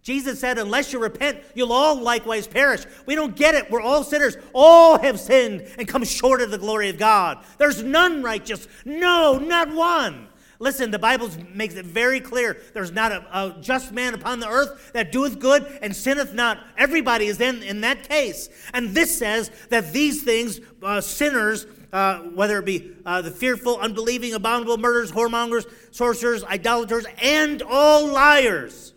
Jesus 0.03 0.41
said, 0.41 0.59
unless 0.59 0.93
you 0.93 0.99
repent, 0.99 1.41
you'll 1.55 1.73
all 1.73 1.95
likewise 2.01 2.47
perish. 2.47 2.85
We 3.07 3.15
don't 3.15 3.37
get 3.37 3.55
it. 3.55 3.71
We're 3.71 3.81
all 3.81 4.05
sinners. 4.05 4.37
All 4.55 4.99
have 4.99 5.21
sinned 5.21 5.67
and 5.79 5.87
come 5.87 6.05
short 6.05 6.41
of 6.41 6.51
the 6.51 6.59
glory 6.59 6.89
of 6.89 6.99
God. 6.99 7.45
There's 7.59 7.83
none 7.83 8.23
righteous. 8.23 8.69
No, 8.85 9.39
not 9.39 9.73
one. 9.75 10.29
Listen, 10.61 10.91
the 10.91 10.99
Bible 10.99 11.31
makes 11.55 11.75
it 11.75 11.85
very 11.85 12.21
clear 12.21 12.61
there's 12.75 12.91
not 12.91 13.13
a, 13.13 13.25
a, 13.33 13.61
just 13.61 13.93
man 13.93 14.15
upon 14.15 14.41
the 14.41 14.49
earth 14.49 14.93
that 14.93 15.13
doeth 15.13 15.39
good 15.39 15.65
and 15.83 15.95
sinneth 15.95 16.35
not. 16.35 16.59
Everybody 16.77 17.27
is 17.27 17.41
in, 17.41 17.63
in 17.63 17.83
that 17.83 18.09
case. 18.09 18.49
And 18.75 18.95
this 18.95 19.17
says 19.17 19.53
that 19.69 19.93
these 19.93 20.23
things, 20.23 20.61
uh, 20.83 21.01
sinners, 21.01 21.67
uh, 21.93 22.19
whether 22.19 22.59
it 22.59 22.65
be 22.65 22.93
uh, 23.07 23.23
the 23.23 23.31
fearful, 23.31 23.79
unbelieving, 23.79 24.35
abominable, 24.35 24.79
murderers, 24.79 25.13
whoremongers, 25.13 25.67
sorcerers, 25.91 26.45
idolaters, 26.45 27.07
and 27.23 27.63
all 27.63 28.07
liars. 28.07 28.95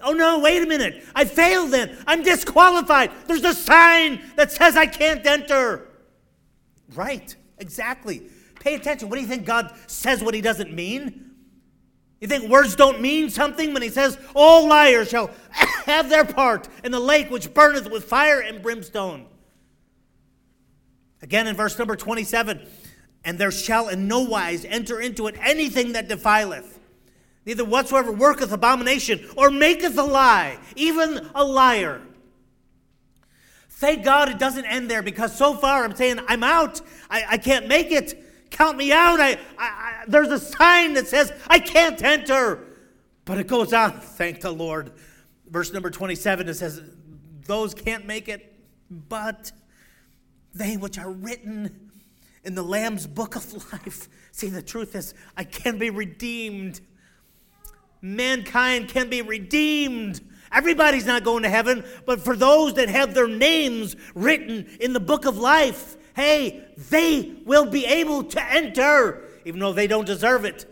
Oh 0.00 0.12
no, 0.12 0.38
wait 0.38 0.62
a 0.62 0.66
minute. 0.66 1.04
I 1.14 1.24
failed 1.24 1.72
then. 1.72 1.96
I'm 2.06 2.22
disqualified. 2.22 3.10
There's 3.26 3.44
a 3.44 3.54
sign 3.54 4.22
that 4.36 4.52
says 4.52 4.76
I 4.76 4.86
can't 4.86 5.24
enter. 5.26 5.88
Right, 6.94 7.34
exactly. 7.58 8.22
Pay 8.60 8.74
attention. 8.74 9.08
What 9.08 9.16
do 9.16 9.22
you 9.22 9.28
think 9.28 9.44
God 9.44 9.72
says 9.86 10.22
what 10.22 10.34
he 10.34 10.40
doesn't 10.40 10.72
mean? 10.72 11.28
You 12.20 12.26
think 12.26 12.50
words 12.50 12.74
don't 12.74 13.00
mean 13.00 13.30
something 13.30 13.72
when 13.72 13.82
he 13.82 13.90
says, 13.90 14.18
All 14.34 14.68
liars 14.68 15.10
shall 15.10 15.30
have 15.52 16.08
their 16.08 16.24
part 16.24 16.68
in 16.82 16.90
the 16.90 17.00
lake 17.00 17.30
which 17.30 17.52
burneth 17.54 17.90
with 17.90 18.04
fire 18.04 18.40
and 18.40 18.62
brimstone? 18.62 19.26
Again 21.22 21.46
in 21.46 21.56
verse 21.56 21.78
number 21.78 21.96
27 21.96 22.66
And 23.24 23.38
there 23.38 23.50
shall 23.50 23.88
in 23.88 24.08
no 24.08 24.20
wise 24.20 24.64
enter 24.64 25.00
into 25.00 25.26
it 25.26 25.36
anything 25.40 25.92
that 25.92 26.08
defileth, 26.08 26.78
neither 27.44 27.64
whatsoever 27.64 28.12
worketh 28.12 28.52
abomination 28.52 29.28
or 29.36 29.50
maketh 29.50 29.96
a 29.98 30.02
lie, 30.02 30.58
even 30.76 31.28
a 31.34 31.44
liar. 31.44 32.02
Thank 33.68 34.04
God 34.04 34.28
it 34.28 34.38
doesn't 34.40 34.64
end 34.64 34.90
there 34.90 35.02
because 35.02 35.36
so 35.36 35.54
far 35.54 35.84
I'm 35.84 35.94
saying, 35.94 36.18
I'm 36.26 36.42
out. 36.42 36.80
I, 37.08 37.24
I 37.30 37.38
can't 37.38 37.68
make 37.68 37.92
it. 37.92 38.24
Count 38.50 38.76
me 38.76 38.90
out. 38.90 39.20
I, 39.20 39.38
I, 39.56 40.04
there's 40.08 40.30
a 40.30 40.38
sign 40.40 40.94
that 40.94 41.06
says 41.06 41.32
I 41.46 41.60
can't 41.60 42.02
enter. 42.02 42.64
But 43.24 43.38
it 43.38 43.46
goes 43.46 43.72
on, 43.72 43.92
thank 44.00 44.40
the 44.40 44.50
Lord. 44.50 44.92
Verse 45.48 45.72
number 45.72 45.90
27, 45.90 46.48
it 46.48 46.54
says, 46.54 46.82
Those 47.44 47.72
can't 47.72 48.04
make 48.04 48.28
it, 48.28 48.52
but 48.90 49.52
they 50.54 50.76
which 50.76 50.98
are 50.98 51.10
written 51.10 51.90
in 52.44 52.54
the 52.54 52.62
Lamb's 52.62 53.06
book 53.06 53.36
of 53.36 53.72
life. 53.72 54.08
See, 54.32 54.48
the 54.48 54.62
truth 54.62 54.94
is, 54.94 55.14
I 55.36 55.44
can 55.44 55.78
be 55.78 55.90
redeemed. 55.90 56.80
Mankind 58.00 58.88
can 58.88 59.10
be 59.10 59.22
redeemed. 59.22 60.20
Everybody's 60.50 61.04
not 61.04 61.24
going 61.24 61.42
to 61.42 61.48
heaven, 61.48 61.84
but 62.06 62.20
for 62.20 62.34
those 62.36 62.74
that 62.74 62.88
have 62.88 63.12
their 63.12 63.28
names 63.28 63.96
written 64.14 64.66
in 64.80 64.92
the 64.92 65.00
book 65.00 65.26
of 65.26 65.36
life, 65.36 65.96
hey, 66.16 66.64
they 66.90 67.34
will 67.44 67.66
be 67.66 67.84
able 67.84 68.24
to 68.24 68.52
enter, 68.52 69.22
even 69.44 69.60
though 69.60 69.72
they 69.72 69.86
don't 69.86 70.06
deserve 70.06 70.44
it, 70.44 70.64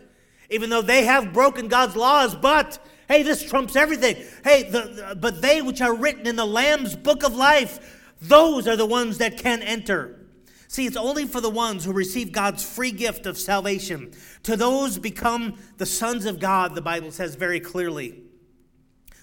even 0.49 0.69
though 0.69 0.81
they 0.81 1.05
have 1.05 1.33
broken 1.33 1.67
God's 1.67 1.95
laws, 1.95 2.33
but 2.35 2.79
hey, 3.07 3.23
this 3.23 3.43
trumps 3.43 3.75
everything. 3.75 4.15
Hey, 4.43 4.63
the, 4.63 4.79
the, 5.09 5.15
but 5.15 5.41
they 5.41 5.61
which 5.61 5.81
are 5.81 5.93
written 5.93 6.25
in 6.25 6.35
the 6.35 6.45
Lamb's 6.45 6.95
book 6.95 7.23
of 7.23 7.35
life, 7.35 7.96
those 8.21 8.67
are 8.67 8.75
the 8.75 8.85
ones 8.85 9.17
that 9.19 9.37
can 9.37 9.61
enter. 9.61 10.27
See, 10.67 10.85
it's 10.85 10.97
only 10.97 11.25
for 11.25 11.39
the 11.39 11.49
ones 11.49 11.85
who 11.85 11.93
receive 11.93 12.31
God's 12.31 12.63
free 12.63 12.91
gift 12.91 13.25
of 13.25 13.37
salvation. 13.37 14.11
To 14.43 14.57
those 14.57 14.97
become 14.97 15.57
the 15.77 15.85
sons 15.85 16.25
of 16.25 16.39
God, 16.39 16.75
the 16.75 16.81
Bible 16.81 17.11
says 17.11 17.35
very 17.35 17.59
clearly. 17.59 18.23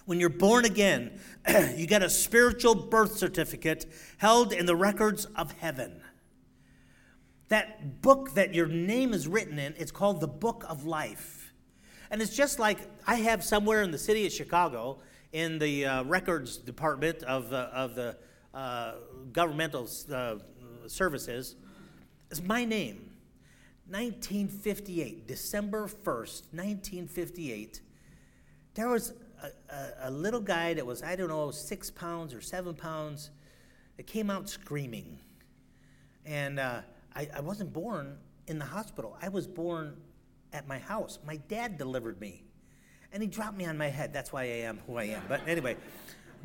When 0.07 0.21
you're 0.21 0.31
born 0.31 0.65
again, 0.65 1.21
you 1.77 1.87
get 1.87 2.03
a 2.03 2.11
spiritual 2.11 2.75
birth 2.75 3.17
certificate 3.17 3.87
held 4.19 4.53
in 4.53 4.67
the 4.67 4.77
records 4.77 5.27
of 5.37 5.53
heaven. 5.53 6.01
That 7.49 8.01
book 8.01 8.35
that 8.35 8.55
your 8.55 8.67
name 8.67 9.13
is 9.13 9.29
written 9.29 9.59
in, 9.59 9.75
it's 9.77 9.93
called 9.93 10.21
the 10.21 10.29
Book 10.29 10.65
of 10.69 10.87
Life. 10.87 11.53
And 12.11 12.23
it's 12.23 12.35
just 12.35 12.59
like 12.59 12.79
I 13.07 13.17
have 13.17 13.45
somewhere 13.45 13.83
in 13.83 13.91
the 13.91 13.99
city 13.99 14.27
of 14.27 14.33
Chicago, 14.33 15.01
in 15.33 15.59
the 15.59 15.85
uh, 15.85 16.05
records 16.05 16.57
department 16.57 17.23
of 17.25 17.51
the, 17.51 17.59
of 17.59 17.95
the 17.95 18.17
uh, 18.55 18.93
governmental 19.33 19.89
uh, 20.13 20.37
services 20.87 21.57
is 22.31 22.43
my 22.43 22.65
name. 22.65 23.11
1958, 23.89 25.27
December 25.27 25.87
1st, 25.87 26.53
1958, 26.53 27.81
there 28.75 28.89
was 28.89 29.13
a, 29.43 29.75
a, 29.75 30.09
a, 30.09 30.11
little 30.11 30.41
guy 30.41 30.73
that 30.73 30.87
was, 30.87 31.03
I 31.03 31.17
don't 31.17 31.29
know, 31.29 31.51
six 31.51 31.91
pounds 31.91 32.33
or 32.33 32.41
seven 32.41 32.75
pounds 32.75 33.31
that 33.99 34.07
came 34.07 34.31
out 34.31 34.49
screaming. 34.49 35.19
And 36.25 36.59
uh, 36.59 36.81
I, 37.15 37.29
I 37.37 37.41
wasn't 37.41 37.75
born 37.75 38.17
in 38.47 38.59
the 38.59 38.65
hospital, 38.65 39.19
I 39.21 39.29
was 39.29 39.47
born 39.47 39.97
at 40.53 40.67
my 40.67 40.79
house. 40.79 41.19
My 41.27 41.37
dad 41.37 41.77
delivered 41.77 42.21
me. 42.21 42.45
And 43.13 43.23
he 43.23 43.29
dropped 43.29 43.57
me 43.57 43.67
on 43.67 43.79
my 43.79 43.89
head. 43.89 44.13
That's 44.13 44.33
why 44.33 44.43
I 44.43 44.63
am 44.63 44.81
who 44.87 44.97
I 44.97 45.05
am. 45.05 45.23
But 45.29 45.47
anyway. 45.47 45.77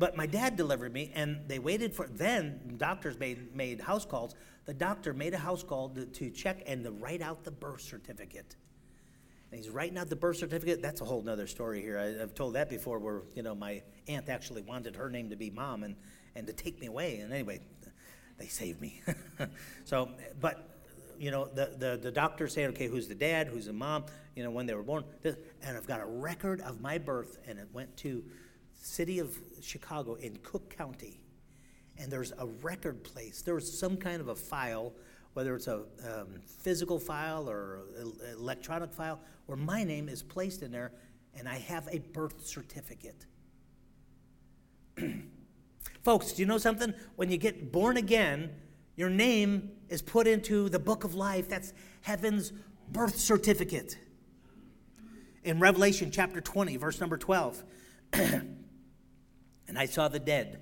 But 0.00 0.16
my 0.16 0.24
dad 0.24 0.56
delivered 0.56 0.94
me, 0.94 1.12
and 1.14 1.42
they 1.46 1.58
waited 1.58 1.94
for. 1.94 2.08
Then 2.08 2.74
doctors 2.78 3.18
made 3.18 3.54
made 3.54 3.82
house 3.82 4.06
calls. 4.06 4.34
The 4.64 4.72
doctor 4.72 5.12
made 5.12 5.34
a 5.34 5.38
house 5.38 5.62
call 5.62 5.90
to, 5.90 6.06
to 6.06 6.30
check 6.30 6.62
and 6.66 6.82
to 6.84 6.90
write 6.90 7.20
out 7.20 7.44
the 7.44 7.50
birth 7.50 7.82
certificate. 7.82 8.56
And 9.52 9.60
he's 9.60 9.68
writing 9.68 9.98
out 9.98 10.08
the 10.08 10.16
birth 10.16 10.38
certificate. 10.38 10.80
That's 10.80 11.02
a 11.02 11.04
whole 11.04 11.28
other 11.28 11.46
story 11.46 11.82
here. 11.82 11.98
I, 11.98 12.18
have 12.18 12.34
told 12.34 12.54
that 12.54 12.70
before, 12.70 12.98
where 12.98 13.20
you 13.34 13.42
know 13.42 13.54
my 13.54 13.82
aunt 14.08 14.30
actually 14.30 14.62
wanted 14.62 14.96
her 14.96 15.10
name 15.10 15.28
to 15.28 15.36
be 15.36 15.50
mom 15.50 15.82
and 15.82 15.96
and 16.34 16.46
to 16.46 16.54
take 16.54 16.80
me 16.80 16.86
away. 16.86 17.18
And 17.18 17.30
anyway, 17.30 17.60
they 18.38 18.46
saved 18.46 18.80
me. 18.80 19.02
so, 19.84 20.08
but 20.40 20.66
you 21.18 21.30
know, 21.30 21.44
the, 21.44 21.74
the, 21.76 21.98
the 22.02 22.10
doctor 22.10 22.48
saying, 22.48 22.68
okay, 22.68 22.86
who's 22.86 23.06
the 23.06 23.14
dad, 23.14 23.48
who's 23.48 23.66
the 23.66 23.74
mom, 23.74 24.06
you 24.34 24.42
know, 24.42 24.50
when 24.50 24.64
they 24.64 24.72
were 24.72 24.82
born. 24.82 25.04
And 25.22 25.76
I've 25.76 25.86
got 25.86 26.00
a 26.00 26.06
record 26.06 26.62
of 26.62 26.80
my 26.80 26.96
birth, 26.96 27.36
and 27.46 27.58
it 27.58 27.68
went 27.74 27.94
to 27.98 28.24
city 28.80 29.18
of 29.18 29.38
Chicago 29.60 30.14
in 30.14 30.38
Cook 30.42 30.74
County, 30.76 31.20
and 31.98 32.10
there's 32.10 32.32
a 32.38 32.46
record 32.62 33.04
place. 33.04 33.42
There's 33.42 33.78
some 33.78 33.96
kind 33.96 34.20
of 34.20 34.28
a 34.28 34.34
file, 34.34 34.92
whether 35.34 35.54
it's 35.54 35.68
a 35.68 35.82
um, 36.04 36.40
physical 36.46 36.98
file 36.98 37.48
or 37.48 37.80
electronic 38.32 38.92
file, 38.92 39.20
where 39.46 39.58
my 39.58 39.84
name 39.84 40.08
is 40.08 40.22
placed 40.22 40.62
in 40.62 40.72
there, 40.72 40.92
and 41.36 41.48
I 41.48 41.58
have 41.58 41.88
a 41.92 41.98
birth 41.98 42.46
certificate. 42.46 43.26
Folks, 46.02 46.32
do 46.32 46.42
you 46.42 46.46
know 46.46 46.58
something? 46.58 46.94
When 47.16 47.30
you 47.30 47.36
get 47.36 47.70
born 47.70 47.98
again, 47.98 48.50
your 48.96 49.10
name 49.10 49.70
is 49.88 50.02
put 50.02 50.26
into 50.26 50.68
the 50.68 50.78
book 50.78 51.04
of 51.04 51.14
life. 51.14 51.48
That's 51.48 51.72
heaven's 52.02 52.52
birth 52.90 53.18
certificate. 53.18 53.98
In 55.44 55.58
Revelation 55.58 56.10
chapter 56.10 56.40
20, 56.40 56.76
verse 56.76 57.00
number 57.00 57.16
12. 57.18 57.62
And 59.70 59.78
I 59.78 59.86
saw 59.86 60.08
the 60.08 60.18
dead, 60.18 60.58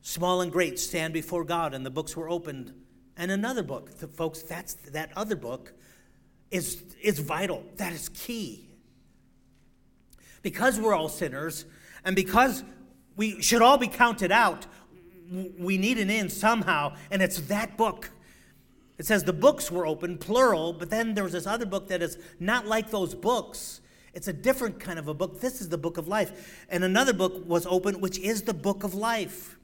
small 0.00 0.42
and 0.42 0.52
great, 0.52 0.78
stand 0.78 1.12
before 1.12 1.42
God, 1.42 1.74
and 1.74 1.84
the 1.84 1.90
books 1.90 2.16
were 2.16 2.30
opened. 2.30 2.72
And 3.16 3.32
another 3.32 3.64
book, 3.64 3.90
folks, 4.14 4.42
that's 4.42 4.74
that 4.92 5.10
other 5.16 5.34
book 5.34 5.72
is, 6.52 6.84
is 7.02 7.18
vital. 7.18 7.64
That 7.78 7.92
is 7.92 8.08
key. 8.10 8.70
Because 10.40 10.78
we're 10.78 10.94
all 10.94 11.08
sinners, 11.08 11.64
and 12.04 12.14
because 12.14 12.62
we 13.16 13.42
should 13.42 13.60
all 13.60 13.76
be 13.76 13.88
counted 13.88 14.30
out, 14.30 14.66
we 15.58 15.76
need 15.76 15.98
an 15.98 16.08
end 16.08 16.30
somehow, 16.30 16.94
and 17.10 17.20
it's 17.22 17.40
that 17.40 17.76
book. 17.76 18.12
It 18.98 19.06
says 19.06 19.24
the 19.24 19.32
books 19.32 19.68
were 19.68 19.84
open, 19.84 20.16
plural, 20.16 20.72
but 20.72 20.90
then 20.90 21.14
there's 21.14 21.32
this 21.32 21.48
other 21.48 21.66
book 21.66 21.88
that 21.88 22.02
is 22.02 22.18
not 22.38 22.68
like 22.68 22.90
those 22.90 23.16
books. 23.16 23.80
It's 24.14 24.28
a 24.28 24.32
different 24.32 24.78
kind 24.78 24.98
of 24.98 25.08
a 25.08 25.14
book. 25.14 25.40
This 25.40 25.60
is 25.60 25.68
the 25.68 25.78
book 25.78 25.96
of 25.96 26.06
life. 26.06 26.64
And 26.68 26.84
another 26.84 27.12
book 27.12 27.46
was 27.46 27.66
opened, 27.66 28.00
which 28.00 28.18
is 28.18 28.42
the 28.42 28.54
book 28.54 28.84
of 28.84 28.94
life. 28.94 29.58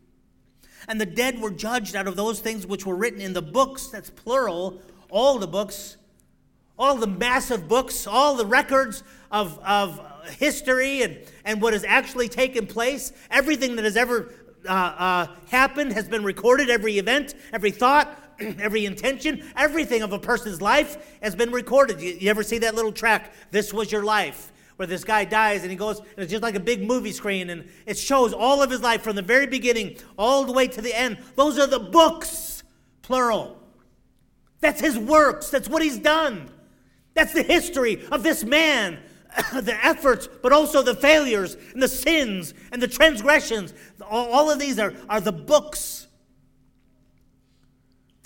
And 0.86 1.00
the 1.00 1.06
dead 1.06 1.40
were 1.40 1.50
judged 1.50 1.94
out 1.96 2.06
of 2.06 2.16
those 2.16 2.40
things 2.40 2.66
which 2.66 2.86
were 2.86 2.96
written 2.96 3.20
in 3.20 3.32
the 3.32 3.42
books, 3.42 3.88
that's 3.88 4.10
plural, 4.10 4.80
all 5.10 5.38
the 5.38 5.46
books, 5.46 5.96
all 6.78 6.94
the 6.94 7.06
massive 7.06 7.68
books, 7.68 8.06
all 8.06 8.36
the 8.36 8.46
records 8.46 9.02
of, 9.30 9.58
of 9.58 10.00
history 10.38 11.02
and, 11.02 11.18
and 11.44 11.60
what 11.60 11.72
has 11.72 11.84
actually 11.84 12.28
taken 12.28 12.66
place. 12.66 13.12
Everything 13.30 13.76
that 13.76 13.84
has 13.84 13.96
ever 13.96 14.32
uh, 14.66 14.72
uh, 14.72 15.26
happened 15.48 15.92
has 15.92 16.08
been 16.08 16.24
recorded, 16.24 16.70
every 16.70 16.98
event, 16.98 17.34
every 17.52 17.70
thought, 17.70 18.16
every 18.58 18.86
intention, 18.86 19.42
everything 19.56 20.02
of 20.02 20.12
a 20.12 20.18
person's 20.18 20.60
life 20.60 21.18
has 21.22 21.34
been 21.34 21.50
recorded. 21.50 22.00
You, 22.00 22.16
you, 22.20 22.30
ever 22.30 22.42
see 22.42 22.58
that 22.58 22.74
little 22.74 22.92
track, 22.92 23.32
This 23.50 23.72
Was 23.72 23.90
Your 23.90 24.04
Life? 24.04 24.52
Where 24.76 24.86
this 24.86 25.02
guy 25.02 25.24
dies 25.24 25.62
and 25.62 25.70
he 25.70 25.76
goes, 25.76 25.98
and 25.98 26.18
it's 26.18 26.30
just 26.30 26.42
like 26.42 26.54
a 26.54 26.60
big 26.60 26.82
movie 26.82 27.10
screen, 27.10 27.50
and 27.50 27.68
it 27.84 27.98
shows 27.98 28.32
all 28.32 28.62
of 28.62 28.70
his 28.70 28.80
life 28.80 29.02
from 29.02 29.16
the 29.16 29.22
very 29.22 29.46
beginning 29.46 29.96
all 30.16 30.44
the 30.44 30.52
way 30.52 30.68
to 30.68 30.80
the 30.80 30.96
end. 30.96 31.18
Those 31.34 31.58
are 31.58 31.66
the 31.66 31.80
books, 31.80 32.62
plural. 33.02 33.60
That's 34.60 34.80
his 34.80 34.96
works, 34.96 35.50
that's 35.50 35.68
what 35.68 35.82
he's 35.82 35.98
done. 35.98 36.48
That's 37.14 37.32
the 37.32 37.42
history 37.42 38.06
of 38.12 38.22
this 38.22 38.44
man 38.44 38.98
the 39.52 39.78
efforts, 39.84 40.28
but 40.42 40.52
also 40.52 40.82
the 40.82 40.94
failures 40.94 41.56
and 41.72 41.82
the 41.82 41.88
sins 41.88 42.54
and 42.72 42.82
the 42.82 42.88
transgressions. 42.88 43.74
All, 44.02 44.30
all 44.32 44.50
of 44.50 44.58
these 44.58 44.78
are, 44.78 44.94
are 45.08 45.20
the 45.20 45.32
books 45.32 46.07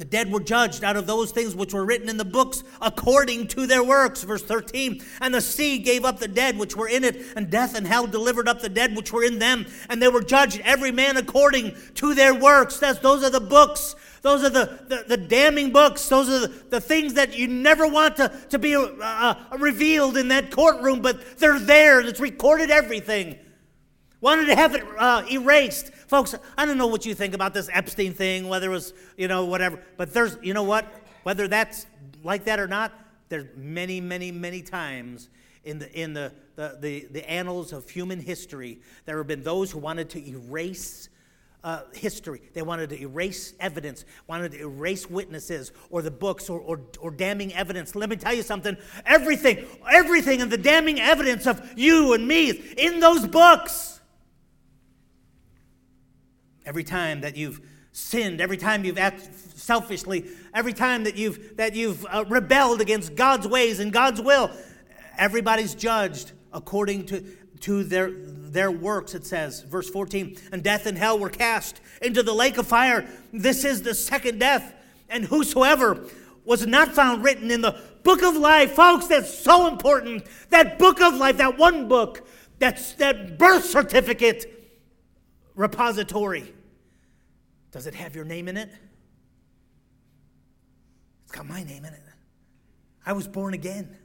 the 0.03 0.09
dead 0.09 0.32
were 0.32 0.40
judged 0.40 0.82
out 0.82 0.96
of 0.96 1.07
those 1.07 1.30
things 1.30 1.55
which 1.55 1.72
were 1.72 1.84
written 1.84 2.09
in 2.09 2.16
the 2.16 2.24
books 2.24 2.64
according 2.80 3.46
to 3.46 3.68
their 3.68 3.84
works. 3.84 4.24
Verse 4.24 4.42
13. 4.42 5.00
And 5.20 5.32
the 5.32 5.40
sea 5.40 5.78
gave 5.78 6.05
up 6.05 6.18
the 6.18 6.26
dead 6.26 6.59
which 6.59 6.74
were 6.74 6.88
in 6.88 7.05
it, 7.05 7.24
and 7.36 7.48
death 7.48 7.76
and 7.76 7.86
hell 7.86 8.09
delivered 8.09 8.48
up 8.48 8.61
the 8.61 8.68
dead 8.68 8.96
which 8.96 9.12
were 9.12 9.22
in 9.22 9.38
them. 9.38 9.64
And 9.88 10.03
they 10.03 10.09
were 10.09 10.24
judged 10.24 10.61
every 10.64 10.90
man 10.90 11.18
according 11.18 11.76
to 11.94 12.14
their 12.14 12.34
works. 12.34 12.78
That's, 12.78 12.98
those 12.98 13.22
are 13.22 13.30
the 13.30 13.38
books. 13.38 13.94
Those 14.22 14.42
are 14.42 14.50
the, 14.50 14.80
the, 14.88 15.05
the 15.07 15.16
damning 15.16 15.70
books. 15.70 16.09
Those 16.09 16.28
are 16.28 16.48
the, 16.48 16.48
the, 16.48 16.80
things 16.80 17.14
that 17.14 17.38
you 17.38 17.46
never 17.46 17.86
want 17.86 18.16
to, 18.16 18.32
to 18.48 18.59
be 18.59 18.74
uh, 18.74 18.88
uh 19.00 19.36
revealed 19.61 20.16
in 20.16 20.26
that 20.28 20.50
courtroom, 20.50 21.00
but 21.00 21.38
they're 21.38 21.61
there. 21.61 22.00
It's 22.00 22.18
recorded 22.18 22.72
everything. 22.72 23.38
Wanted 24.23 24.47
to 24.47 24.55
have 24.55 24.77
it 24.77 24.85
uh, 24.97 25.25
erased. 25.31 25.93
Folks, 25.93 26.37
I 26.57 26.64
don't 26.64 26.79
know 26.79 26.87
what 26.87 27.05
you 27.05 27.12
think 27.12 27.35
about 27.35 27.53
this 27.55 27.68
Epstein 27.73 28.14
thing, 28.14 28.49
whether 28.49 28.68
it 28.68 28.73
was, 28.73 28.95
you 29.16 29.27
know, 29.27 29.45
whatever. 29.45 29.83
But 29.97 30.14
there's, 30.14 30.39
you 30.41 30.55
know 30.55 30.62
what? 30.62 30.87
Whether 31.25 31.49
that's 31.49 31.87
like 32.23 32.45
that 32.45 32.61
or 32.61 32.68
not, 32.68 32.93
there's 33.29 33.47
many, 33.57 34.01
many, 34.01 34.31
many 34.31 34.62
times 34.62 35.29
in 35.64 35.81
the, 35.81 35.93
in 35.93 36.12
the, 36.12 36.33
the, 36.55 36.79
the, 36.81 37.09
the 37.11 37.29
annals 37.29 37.73
of 37.73 37.91
human 37.91 38.20
history, 38.20 38.79
there 39.07 39.18
have 39.18 39.27
been 39.27 39.43
those 39.43 39.73
who 39.73 39.81
wanted 39.81 40.09
to 40.11 40.25
erase 40.25 41.09
uh, 41.64 41.83
history. 41.93 42.43
They 42.53 42.62
wanted 42.62 42.91
to 42.91 43.01
erase 43.01 43.55
evidence, 43.59 44.05
wanted 44.29 44.53
to 44.53 44.61
erase 44.61 45.11
witnesses 45.11 45.73
or 45.91 46.01
the 46.01 46.11
books 46.12 46.49
or, 46.49 46.61
or, 46.61 46.81
or, 47.01 47.11
damning 47.11 47.53
evidence. 47.55 47.97
Let 47.97 48.09
me 48.09 48.16
tell 48.16 48.35
you 48.35 48.43
something 48.43 48.77
everything, 49.05 49.66
everything 49.91 50.41
in 50.41 50.49
the 50.49 50.59
damning 50.59 51.01
evidence 51.01 51.47
of 51.47 51.77
you 51.77 52.14
and 52.14 52.27
me 52.27 52.51
in 52.51 53.01
those 53.01 53.27
books. 53.27 53.91
Every 56.64 56.84
time 56.84 57.22
that 57.22 57.36
you've 57.36 57.60
sinned, 57.92 58.40
every 58.40 58.56
time 58.56 58.84
you've 58.84 58.98
acted 58.98 59.34
selfishly, 59.56 60.26
every 60.54 60.72
time 60.72 61.04
that 61.04 61.16
you've, 61.16 61.56
that 61.56 61.74
you've 61.74 62.06
uh, 62.06 62.24
rebelled 62.28 62.80
against 62.80 63.14
God's 63.14 63.46
ways 63.46 63.80
and 63.80 63.92
God's 63.92 64.20
will, 64.20 64.50
everybody's 65.18 65.74
judged 65.74 66.32
according 66.52 67.06
to, 67.06 67.20
to 67.60 67.84
their, 67.84 68.10
their 68.12 68.70
works, 68.70 69.14
it 69.14 69.26
says, 69.26 69.62
verse 69.62 69.88
14, 69.90 70.36
and 70.52 70.62
death 70.62 70.86
and 70.86 70.96
hell 70.96 71.18
were 71.18 71.30
cast 71.30 71.80
into 72.00 72.22
the 72.22 72.32
lake 72.32 72.58
of 72.58 72.66
fire. 72.66 73.06
This 73.32 73.64
is 73.64 73.82
the 73.82 73.94
second 73.94 74.38
death. 74.38 74.74
And 75.08 75.24
whosoever 75.24 76.06
was 76.44 76.66
not 76.66 76.92
found 76.94 77.22
written 77.22 77.50
in 77.50 77.60
the 77.60 77.78
book 78.02 78.22
of 78.22 78.36
life, 78.36 78.72
folks, 78.72 79.06
that's 79.06 79.32
so 79.32 79.68
important. 79.68 80.24
That 80.50 80.78
book 80.78 81.00
of 81.00 81.16
life, 81.16 81.36
that 81.36 81.58
one 81.58 81.88
book, 81.88 82.26
that's 82.58 82.94
that 82.94 83.38
birth 83.38 83.64
certificate 83.64 84.61
repository. 85.55 86.55
Does 87.70 87.86
it 87.86 87.94
have 87.94 88.14
your 88.14 88.24
name 88.24 88.48
in 88.48 88.57
it? 88.57 88.70
It's 91.22 91.32
got 91.32 91.46
my 91.46 91.62
name 91.62 91.84
in 91.84 91.92
it. 91.92 92.00
I 93.05 93.12
was 93.12 93.26
born 93.26 93.55
again. 93.55 93.96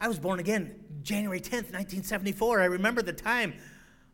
I 0.00 0.08
was 0.08 0.18
born 0.18 0.38
again 0.38 0.74
January 1.02 1.40
10th, 1.40 1.72
1974. 1.72 2.60
I 2.60 2.66
remember 2.66 3.02
the 3.02 3.12
time. 3.12 3.54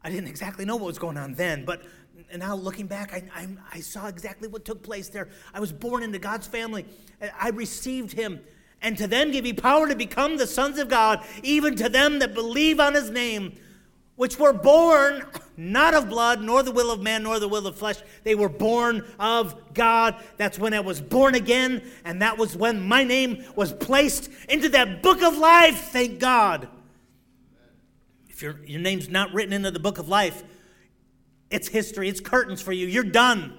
I 0.02 0.10
didn't 0.10 0.28
exactly 0.28 0.64
know 0.64 0.76
what 0.76 0.86
was 0.86 0.98
going 0.98 1.16
on 1.16 1.34
then, 1.34 1.64
but 1.64 1.82
now 2.36 2.54
looking 2.54 2.86
back, 2.86 3.12
I, 3.12 3.24
I, 3.34 3.48
I, 3.74 3.80
saw 3.80 4.06
exactly 4.06 4.48
what 4.48 4.64
took 4.64 4.82
place 4.82 5.08
there. 5.08 5.28
I 5.52 5.60
was 5.60 5.72
born 5.72 6.02
into 6.02 6.18
God's 6.18 6.46
family. 6.46 6.86
I 7.38 7.50
received 7.50 8.12
Him. 8.12 8.40
And 8.82 8.96
to 8.96 9.06
them 9.06 9.30
give 9.30 9.44
He 9.44 9.52
power 9.52 9.88
to 9.88 9.94
become 9.94 10.36
the 10.36 10.46
sons 10.46 10.78
of 10.78 10.88
God, 10.88 11.24
even 11.42 11.76
to 11.76 11.88
them 11.88 12.18
that 12.20 12.34
believe 12.34 12.80
on 12.80 12.94
His 12.94 13.10
name, 13.10 13.58
which 14.20 14.38
were 14.38 14.52
born 14.52 15.24
not 15.56 15.94
of 15.94 16.10
blood, 16.10 16.42
nor 16.42 16.62
the 16.62 16.70
will 16.70 16.90
of 16.90 17.00
man, 17.00 17.22
nor 17.22 17.40
the 17.40 17.48
will 17.48 17.66
of 17.66 17.74
flesh. 17.74 17.96
They 18.22 18.34
were 18.34 18.50
born 18.50 19.02
of 19.18 19.72
God. 19.72 20.14
That's 20.36 20.58
when 20.58 20.74
I 20.74 20.80
was 20.80 21.00
born 21.00 21.34
again, 21.34 21.82
and 22.04 22.20
that 22.20 22.36
was 22.36 22.54
when 22.54 22.86
my 22.86 23.02
name 23.02 23.42
was 23.56 23.72
placed 23.72 24.28
into 24.46 24.68
that 24.68 25.02
book 25.02 25.22
of 25.22 25.38
life. 25.38 25.88
Thank 25.90 26.18
God. 26.18 26.68
If 28.28 28.42
your, 28.42 28.60
your 28.66 28.82
name's 28.82 29.08
not 29.08 29.32
written 29.32 29.54
into 29.54 29.70
the 29.70 29.80
book 29.80 29.96
of 29.96 30.06
life, 30.06 30.44
it's 31.48 31.68
history, 31.68 32.10
it's 32.10 32.20
curtains 32.20 32.60
for 32.60 32.72
you. 32.72 32.88
You're 32.88 33.04
done. 33.04 33.58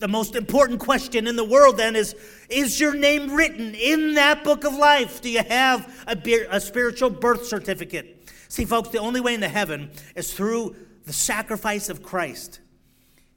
The 0.00 0.08
most 0.08 0.34
important 0.34 0.80
question 0.80 1.28
in 1.28 1.36
the 1.36 1.44
world 1.44 1.76
then 1.76 1.94
is 1.94 2.16
Is 2.48 2.80
your 2.80 2.92
name 2.92 3.36
written 3.36 3.76
in 3.76 4.14
that 4.14 4.42
book 4.42 4.64
of 4.64 4.74
life? 4.74 5.20
Do 5.20 5.30
you 5.30 5.44
have 5.44 6.04
a, 6.08 6.46
a 6.50 6.60
spiritual 6.60 7.10
birth 7.10 7.46
certificate? 7.46 8.11
See, 8.52 8.66
folks, 8.66 8.90
the 8.90 8.98
only 8.98 9.22
way 9.22 9.32
into 9.32 9.48
heaven 9.48 9.90
is 10.14 10.34
through 10.34 10.76
the 11.06 11.12
sacrifice 11.14 11.88
of 11.88 12.02
Christ. 12.02 12.60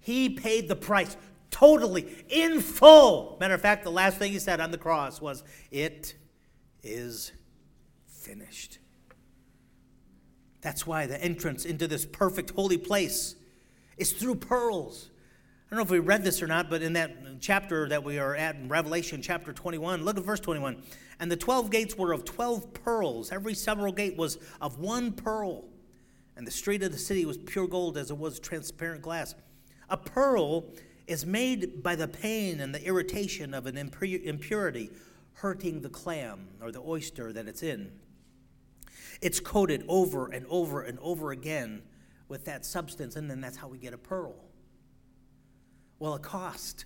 He 0.01 0.27
paid 0.27 0.67
the 0.67 0.75
price 0.75 1.15
totally, 1.49 2.05
in 2.27 2.59
full. 2.59 3.37
Matter 3.39 3.53
of 3.53 3.61
fact, 3.61 3.85
the 3.85 3.91
last 3.91 4.17
thing 4.17 4.33
he 4.33 4.39
said 4.39 4.59
on 4.59 4.71
the 4.71 4.77
cross 4.77 5.21
was, 5.21 5.45
It 5.71 6.15
is 6.83 7.31
finished. 8.07 8.79
That's 10.59 10.85
why 10.85 11.05
the 11.05 11.23
entrance 11.23 11.63
into 11.63 11.87
this 11.87 12.05
perfect 12.05 12.49
holy 12.49 12.77
place 12.77 13.35
is 13.95 14.11
through 14.11 14.35
pearls. 14.35 15.11
I 15.67 15.75
don't 15.75 15.77
know 15.77 15.83
if 15.85 15.91
we 15.91 15.99
read 15.99 16.25
this 16.25 16.43
or 16.43 16.47
not, 16.47 16.69
but 16.69 16.81
in 16.81 16.91
that 16.91 17.39
chapter 17.39 17.87
that 17.87 18.03
we 18.03 18.19
are 18.19 18.35
at 18.35 18.57
in 18.57 18.67
Revelation 18.67 19.21
chapter 19.21 19.53
21, 19.53 20.03
look 20.03 20.17
at 20.17 20.25
verse 20.25 20.41
21. 20.41 20.83
And 21.19 21.31
the 21.31 21.37
12 21.37 21.69
gates 21.71 21.97
were 21.97 22.11
of 22.11 22.25
12 22.25 22.73
pearls. 22.73 23.31
Every 23.31 23.53
several 23.53 23.93
gate 23.93 24.17
was 24.17 24.37
of 24.59 24.79
one 24.79 25.11
pearl. 25.11 25.65
And 26.35 26.45
the 26.45 26.51
street 26.51 26.83
of 26.83 26.91
the 26.91 26.97
city 26.97 27.25
was 27.25 27.37
pure 27.37 27.67
gold 27.67 27.97
as 27.97 28.11
it 28.11 28.17
was 28.17 28.39
transparent 28.39 29.01
glass. 29.01 29.35
A 29.89 29.97
pearl 29.97 30.65
is 31.07 31.25
made 31.25 31.81
by 31.81 31.95
the 31.95 32.07
pain 32.07 32.59
and 32.59 32.73
the 32.73 32.83
irritation 32.85 33.53
of 33.53 33.65
an 33.65 33.77
impurity 33.77 34.89
hurting 35.33 35.81
the 35.81 35.89
clam 35.89 36.47
or 36.61 36.71
the 36.71 36.81
oyster 36.81 37.31
that 37.31 37.47
it's 37.47 37.63
in. 37.63 37.91
It's 39.21 39.39
coated 39.39 39.85
over 39.87 40.27
and 40.27 40.45
over 40.49 40.81
and 40.81 40.99
over 40.99 41.31
again 41.31 41.83
with 42.27 42.45
that 42.45 42.65
substance, 42.65 43.15
and 43.15 43.29
then 43.29 43.39
that's 43.39 43.57
how 43.57 43.67
we 43.67 43.77
get 43.77 43.93
a 43.93 43.97
pearl. 43.97 44.35
Well, 45.99 46.15
it 46.15 46.21
cost 46.21 46.85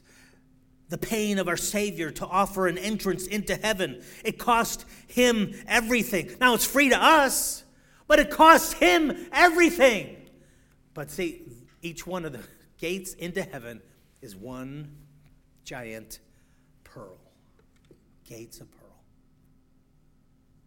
the 0.90 0.98
pain 0.98 1.38
of 1.38 1.48
our 1.48 1.58
Savior 1.58 2.12
to 2.12 2.26
offer 2.26 2.68
an 2.68 2.78
entrance 2.78 3.28
into 3.28 3.56
heaven. 3.56 4.02
It 4.26 4.38
cost 4.38 4.86
him 5.08 5.54
everything. 5.68 6.36
Now, 6.42 6.56
it's 6.56 6.66
free 6.66 6.90
to 6.90 7.02
us, 7.02 7.64
but 8.08 8.20
it 8.20 8.32
cost 8.32 8.74
him 8.74 9.28
everything. 9.32 10.18
But 10.96 11.12
see, 11.12 11.44
each 11.82 12.06
one 12.06 12.26
of 12.26 12.34
the 12.34 12.44
gates 12.78 13.14
into 13.14 13.44
heaven 13.44 13.82
is 14.22 14.36
one 14.36 14.96
giant 15.64 16.20
pearl. 16.84 17.20
Gates 18.26 18.60
of 18.60 18.72
pearl. 18.72 18.90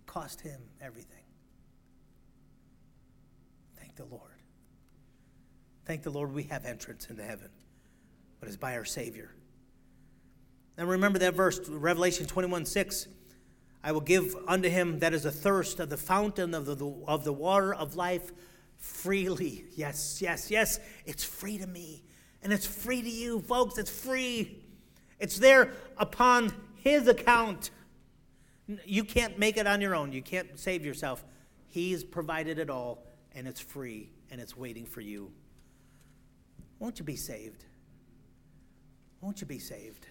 Cost 0.07 0.41
him 0.41 0.61
everything. 0.81 1.25
Thank 3.77 3.97
the 3.97 4.05
Lord. 4.05 4.31
Thank 5.85 6.03
the 6.03 6.11
Lord 6.11 6.33
we 6.33 6.45
have 6.45 6.65
entrance 6.65 7.07
into 7.11 7.25
heaven, 7.25 7.49
but 8.39 8.49
it's 8.49 8.57
by 8.57 8.77
our 8.77 8.85
Savior. 8.85 9.35
And 10.77 10.89
remember 10.89 11.19
that 11.21 11.35
verse, 11.35 11.61
Revelation 11.69 12.27
21 12.27 12.67
6. 12.67 13.09
I 13.85 13.93
will 13.93 14.01
give 14.01 14.37
unto 14.47 14.69
him 14.69 15.01
that 15.01 15.13
is 15.13 15.25
a 15.25 15.31
thirst 15.31 15.81
of 15.81 15.91
the 15.91 15.97
fountain 15.97 16.55
of 16.55 16.67
the, 16.67 16.87
of 17.09 17.25
the 17.25 17.33
water 17.33 17.75
of 17.75 17.97
life 17.97 18.33
freely. 18.79 19.65
Yes, 19.75 20.21
yes, 20.21 20.51
yes. 20.51 20.81
It's 21.07 21.25
free 21.25 21.59
to 21.59 21.67
me. 21.67 22.05
And 22.43 22.53
it's 22.53 22.67
free 22.67 23.03
to 23.03 23.11
you, 23.11 23.41
folks. 23.41 23.79
It's 23.79 23.91
free. 23.91 24.63
It's 25.19 25.39
there 25.39 25.73
upon 25.97 26.53
his 26.77 27.09
account. 27.09 27.71
You 28.85 29.05
can't 29.05 29.39
make 29.39 29.57
it 29.57 29.67
on 29.67 29.81
your 29.81 29.95
own. 29.95 30.13
You 30.13 30.23
can't 30.23 30.59
save 30.59 30.85
yourself. 30.85 31.25
He's 31.69 32.05
provided 32.05 32.59
it 32.59 32.69
all, 32.69 33.07
and 33.35 33.49
it's 33.49 33.61
free, 33.61 34.11
and 34.31 34.41
it's 34.41 34.57
waiting 34.57 34.85
for 34.85 35.01
you. 35.01 35.33
Won't 36.79 36.99
you 36.99 37.05
be 37.05 37.17
saved? 37.17 37.65
Won't 39.21 39.41
you 39.41 39.47
be 39.47 39.59
saved? 39.59 40.07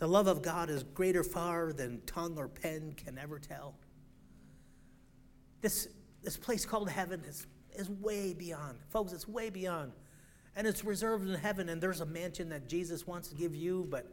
The 0.00 0.08
love 0.08 0.28
of 0.28 0.40
God 0.40 0.70
is 0.70 0.82
greater 0.82 1.22
far 1.22 1.74
than 1.74 2.00
tongue 2.06 2.38
or 2.38 2.48
pen 2.48 2.94
can 2.96 3.18
ever 3.18 3.38
tell. 3.38 3.74
This, 5.60 5.88
this 6.22 6.38
place 6.38 6.64
called 6.64 6.88
heaven 6.88 7.22
is, 7.28 7.46
is 7.74 7.90
way 7.90 8.32
beyond. 8.32 8.78
Folks, 8.88 9.12
it's 9.12 9.28
way 9.28 9.50
beyond. 9.50 9.92
And 10.56 10.66
it's 10.66 10.86
reserved 10.86 11.28
in 11.28 11.34
heaven, 11.34 11.68
and 11.68 11.82
there's 11.82 12.00
a 12.00 12.06
mansion 12.06 12.48
that 12.48 12.66
Jesus 12.66 13.06
wants 13.06 13.28
to 13.28 13.34
give 13.34 13.54
you, 13.54 13.86
but 13.90 14.06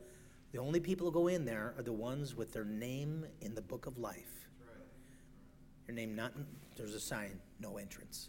the 0.52 0.58
only 0.58 0.82
people 0.82 1.08
who 1.08 1.14
go 1.14 1.30
in 1.30 1.46
there 1.46 1.74
are 1.78 1.84
the 1.84 1.94
ones 1.94 2.36
with 2.36 2.52
their 2.52 2.66
name 2.66 3.26
in 3.40 3.56
the 3.56 3.62
book 3.62 3.86
of 3.86 3.98
life. 3.98 4.50
Your 5.88 5.96
name 5.96 6.14
not, 6.14 6.34
there's 6.76 6.96
a 6.96 7.00
sign, 7.00 7.40
no 7.62 7.78
entrance. 7.78 8.28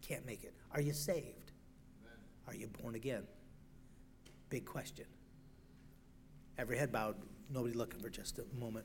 Can't 0.00 0.24
make 0.24 0.44
it. 0.44 0.54
Are 0.70 0.80
you 0.80 0.92
saved? 0.92 1.50
Are 2.46 2.54
you 2.54 2.68
born 2.68 2.94
again? 2.94 3.24
Big 4.48 4.64
question. 4.64 5.06
Every 6.58 6.76
head 6.76 6.90
bowed, 6.90 7.14
nobody 7.48 7.72
looking 7.72 8.00
for 8.00 8.10
just 8.10 8.40
a 8.40 8.44
moment. 8.58 8.84